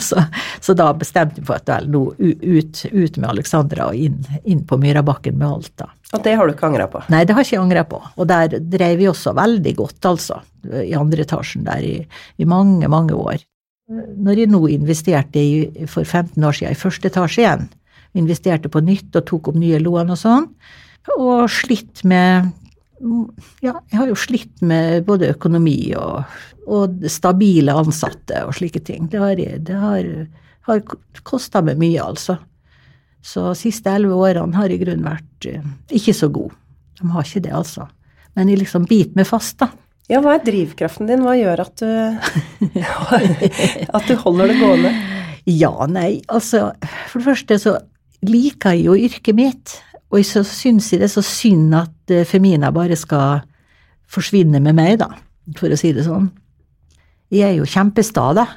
Så, 0.00 0.22
så 0.60 0.74
da 0.76 0.90
bestemte 0.96 1.42
jeg 1.42 1.48
for 1.48 1.60
at 1.60 1.70
vel, 1.70 1.88
nå 1.92 2.02
ut, 2.16 2.82
ut, 2.90 3.18
med 3.18 3.28
Alexandra 3.28 3.90
og 3.90 3.98
inn, 3.98 4.20
inn 4.44 4.64
på 4.66 4.78
Myrabakken 4.80 5.36
med 5.38 5.48
alt, 5.48 5.72
da. 5.80 5.90
Og 6.16 6.24
det 6.24 6.34
har 6.38 6.48
du 6.48 6.54
ikke 6.56 6.70
angra 6.70 6.88
på? 6.90 7.04
Nei, 7.12 7.22
det 7.26 7.36
har 7.36 7.44
jeg 7.44 7.52
ikke 7.52 7.66
angra 7.66 7.84
på. 7.86 8.00
Og 8.16 8.30
der 8.30 8.56
drev 8.58 8.98
vi 8.98 9.10
også 9.10 9.34
veldig 9.36 9.74
godt, 9.78 10.00
altså. 10.10 10.40
I 10.64 10.94
andre 10.98 11.24
etasjen 11.24 11.64
der 11.68 11.84
i, 11.86 11.94
i 12.40 12.48
mange, 12.48 12.88
mange 12.90 13.16
år. 13.16 13.44
Når 13.90 14.38
jeg 14.38 14.50
nå 14.50 14.60
investerte 14.70 15.42
i, 15.42 15.86
for 15.90 16.06
15 16.06 16.44
år 16.46 16.56
siden 16.56 16.74
i 16.74 16.78
første 16.78 17.10
etasje 17.10 17.42
igjen, 17.42 17.70
investerte 18.18 18.70
på 18.72 18.82
nytt 18.84 19.16
og 19.16 19.26
tok 19.28 19.52
opp 19.52 19.58
nye 19.60 19.80
lån 19.82 20.14
og 20.14 20.18
sånn, 20.18 20.48
og 21.16 21.46
slitt 21.52 22.02
med 22.08 22.50
ja, 23.64 23.78
jeg 23.88 23.96
har 23.96 24.10
jo 24.10 24.16
slitt 24.18 24.60
med 24.60 25.06
både 25.06 25.30
økonomi 25.32 25.94
og, 25.96 26.20
og 26.68 27.06
stabile 27.08 27.72
ansatte 27.72 28.42
og 28.44 28.52
slike 28.58 28.82
ting. 28.84 29.06
Det 29.08 29.22
har, 29.22 29.40
det 29.40 29.78
har, 29.80 30.08
har 30.68 30.82
kosta 31.24 31.62
meg 31.64 31.80
mye, 31.80 32.02
altså. 32.04 32.36
Så 33.24 33.46
de 33.50 33.56
siste 33.58 33.92
elleve 33.92 34.16
årene 34.20 34.56
har 34.56 34.72
i 34.72 34.78
grunnen 34.80 35.08
vært 35.08 35.48
uh, 35.48 35.64
ikke 35.96 36.14
så 36.16 36.28
god. 36.32 36.52
De 37.00 37.08
har 37.14 37.24
ikke 37.24 37.44
det, 37.46 37.54
altså. 37.56 37.88
Men 38.36 38.52
jeg 38.52 38.60
liksom 38.62 38.84
biter 38.88 39.16
meg 39.16 39.28
fast, 39.28 39.58
da. 39.60 39.70
Ja, 40.10 40.20
hva 40.24 40.36
er 40.36 40.44
drivkraften 40.44 41.06
din? 41.06 41.22
Hva 41.22 41.36
gjør 41.38 41.62
at 41.62 41.80
du, 41.80 41.90
at 43.96 44.08
du 44.08 44.16
holder 44.18 44.50
det 44.50 44.58
gående? 44.58 44.92
Ja, 45.48 45.72
nei, 45.88 46.20
altså 46.28 46.72
For 47.08 47.20
det 47.20 47.28
første 47.28 47.58
så 47.62 47.76
liker 48.26 48.76
jo 48.78 48.96
yrket 48.98 49.36
mitt. 49.36 49.76
Og 50.10 50.24
så 50.26 50.42
syns 50.46 50.90
jeg 50.90 51.02
det 51.02 51.08
er 51.08 51.14
så 51.14 51.24
synd 51.24 51.74
at 51.78 52.14
uh, 52.14 52.24
Femina 52.26 52.72
bare 52.74 52.98
skal 52.98 53.44
forsvinne 54.10 54.58
med 54.62 54.74
meg, 54.74 54.96
da, 55.02 55.12
for 55.58 55.70
å 55.70 55.78
si 55.78 55.92
det 55.94 56.06
sånn. 56.08 56.26
Jeg 57.30 57.46
er 57.46 57.60
jo 57.60 57.68
kjempesta, 57.68 58.32
da. 58.34 58.48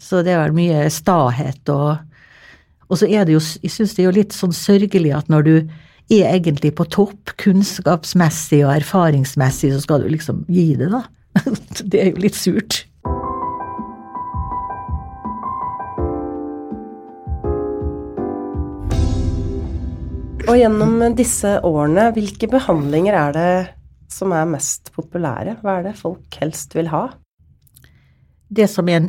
Så 0.00 0.22
det 0.24 0.32
er 0.32 0.40
vel 0.46 0.56
mye 0.56 0.86
stahet 0.90 1.68
og 1.70 2.00
og 2.92 2.98
så 3.00 3.08
er 3.08 3.24
det 3.24 3.32
jo, 3.32 3.40
jeg 3.64 3.72
syns 3.72 3.94
det 3.96 4.02
er 4.02 4.10
jo 4.10 4.18
litt 4.18 4.34
sånn 4.36 4.52
sørgelig 4.52 5.14
at 5.16 5.30
når 5.32 5.46
du 5.46 5.54
er 6.12 6.26
egentlig 6.28 6.74
på 6.76 6.84
topp 6.92 7.32
kunnskapsmessig 7.40 8.60
og 8.66 8.74
erfaringsmessig, 8.74 9.70
så 9.72 9.80
skal 9.80 10.04
du 10.04 10.10
liksom 10.12 10.42
gi 10.52 10.74
det, 10.76 10.90
da. 10.92 11.06
Det 11.88 11.96
er 12.02 12.10
jo 12.10 12.20
litt 12.20 12.36
surt. 12.36 12.82
Og 20.42 20.58
gjennom 20.58 20.98
disse 21.16 21.54
årene, 21.62 22.08
hvilke 22.16 22.48
behandlinger 22.50 23.14
er 23.14 23.36
det 23.36 23.52
som 24.12 24.32
er 24.34 24.48
mest 24.50 24.90
populære? 24.94 25.58
Hva 25.62 25.78
er 25.78 25.86
det 25.86 25.98
folk 26.00 26.38
helst 26.40 26.74
vil 26.76 26.90
ha? 26.92 27.06
Det 28.52 28.66
som 28.68 28.88
er 28.90 29.06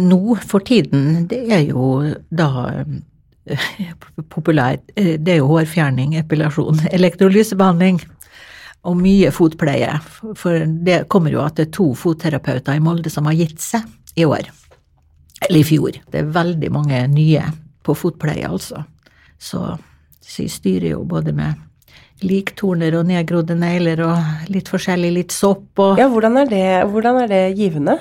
nå 0.00 0.36
for 0.40 0.64
tiden, 0.64 1.26
det 1.30 1.42
er 1.52 1.66
jo 1.68 2.00
da 2.32 2.48
populært, 4.32 4.86
eh, 4.96 5.16
det 5.20 5.34
er 5.34 5.42
jo 5.42 5.50
hårfjerning, 5.50 6.16
epilasjon, 6.20 6.80
elektrolysebehandling 6.98 8.00
og 8.88 8.96
mye 8.96 9.30
fotpleie. 9.34 9.92
For 10.38 10.64
det 10.64 11.04
kommer 11.12 11.34
jo 11.34 11.42
at 11.44 11.58
det 11.58 11.68
er 11.68 11.76
to 11.76 11.90
fotterapeuter 11.98 12.78
i 12.78 12.82
Molde 12.82 13.12
som 13.12 13.28
har 13.28 13.36
gitt 13.36 13.60
seg 13.60 13.84
i 14.16 14.24
år. 14.24 14.48
Eller 15.44 15.60
i 15.60 15.66
fjor. 15.66 16.00
Det 16.10 16.22
er 16.22 16.32
veldig 16.34 16.72
mange 16.72 17.04
nye 17.12 17.44
på 17.84 17.96
fotpleie, 17.96 18.48
altså. 18.48 18.84
Så, 19.40 19.62
så 20.20 20.44
jeg 20.44 20.54
styrer 20.54 20.92
jo 20.94 21.02
både 21.08 21.34
med 21.36 21.66
liktorner 22.20 22.98
og 22.98 23.08
nedgrodde 23.08 23.56
negler 23.56 24.02
og 24.04 24.50
litt 24.52 24.68
forskjellig, 24.68 25.12
litt 25.16 25.34
sopp 25.34 25.80
og 25.80 26.00
Ja, 26.00 26.08
hvordan 26.12 26.36
er 26.42 26.50
det, 26.50 26.64
hvordan 26.92 27.22
er 27.22 27.30
det 27.30 27.44
givende? 27.58 27.96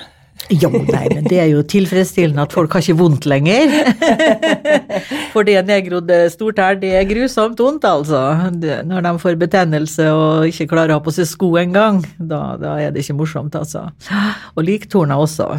Jo, 0.50 0.70
nei, 0.74 1.04
men 1.14 1.28
det 1.30 1.38
er 1.44 1.50
jo 1.52 1.60
tilfredsstillende 1.62 2.42
at 2.42 2.54
folk 2.56 2.74
har 2.74 2.82
ikke 2.82 2.98
vondt 2.98 3.28
lenger. 3.30 3.70
For 5.34 5.46
det 5.46 5.60
nedgrodde 5.68 6.18
stortær, 6.34 6.80
det 6.82 6.90
er 6.98 7.06
grusomt 7.06 7.60
vondt, 7.62 7.86
altså. 7.86 8.22
Når 8.90 9.06
de 9.06 9.12
får 9.22 9.38
betennelse 9.42 10.08
og 10.10 10.50
ikke 10.50 10.72
klarer 10.72 10.96
å 10.96 10.98
ha 10.98 11.04
på 11.06 11.14
seg 11.14 11.30
sko 11.30 11.52
engang, 11.62 12.02
da, 12.18 12.42
da 12.58 12.74
er 12.82 12.96
det 12.96 13.04
ikke 13.06 13.20
morsomt, 13.20 13.58
altså. 13.60 13.86
Og 14.56 14.66
liktorner 14.66 15.22
også. 15.22 15.52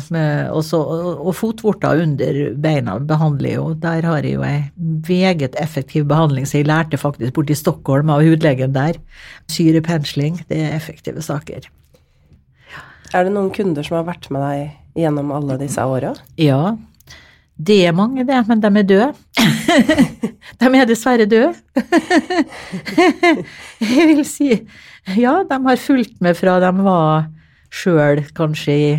Også 0.50 0.82
og, 0.82 1.22
og 1.22 1.38
fotvorter 1.38 2.02
under 2.02 2.42
beina 2.58 2.98
behandler 2.98 3.60
jo. 3.60 3.68
Der 3.78 4.10
har 4.10 4.26
jeg 4.26 4.40
jo 4.40 4.46
ei 4.46 4.58
meget 5.06 5.54
effektiv 5.62 6.10
behandling, 6.10 6.50
så 6.50 6.58
jeg 6.58 6.70
lærte 6.70 6.98
faktisk 6.98 7.38
borti 7.38 7.54
Stockholm 7.54 8.10
av 8.10 8.26
hudlegen 8.26 8.74
der. 8.74 8.98
Syrepensling, 9.54 10.42
det 10.50 10.64
er 10.66 10.74
effektive 10.74 11.22
saker. 11.22 11.70
Er 13.14 13.26
det 13.26 13.34
noen 13.34 13.50
kunder 13.54 13.86
som 13.86 14.00
har 14.00 14.06
vært 14.10 14.28
med 14.30 14.42
deg 14.42 14.79
gjennom 14.98 15.32
alle 15.34 15.58
disse 15.60 15.84
åra? 15.84 16.14
Ja, 16.40 16.76
det 17.60 17.80
er 17.86 17.96
mange, 17.96 18.24
det, 18.24 18.38
men 18.48 18.62
de 18.62 18.70
er 18.80 18.86
døde. 18.88 19.10
de 20.60 20.70
er 20.70 20.88
dessverre 20.88 21.26
døde. 21.28 21.52
Jeg 23.90 24.08
vil 24.14 24.24
si 24.28 24.54
ja, 25.16 25.40
de 25.48 25.58
har 25.64 25.80
fulgt 25.80 26.18
med 26.24 26.36
fra 26.38 26.58
de 26.62 26.70
var 26.84 27.28
sjøl 27.72 28.22
kanskje 28.36 28.76
i 28.76 28.90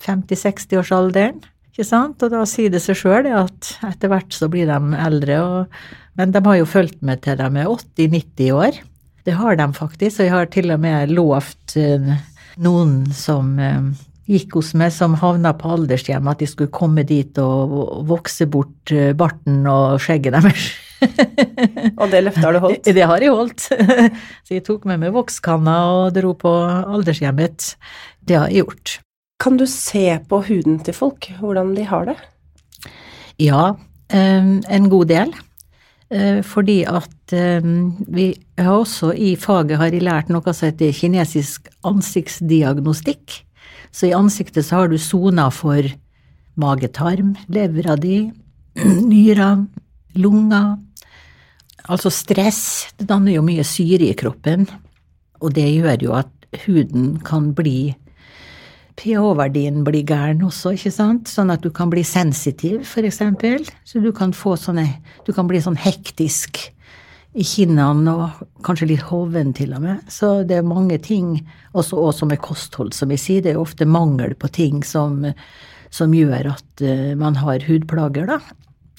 50-60-årsalderen. 0.00 1.40
Ikke 1.70 1.86
sant? 1.86 2.22
Og 2.22 2.32
da 2.32 2.42
sier 2.48 2.72
det 2.72 2.82
seg 2.84 2.98
sjøl 2.98 3.28
at 3.34 3.74
etter 3.86 4.12
hvert 4.12 4.34
så 4.34 4.48
blir 4.50 4.70
de 4.70 4.98
eldre. 4.98 5.40
Og, 5.42 5.80
men 6.18 6.34
de 6.34 6.42
har 6.46 6.60
jo 6.60 6.68
fulgt 6.68 7.00
med 7.06 7.22
til 7.24 7.38
de 7.40 7.46
er 7.46 7.70
80-90 7.70 8.52
år. 8.56 8.80
Det 9.28 9.36
har 9.36 9.58
de 9.60 9.68
faktisk, 9.76 10.20
og 10.20 10.26
jeg 10.26 10.34
har 10.34 10.50
til 10.50 10.74
og 10.74 10.82
med 10.82 11.12
lovt 11.12 11.76
uh, 11.76 12.14
noen 12.60 12.94
som 13.14 13.52
eh, 13.60 13.90
gikk 14.30 14.58
hos 14.58 14.72
meg, 14.78 14.92
som 14.94 15.16
havna 15.18 15.52
på 15.58 15.72
aldershjem, 15.74 16.28
at 16.30 16.42
de 16.42 16.48
skulle 16.48 16.72
komme 16.74 17.04
dit 17.06 17.36
og 17.42 18.04
vokse 18.08 18.46
bort 18.50 18.92
eh, 18.94 19.12
barten 19.16 19.64
og 19.70 19.98
skjegget 20.02 20.36
deres. 20.36 20.70
og 22.00 22.06
det 22.12 22.22
løftet 22.26 22.44
har 22.44 22.56
du 22.56 22.62
holdt? 22.62 22.90
Det 22.98 23.06
har 23.10 23.24
jeg 23.24 23.34
holdt. 23.34 23.68
Så 24.46 24.56
jeg 24.56 24.64
tok 24.66 24.86
med 24.88 25.02
meg 25.02 25.14
vokskanna 25.16 25.76
og 25.96 26.16
dro 26.16 26.34
på 26.38 26.54
aldershjemmet. 26.70 27.74
Det 28.20 28.38
har 28.38 28.50
jeg 28.50 28.66
gjort. 28.66 28.98
Kan 29.40 29.56
du 29.56 29.66
se 29.70 30.06
på 30.28 30.42
huden 30.50 30.80
til 30.84 30.94
folk, 30.94 31.30
hvordan 31.40 31.72
de 31.76 31.86
har 31.88 32.10
det? 32.10 32.18
Ja, 33.40 33.70
eh, 34.12 34.50
en 34.60 34.90
god 34.92 35.12
del. 35.12 35.38
Fordi 36.42 36.80
at 36.90 37.30
vi 37.30 38.24
har 38.58 38.72
også 38.72 39.12
i 39.14 39.36
faget 39.38 39.78
har 39.78 39.94
lært 40.02 40.32
noe 40.34 40.50
som 40.50 40.66
heter 40.66 40.90
kinesisk 40.90 41.68
ansiktsdiagnostikk. 41.86 43.36
Så 43.92 44.08
i 44.08 44.14
ansiktet 44.16 44.66
så 44.66 44.82
har 44.82 44.90
du 44.90 44.98
soner 44.98 45.50
for 45.54 45.86
magetarm, 46.60 47.34
levra 47.50 47.96
di, 47.98 48.30
nyra, 49.12 49.54
lunger. 50.14 50.76
Altså 51.90 52.12
stress. 52.12 52.62
Det 52.98 53.08
danner 53.10 53.38
jo 53.38 53.46
mye 53.46 53.64
syre 53.66 54.10
i 54.10 54.16
kroppen, 54.18 54.68
og 55.40 55.56
det 55.56 55.66
gjør 55.72 56.06
jo 56.06 56.14
at 56.20 56.30
huden 56.66 57.16
kan 57.26 57.52
bli 57.56 57.94
pH-verdien 59.00 59.84
blir 59.86 60.04
gæren 60.04 60.42
også, 60.44 60.74
ikke 60.76 60.92
sant? 60.92 61.30
Sånn 61.30 61.52
at 61.54 61.62
du 61.64 61.70
kan 61.72 61.90
bli 61.92 62.02
sensitiv, 62.04 62.82
for 62.88 63.06
eksempel. 63.06 63.64
Så 63.88 64.02
du 64.04 64.10
kan 64.12 64.34
få 64.36 64.56
sånne 64.60 64.86
Du 65.24 65.32
kan 65.32 65.48
bli 65.48 65.60
sånn 65.62 65.78
hektisk 65.78 66.58
i 67.30 67.44
kinnene 67.46 68.12
og 68.12 68.40
kanskje 68.66 68.88
litt 68.90 69.04
hoven 69.10 69.52
til 69.56 69.74
og 69.76 69.84
med. 69.84 70.06
Så 70.10 70.40
det 70.46 70.58
er 70.58 70.66
mange 70.66 70.98
ting, 71.02 71.36
også, 71.72 71.98
også 71.98 72.26
med 72.30 72.42
kosthold, 72.42 72.94
som 72.96 73.12
jeg 73.14 73.22
sier. 73.22 73.44
Det 73.44 73.54
er 73.54 73.60
ofte 73.60 73.86
mangel 73.86 74.34
på 74.34 74.50
ting 74.50 74.82
som, 74.86 75.22
som 75.94 76.16
gjør 76.16 76.52
at 76.56 76.82
uh, 76.82 77.12
man 77.18 77.38
har 77.38 77.66
hudplager, 77.68 78.26
da. 78.30 78.40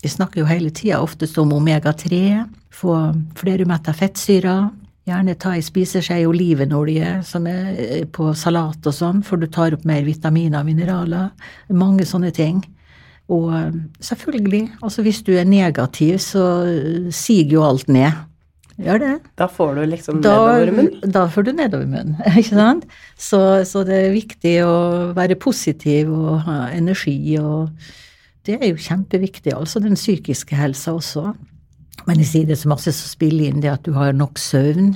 Vi 0.01 0.09
snakker 0.09 0.41
jo 0.41 0.49
hele 0.49 0.71
tida 0.73 1.01
oftest 1.03 1.37
om 1.37 1.51
omega-3, 1.53 2.21
få 2.73 2.95
flerumetta 3.37 3.93
fettsyrer, 3.93 4.71
Gjerne 5.09 5.33
ta 5.41 5.55
ei 5.57 5.63
spiseskje 5.65 6.19
olivenolje 6.29 7.15
som 7.25 7.47
er 7.49 7.71
eh, 7.73 8.03
på 8.05 8.27
salat 8.37 8.85
og 8.85 8.93
sånn, 8.93 9.23
for 9.25 9.41
du 9.41 9.47
tar 9.49 9.73
opp 9.73 9.85
mer 9.89 10.03
vitaminer 10.05 10.61
og 10.61 10.67
mineraler. 10.67 11.31
Mange 11.73 12.05
sånne 12.05 12.29
ting. 12.35 12.61
Og 13.29 13.53
eh, 13.55 13.77
selvfølgelig, 14.03 14.65
altså 14.83 15.05
hvis 15.05 15.21
du 15.27 15.31
er 15.37 15.47
negativ, 15.47 16.17
så 16.19 16.47
eh, 16.65 17.13
siger 17.13 17.45
jo 17.55 17.63
alt 17.67 17.89
ned. 17.89 18.11
Gjør 18.81 18.97
det. 18.97 19.15
Da 19.37 19.45
får 19.51 19.75
du 19.77 19.81
liksom 19.85 20.21
da, 20.23 20.31
nedover 20.31 20.71
munnen? 20.77 21.13
Da 21.13 21.25
får 21.29 21.45
du 21.45 21.51
nedover 21.51 21.85
munnen, 21.85 22.15
ikke 22.39 22.55
sant. 22.55 22.87
Så, 23.17 23.41
så, 23.67 23.83
det 23.87 23.97
er 23.97 24.15
viktig 24.15 24.55
å 24.65 24.75
være 25.17 25.37
positiv 25.39 26.11
og 26.11 26.41
ha 26.47 26.57
energi, 26.73 27.17
og 27.37 27.69
det 28.47 28.57
er 28.57 28.71
jo 28.71 28.81
kjempeviktig, 28.81 29.53
altså 29.53 29.83
den 29.83 29.99
psykiske 29.99 30.57
helsa 30.57 30.95
også. 30.97 31.29
Men 32.07 32.23
jeg 32.23 32.31
sier 32.31 32.49
det 32.49 32.57
så 32.57 32.71
masse 32.71 32.93
som 32.95 33.11
spiller 33.11 33.51
inn 33.51 33.61
det 33.61 33.69
at 33.69 33.85
du 33.85 33.93
har 33.93 34.15
nok 34.17 34.41
søvn. 34.41 34.95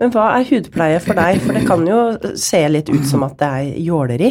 Men 0.00 0.12
hva 0.14 0.26
er 0.38 0.46
hudpleie 0.48 0.98
for 1.02 1.18
deg? 1.18 1.38
For 1.44 1.54
det 1.54 1.66
kan 1.68 1.86
jo 1.86 2.00
se 2.38 2.62
litt 2.70 2.90
ut 2.90 3.06
som 3.06 3.22
at 3.26 3.36
det 3.38 3.50
er 3.50 3.78
jåleri. 3.84 4.30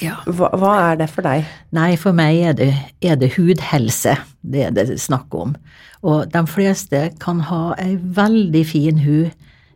Ja. 0.00 0.20
Hva, 0.24 0.48
hva, 0.56 0.72
er 0.88 1.00
det 1.02 1.08
for 1.12 1.26
deg? 1.26 1.48
Nei, 1.76 1.90
for 2.00 2.16
meg 2.16 2.38
er 2.40 2.54
det, 2.56 2.70
er 3.04 3.18
det 3.20 3.34
hudhelse 3.36 4.16
det 4.42 4.66
er 4.68 4.74
det 4.76 4.86
snakk 5.00 5.34
om. 5.36 5.54
Og 6.02 6.30
de 6.32 6.42
fleste 6.50 7.04
kan 7.22 7.42
ha 7.50 7.74
ei 7.80 7.94
veldig 7.96 8.62
fin 8.66 9.02
hud 9.04 9.30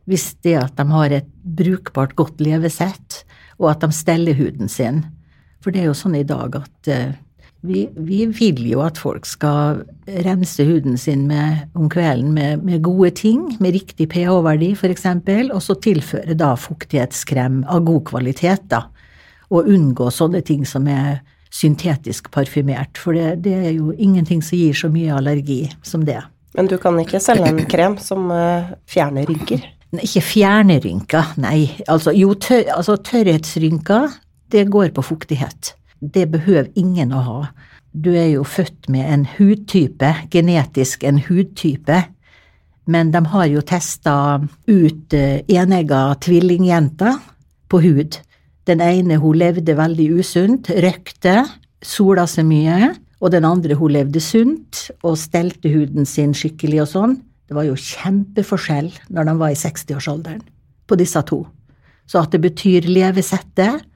hvis 0.06 0.30
det 0.46 0.54
at 0.60 0.78
de 0.78 0.86
har 0.86 1.12
et 1.14 1.28
brukbart, 1.58 2.14
godt 2.14 2.40
levesett, 2.42 3.24
og 3.58 3.72
at 3.72 3.82
de 3.82 3.90
steller 3.94 4.36
huden 4.38 4.70
sin. 4.70 5.02
For 5.62 5.74
det 5.74 5.82
er 5.82 5.88
jo 5.88 5.96
sånn 5.98 6.14
i 6.14 6.26
dag 6.26 6.54
at 6.60 6.90
uh, 6.94 7.14
vi, 7.66 7.86
vi, 7.96 8.20
vil 8.30 8.60
jo 8.70 8.84
at 8.84 9.00
folk 9.02 9.26
skal 9.26 9.82
rense 10.26 10.62
huden 10.66 10.94
sin 11.00 11.24
med, 11.26 11.66
om 11.74 11.88
kvelden 11.90 12.30
med, 12.36 12.62
med, 12.62 12.84
gode 12.86 13.10
ting, 13.18 13.48
med 13.58 13.74
riktig 13.74 14.06
pH-verdi 14.12 14.72
f.eks., 14.76 15.08
og 15.50 15.62
så 15.64 15.78
tilføre 15.82 16.38
da 16.38 16.52
fuktighetskrem 16.60 17.64
av 17.66 17.82
god 17.88 18.04
kvalitet, 18.12 18.68
da. 18.70 18.86
Og 19.54 19.68
unngå 19.70 20.10
sånne 20.10 20.42
ting 20.46 20.64
som 20.66 20.88
er 20.90 21.20
syntetisk 21.54 22.30
parfymert, 22.34 22.98
for 22.98 23.16
det, 23.16 23.44
det 23.46 23.54
er 23.54 23.70
jo 23.76 23.92
ingenting 23.92 24.42
som 24.44 24.58
gir 24.58 24.74
så 24.76 24.90
mye 24.92 25.14
allergi 25.14 25.62
som 25.86 26.04
det. 26.04 26.18
Men 26.56 26.68
du 26.70 26.76
kan 26.80 26.98
ikke 27.00 27.20
selge 27.22 27.48
en 27.52 27.64
krem 27.68 27.96
som 28.00 28.30
uh, 28.32 28.74
fjerner 28.88 29.28
rynker? 29.28 29.64
Ikke 29.96 30.22
fjerne 30.24 30.78
rynker, 30.82 31.36
nei. 31.40 31.70
Altså, 31.88 32.12
jo, 32.16 32.34
tør, 32.34 32.64
altså 32.74 32.96
tørrhetsrynker, 33.06 34.18
det 34.52 34.66
går 34.72 34.90
på 34.96 35.04
fuktighet. 35.04 35.74
Det 36.00 36.26
behøver 36.32 36.72
ingen 36.76 37.14
å 37.14 37.22
ha. 37.24 37.38
Du 37.96 38.10
er 38.12 38.28
jo 38.34 38.44
født 38.44 38.90
med 38.92 39.08
en 39.08 39.24
hudtype, 39.38 40.10
genetisk 40.32 41.06
en 41.06 41.22
hudtype, 41.28 42.02
men 42.86 43.10
de 43.14 43.22
har 43.32 43.46
jo 43.50 43.62
testa 43.66 44.16
ut 44.68 45.16
eh, 45.16 45.40
enegga 45.48 46.02
tvillingjenter 46.22 47.16
på 47.72 47.80
hud. 47.82 48.18
Den 48.66 48.82
ene 48.82 49.20
hun 49.22 49.38
levde 49.38 49.76
veldig 49.78 50.08
usunt, 50.18 50.70
røkte, 50.82 51.44
sola 51.86 52.24
seg 52.26 52.48
mye, 52.48 52.94
og 53.22 53.30
den 53.32 53.46
andre 53.46 53.76
hun 53.78 53.94
levde 53.94 54.20
sunt 54.20 54.88
og 55.06 55.14
stelte 55.20 55.70
huden 55.72 56.08
sin 56.08 56.34
skikkelig 56.36 56.82
og 56.82 56.90
sånn. 56.90 57.14
Det 57.46 57.54
var 57.54 57.68
jo 57.68 57.76
kjempeforskjell 57.78 58.90
når 59.14 59.28
de 59.28 59.34
var 59.38 59.54
i 59.54 59.60
60-årsalderen, 59.60 60.42
på 60.86 60.98
disse 60.98 61.22
to. 61.28 61.44
Så 62.10 62.22
at 62.22 62.34
det 62.34 62.42
betyr 62.42 62.88
levesettet, 62.90 63.86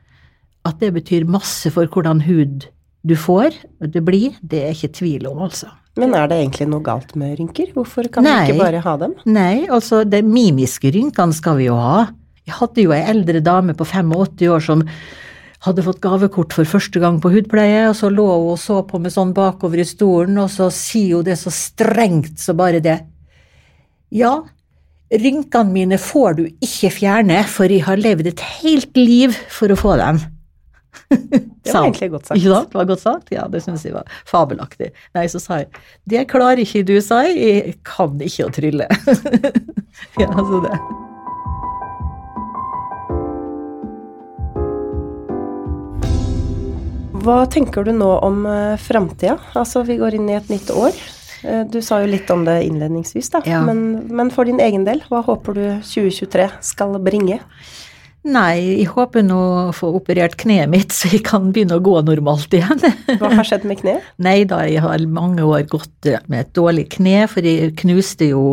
at 0.66 0.78
det 0.78 0.92
betyr 0.94 1.26
masse 1.26 1.70
for 1.74 1.90
hvordan 1.90 2.22
hud 2.28 2.68
du 3.02 3.16
får, 3.16 3.56
det 3.80 4.02
blir, 4.04 4.36
det 4.44 4.64
er 4.66 4.74
ikke 4.76 4.92
tvil 5.00 5.28
om, 5.30 5.42
altså. 5.48 5.70
Men 5.98 6.14
er 6.14 6.28
det 6.30 6.38
egentlig 6.38 6.68
noe 6.70 6.84
galt 6.84 7.16
med 7.18 7.34
rynker? 7.40 7.72
Hvorfor 7.74 8.06
kan 8.12 8.24
Nei. 8.24 8.44
vi 8.44 8.52
ikke 8.52 8.62
bare 8.62 8.82
ha 8.84 8.96
dem? 9.00 9.16
Nei, 9.26 9.66
altså 9.66 10.04
de 10.06 10.20
mimiske 10.22 10.92
rynkene 10.94 11.34
skal 11.34 11.58
vi 11.58 11.66
jo 11.66 11.78
ha. 11.80 12.04
Jeg 12.50 12.58
hadde 12.58 12.82
jo 12.82 12.94
ei 12.96 13.04
eldre 13.06 13.40
dame 13.46 13.76
på 13.78 13.86
85 13.86 14.48
år 14.50 14.64
som 14.66 14.82
hadde 15.62 15.84
fått 15.84 16.00
gavekort 16.02 16.54
for 16.56 16.66
første 16.66 17.02
gang 17.02 17.20
på 17.22 17.30
hudpleie, 17.30 17.84
og 17.86 17.94
så 17.94 18.08
lå 18.10 18.24
hun 18.26 18.54
og 18.54 18.58
så 18.58 18.80
på 18.88 18.98
med 18.98 19.12
sånn 19.14 19.34
bakover 19.36 19.82
i 19.82 19.86
stolen, 19.86 20.40
og 20.40 20.48
så 20.50 20.70
sier 20.74 21.20
hun 21.20 21.28
det 21.28 21.36
så 21.38 21.52
strengt 21.54 22.40
så 22.42 22.56
bare 22.58 22.80
det. 22.82 22.96
Ja, 24.10 24.40
rynkene 25.12 25.74
mine 25.76 26.00
får 26.00 26.38
du 26.40 26.44
ikke 26.48 26.90
fjerne, 26.96 27.44
for 27.46 27.70
jeg 27.70 27.84
har 27.86 28.00
levd 28.00 28.32
et 28.32 28.44
helt 28.62 28.98
liv 28.98 29.36
for 29.52 29.70
å 29.70 29.78
få 29.78 29.94
dem. 30.00 30.22
Det 31.60 31.74
var 31.74 31.84
egentlig 31.84 32.08
godt 32.10 32.30
sagt. 32.30 32.40
Ja. 32.42 32.62
Det 32.66 32.78
var 32.80 32.86
godt 32.88 33.02
sagt? 33.02 33.28
Ja, 33.34 33.44
det 33.52 33.60
syns 33.62 33.84
jeg 33.86 33.92
var 33.94 34.08
fabelaktig. 34.26 34.88
Nei, 35.14 35.26
så 35.30 35.38
sa 35.42 35.60
jeg 35.60 35.68
det 36.08 36.24
klarer 36.32 36.64
ikke 36.64 36.82
du, 36.88 36.96
sa 37.04 37.20
jeg. 37.28 37.36
Jeg 37.36 37.76
kan 37.86 38.16
ikke 38.26 38.48
å 38.48 38.54
trylle. 38.56 38.88
ja, 40.22 40.32
så 40.32 40.64
det. 40.64 40.80
Hva 47.20 47.42
tenker 47.52 47.84
du 47.84 47.92
nå 47.92 48.10
om 48.24 48.44
uh, 48.48 48.78
framtida? 48.80 49.36
Altså, 49.58 49.82
vi 49.84 49.98
går 50.00 50.16
inn 50.16 50.30
i 50.30 50.38
et 50.38 50.48
nytt 50.52 50.70
år. 50.72 50.96
Uh, 51.44 51.66
du 51.68 51.80
sa 51.84 52.00
jo 52.00 52.08
litt 52.08 52.30
om 52.32 52.46
det 52.46 52.62
innledningsvis, 52.64 53.28
da. 53.34 53.42
Ja. 53.48 53.60
Men, 53.66 54.06
men 54.08 54.32
for 54.32 54.48
din 54.48 54.60
egen 54.62 54.86
del, 54.88 55.02
hva 55.10 55.20
håper 55.26 55.58
du 55.58 55.64
2023 55.84 56.48
skal 56.72 56.96
bringe? 57.04 57.40
Nei, 58.20 58.82
jeg 58.82 58.90
håper 58.92 59.24
nå 59.24 59.36
å 59.40 59.60
få 59.72 59.94
operert 59.96 60.34
kneet 60.40 60.68
mitt, 60.68 60.92
så 60.92 61.08
jeg 61.08 61.22
kan 61.24 61.48
begynne 61.54 61.78
å 61.78 61.84
gå 61.84 61.94
normalt 62.04 62.52
igjen. 62.56 62.82
Hva 63.20 63.30
har 63.38 63.48
skjedd 63.48 63.64
med 63.68 63.80
kneet? 63.80 64.04
Nei 64.26 64.42
da, 64.48 64.60
jeg 64.68 64.84
har 64.84 65.04
mange 65.08 65.44
år 65.44 65.64
gått 65.72 66.10
med 66.28 66.42
et 66.42 66.52
dårlig 66.56 66.90
kne, 66.96 67.24
for 67.32 67.44
jeg 67.44 67.72
knuste 67.80 68.28
jo 68.34 68.44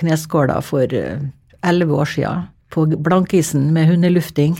kneskåla 0.00 0.56
for 0.64 0.88
eh, 0.96 1.20
elleve 1.64 2.00
år 2.00 2.08
siden 2.14 2.48
på 2.72 2.86
blankisen 2.96 3.68
med 3.76 3.92
hundelufting. 3.92 4.56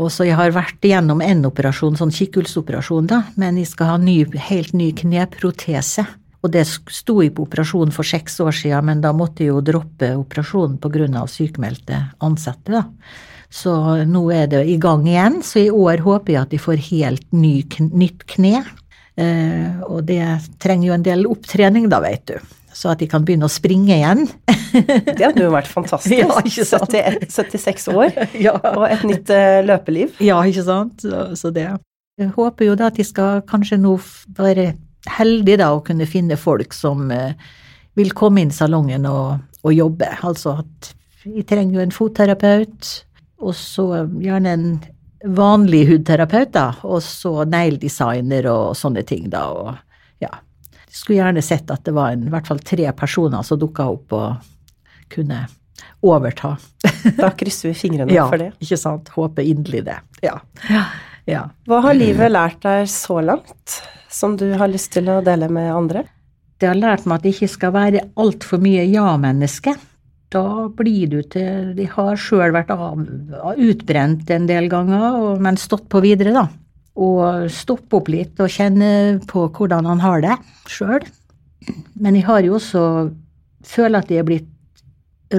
Og 0.00 0.08
så 0.12 0.24
jeg 0.24 0.38
har 0.38 0.54
vært 0.56 0.86
igjennom 0.86 1.20
en 1.20 1.44
operasjon, 1.50 1.98
sånn 1.98 2.14
kikkhullsoperasjon, 2.14 3.10
da, 3.10 3.20
men 3.40 3.58
jeg 3.60 3.68
skal 3.68 3.92
ha 3.92 3.96
ny, 4.00 4.22
helt 4.48 4.72
ny 4.76 4.90
kneprotese. 4.96 6.06
Og 6.40 6.52
det 6.54 6.62
sto 6.64 7.18
jeg 7.20 7.34
på 7.36 7.44
operasjon 7.44 7.92
for 7.92 8.08
seks 8.08 8.38
år 8.40 8.54
siden, 8.56 8.86
men 8.88 9.02
da 9.04 9.12
måtte 9.12 9.44
jeg 9.44 9.52
jo 9.52 9.60
droppe 9.64 10.14
operasjonen 10.16 10.78
pga. 10.80 11.26
sykemeldte 11.28 12.00
ansatte, 12.24 12.72
da. 12.72 12.86
Så 13.50 13.74
nå 14.06 14.22
er 14.32 14.46
det 14.46 14.62
i 14.70 14.78
gang 14.78 15.04
igjen, 15.08 15.42
så 15.42 15.58
i 15.66 15.70
år 15.74 16.00
håper 16.06 16.32
jeg 16.32 16.42
at 16.42 16.52
jeg 16.54 16.62
får 16.64 16.84
helt 16.86 17.26
ny, 17.34 17.66
nytt 17.92 18.24
kne. 18.30 18.62
Eh, 19.20 19.82
og 19.84 20.06
det 20.06 20.22
trenger 20.62 20.86
jo 20.86 20.94
en 20.94 21.04
del 21.04 21.26
opptrening, 21.28 21.90
da, 21.90 22.00
veit 22.00 22.24
du. 22.30 22.38
Så 22.80 22.88
at 22.88 23.02
de 23.02 23.08
kan 23.10 23.24
begynne 23.26 23.44
å 23.44 23.52
springe 23.52 23.92
igjen. 23.92 24.24
det 25.04 25.20
hadde 25.20 25.44
jo 25.44 25.52
vært 25.52 25.68
fantastisk. 25.68 26.16
Ja, 26.16 26.38
ikke 26.40 26.64
sant? 26.64 26.94
70, 26.96 27.26
76 27.28 27.88
år 27.92 28.14
ja. 28.46 28.54
og 28.56 28.86
et 28.88 29.04
nytt 29.08 29.32
uh, 29.34 29.60
løpeliv. 29.68 30.14
Ja, 30.24 30.38
ikke 30.48 30.64
sant. 30.64 31.04
Så, 31.04 31.26
så, 31.36 31.52
det. 31.52 31.66
Jeg 32.20 32.32
håper 32.36 32.70
jo 32.70 32.78
da 32.80 32.88
at 32.88 32.96
de 32.96 33.04
skal 33.04 33.42
kanskje 33.48 33.80
nå 33.82 33.98
være 34.36 34.70
heldige 35.18 35.60
da 35.60 35.74
å 35.74 35.82
kunne 35.84 36.08
finne 36.08 36.40
folk 36.40 36.72
som 36.76 37.12
uh, 37.12 37.36
vil 38.00 38.14
komme 38.16 38.44
inn 38.44 38.54
i 38.54 38.56
salongen 38.56 39.04
og, 39.10 39.44
og 39.60 39.76
jobbe. 39.76 40.08
Altså 40.24 40.56
at 40.62 40.94
vi 41.26 41.44
trenger 41.44 41.76
jo 41.76 41.84
en 41.84 41.92
fotterapeut, 41.92 42.94
og 43.44 43.52
så 43.56 44.06
gjerne 44.24 44.56
en 44.56 44.70
vanlig 45.36 45.84
hudterapeut, 45.90 46.52
da, 46.54 46.70
og 46.88 47.02
så 47.04 47.42
negledesigner 47.44 48.48
og 48.48 48.72
sånne 48.78 49.04
ting, 49.04 49.28
da, 49.32 49.42
og 49.52 50.24
ja. 50.24 50.32
Skulle 50.90 51.20
gjerne 51.20 51.42
sett 51.44 51.70
at 51.70 51.84
det 51.86 51.94
var 51.96 52.14
en, 52.14 52.26
i 52.26 52.32
hvert 52.32 52.48
fall 52.50 52.62
tre 52.66 52.88
personer 52.98 53.44
som 53.46 53.60
dukka 53.60 53.86
opp 53.92 54.16
og 54.16 55.10
kunne 55.10 55.44
overta. 56.06 56.56
Da 57.16 57.30
krysser 57.38 57.70
vi 57.70 57.76
fingrene 57.78 58.14
ja, 58.16 58.26
for 58.30 58.42
det. 58.42 58.52
Ikke 58.62 58.78
sant. 58.80 59.10
Håper 59.14 59.46
inderlig 59.46 59.84
det. 59.86 59.98
Ja. 60.26 60.36
ja. 61.30 61.44
Hva 61.70 61.82
har 61.86 61.98
livet 61.98 62.32
lært 62.32 62.62
deg 62.66 62.88
så 62.90 63.20
langt, 63.24 63.78
som 64.10 64.34
du 64.40 64.48
har 64.58 64.70
lyst 64.72 64.92
til 64.96 65.10
å 65.12 65.20
dele 65.24 65.50
med 65.52 65.70
andre? 65.72 66.04
Det 66.60 66.68
har 66.68 66.76
lært 66.76 67.06
meg 67.08 67.20
at 67.20 67.24
det 67.24 67.36
ikke 67.36 67.54
skal 67.54 67.72
være 67.76 68.08
altfor 68.20 68.60
mye 68.60 68.84
ja-menneske 68.90 69.78
da 70.30 70.68
blir 70.76 71.10
du 71.10 71.20
til 71.26 71.72
De 71.74 71.86
har 71.90 72.18
sjøl 72.20 72.54
vært 72.54 72.70
av, 72.74 73.00
utbrent 73.58 74.30
en 74.30 74.46
del 74.46 74.68
ganger, 74.70 75.36
men 75.42 75.58
stått 75.58 75.88
på 75.90 76.02
videre, 76.04 76.34
da. 76.36 76.46
Og 77.00 77.48
stoppe 77.54 77.96
opp 77.96 78.10
litt 78.12 78.40
og 78.42 78.52
kjenne 78.52 79.20
på 79.30 79.46
hvordan 79.56 79.88
han 79.88 80.02
har 80.04 80.24
det 80.24 80.36
sjøl. 80.68 81.04
Men 82.00 82.16
jeg 82.18 82.26
har 82.28 82.44
jo 82.44 82.58
også 82.58 82.82
føler 83.66 84.00
at 84.00 84.10
jeg 84.12 84.22
er 84.22 84.28
blitt 84.28 84.48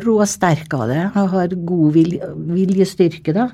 råsterk 0.06 0.74
av 0.78 0.88
det. 0.90 1.02
Jeg 1.04 1.32
har 1.34 1.56
god 1.68 1.98
viljestyrke, 1.98 3.36
da. 3.36 3.50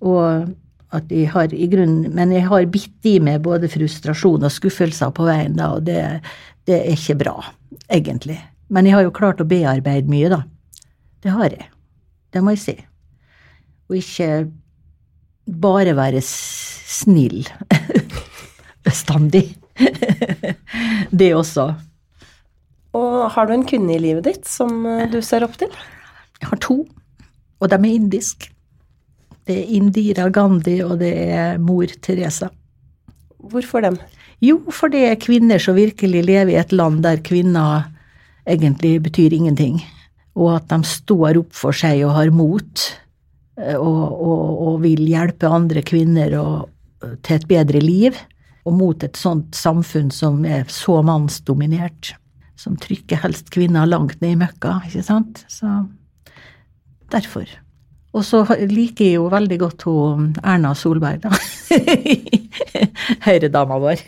Og 0.00 0.50
At 0.90 1.06
jeg 1.14 1.28
har 1.30 1.52
i 1.54 1.68
grunnen, 1.70 2.10
men 2.10 2.32
jeg 2.34 2.48
har 2.50 2.64
bitt 2.66 3.06
i 3.06 3.20
meg 3.22 3.44
både 3.44 3.68
frustrasjon 3.70 4.42
og 4.42 4.50
skuffelser 4.50 5.12
på 5.14 5.22
veien, 5.22 5.52
da, 5.54 5.68
og 5.76 5.84
det, 5.86 6.00
det 6.66 6.80
er 6.80 6.96
ikke 6.96 7.14
bra, 7.20 7.34
egentlig. 7.86 8.40
Men 8.74 8.88
jeg 8.88 8.96
har 8.96 9.04
jo 9.06 9.12
klart 9.14 9.38
å 9.38 9.46
bearbeide 9.46 10.10
mye, 10.10 10.32
da. 10.32 10.40
Det 11.22 11.30
har 11.30 11.54
jeg. 11.54 11.68
Det 12.34 12.42
må 12.42 12.56
jeg 12.56 12.62
si. 12.64 12.74
Og 13.86 14.00
ikke 14.00 14.50
bare 15.50 15.96
være 15.98 16.22
snill 16.24 17.44
bestandig. 18.86 19.48
det 21.20 21.32
også. 21.34 21.70
Og 22.96 23.30
har 23.34 23.46
du 23.46 23.54
en 23.54 23.66
kvinne 23.66 23.94
i 23.94 24.02
livet 24.02 24.26
ditt 24.26 24.48
som 24.48 24.82
eh, 24.86 25.06
du 25.10 25.20
ser 25.24 25.46
opp 25.46 25.56
til? 25.60 25.70
Jeg 26.40 26.50
har 26.50 26.62
to, 26.62 26.82
og 27.60 27.70
de 27.70 27.78
er 27.78 27.92
indiske. 27.92 28.50
Det 29.46 29.56
er 29.56 29.70
Indira 29.76 30.28
Gandhi, 30.30 30.80
og 30.84 30.98
det 31.00 31.12
er 31.32 31.60
mor 31.62 31.90
Teresa. 32.02 32.50
Hvorfor 33.40 33.82
dem? 33.84 33.96
Jo, 34.40 34.60
for 34.72 34.92
det 34.92 35.04
er 35.08 35.20
kvinner 35.20 35.60
som 35.60 35.76
virkelig 35.76 36.22
lever 36.24 36.54
i 36.54 36.60
et 36.60 36.72
land 36.72 37.02
der 37.04 37.20
kvinner 37.24 37.88
egentlig 38.48 39.00
betyr 39.04 39.34
ingenting. 39.36 39.80
Og 40.38 40.54
at 40.56 40.68
de 40.70 40.80
står 40.86 41.40
opp 41.40 41.56
for 41.56 41.76
seg 41.76 42.04
og 42.06 42.14
har 42.16 42.32
mot, 42.34 42.84
og, 43.76 44.02
og, 44.14 44.44
og 44.66 44.76
vil 44.84 45.02
hjelpe 45.08 45.50
andre 45.50 45.82
kvinner 45.86 46.36
og, 46.40 46.68
til 47.24 47.38
et 47.38 47.48
bedre 47.50 47.82
liv. 47.84 48.18
Og 48.68 48.76
mot 48.76 49.06
et 49.06 49.16
sånt 49.16 49.56
samfunn 49.56 50.10
som 50.12 50.44
er 50.44 50.66
så 50.72 51.00
mannsdominert. 51.06 52.14
Som 52.60 52.76
trykker 52.80 53.22
helst 53.22 53.48
kvinner 53.54 53.88
langt 53.88 54.20
ned 54.20 54.36
i 54.36 54.40
møkka, 54.42 54.82
ikke 54.88 55.04
sant. 55.06 55.44
Så 55.48 55.68
derfor. 57.10 57.48
Og 58.10 58.24
så 58.26 58.42
liker 58.66 59.06
jeg 59.06 59.18
jo 59.20 59.28
veldig 59.30 59.56
godt 59.60 59.84
hun 59.86 60.30
Erna 60.42 60.72
Solberg, 60.74 61.22
da. 61.22 61.30
Høyredama 63.26 63.78
vår. 63.78 64.02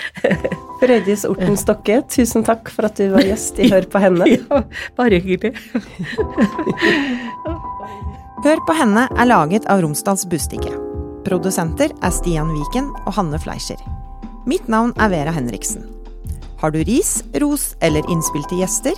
Frøydis 0.82 1.24
Orten 1.28 1.56
Stokke, 1.56 2.02
tusen 2.12 2.44
takk 2.44 2.68
for 2.72 2.90
at 2.90 3.00
du 3.00 3.08
var 3.14 3.24
gjest 3.24 3.62
i 3.64 3.70
Hør 3.72 3.88
på 3.88 4.04
henne. 4.04 4.28
Ja, 4.34 4.64
bare 4.98 5.22
hyggelig. 5.24 5.54
Hør 8.42 8.58
på 8.66 8.74
henne 8.74 9.04
er 9.14 9.28
laget 9.30 9.62
av 9.70 9.78
Romsdals 9.84 10.24
Bustikke. 10.26 10.72
Produsenter 11.24 11.92
er 12.02 12.10
Stian 12.12 12.50
Viken 12.50 12.90
og 13.04 13.12
Hanne 13.16 13.38
Fleischer. 13.40 13.76
Mitt 14.48 14.68
navn 14.68 14.92
er 15.00 15.08
Vera 15.12 15.30
Henriksen. 15.32 15.82
Har 16.60 16.70
du 16.74 16.78
ris, 16.84 17.22
ros 17.40 17.76
eller 17.84 18.02
innspill 18.10 18.44
til 18.50 18.58
gjester? 18.64 18.92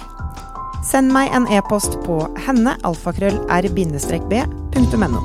Send 0.87 1.13
meg 1.13 1.31
en 1.37 1.47
e-post 1.53 1.93
på 2.07 2.17
hennealfakrøll-r-b.no. 2.47 5.21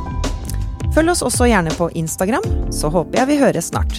Følg 0.91 1.09
oss 1.13 1.23
også 1.23 1.45
gjerne 1.47 1.71
på 1.77 1.89
Instagram, 1.95 2.43
så 2.73 2.89
håper 2.91 3.17
jeg 3.21 3.27
vi 3.31 3.41
høres 3.45 3.67
snart. 3.71 3.93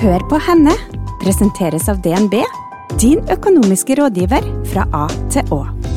Hør 0.00 0.20
på 0.30 0.36
henne 0.48 0.74
presenteres 1.22 1.88
av 1.92 1.96
DNB, 2.02 2.34
din 2.98 3.20
økonomiske 3.30 3.94
rådgiver 4.00 4.42
fra 4.72 4.82
A 4.96 5.06
til 5.30 5.44
Å. 5.54 5.91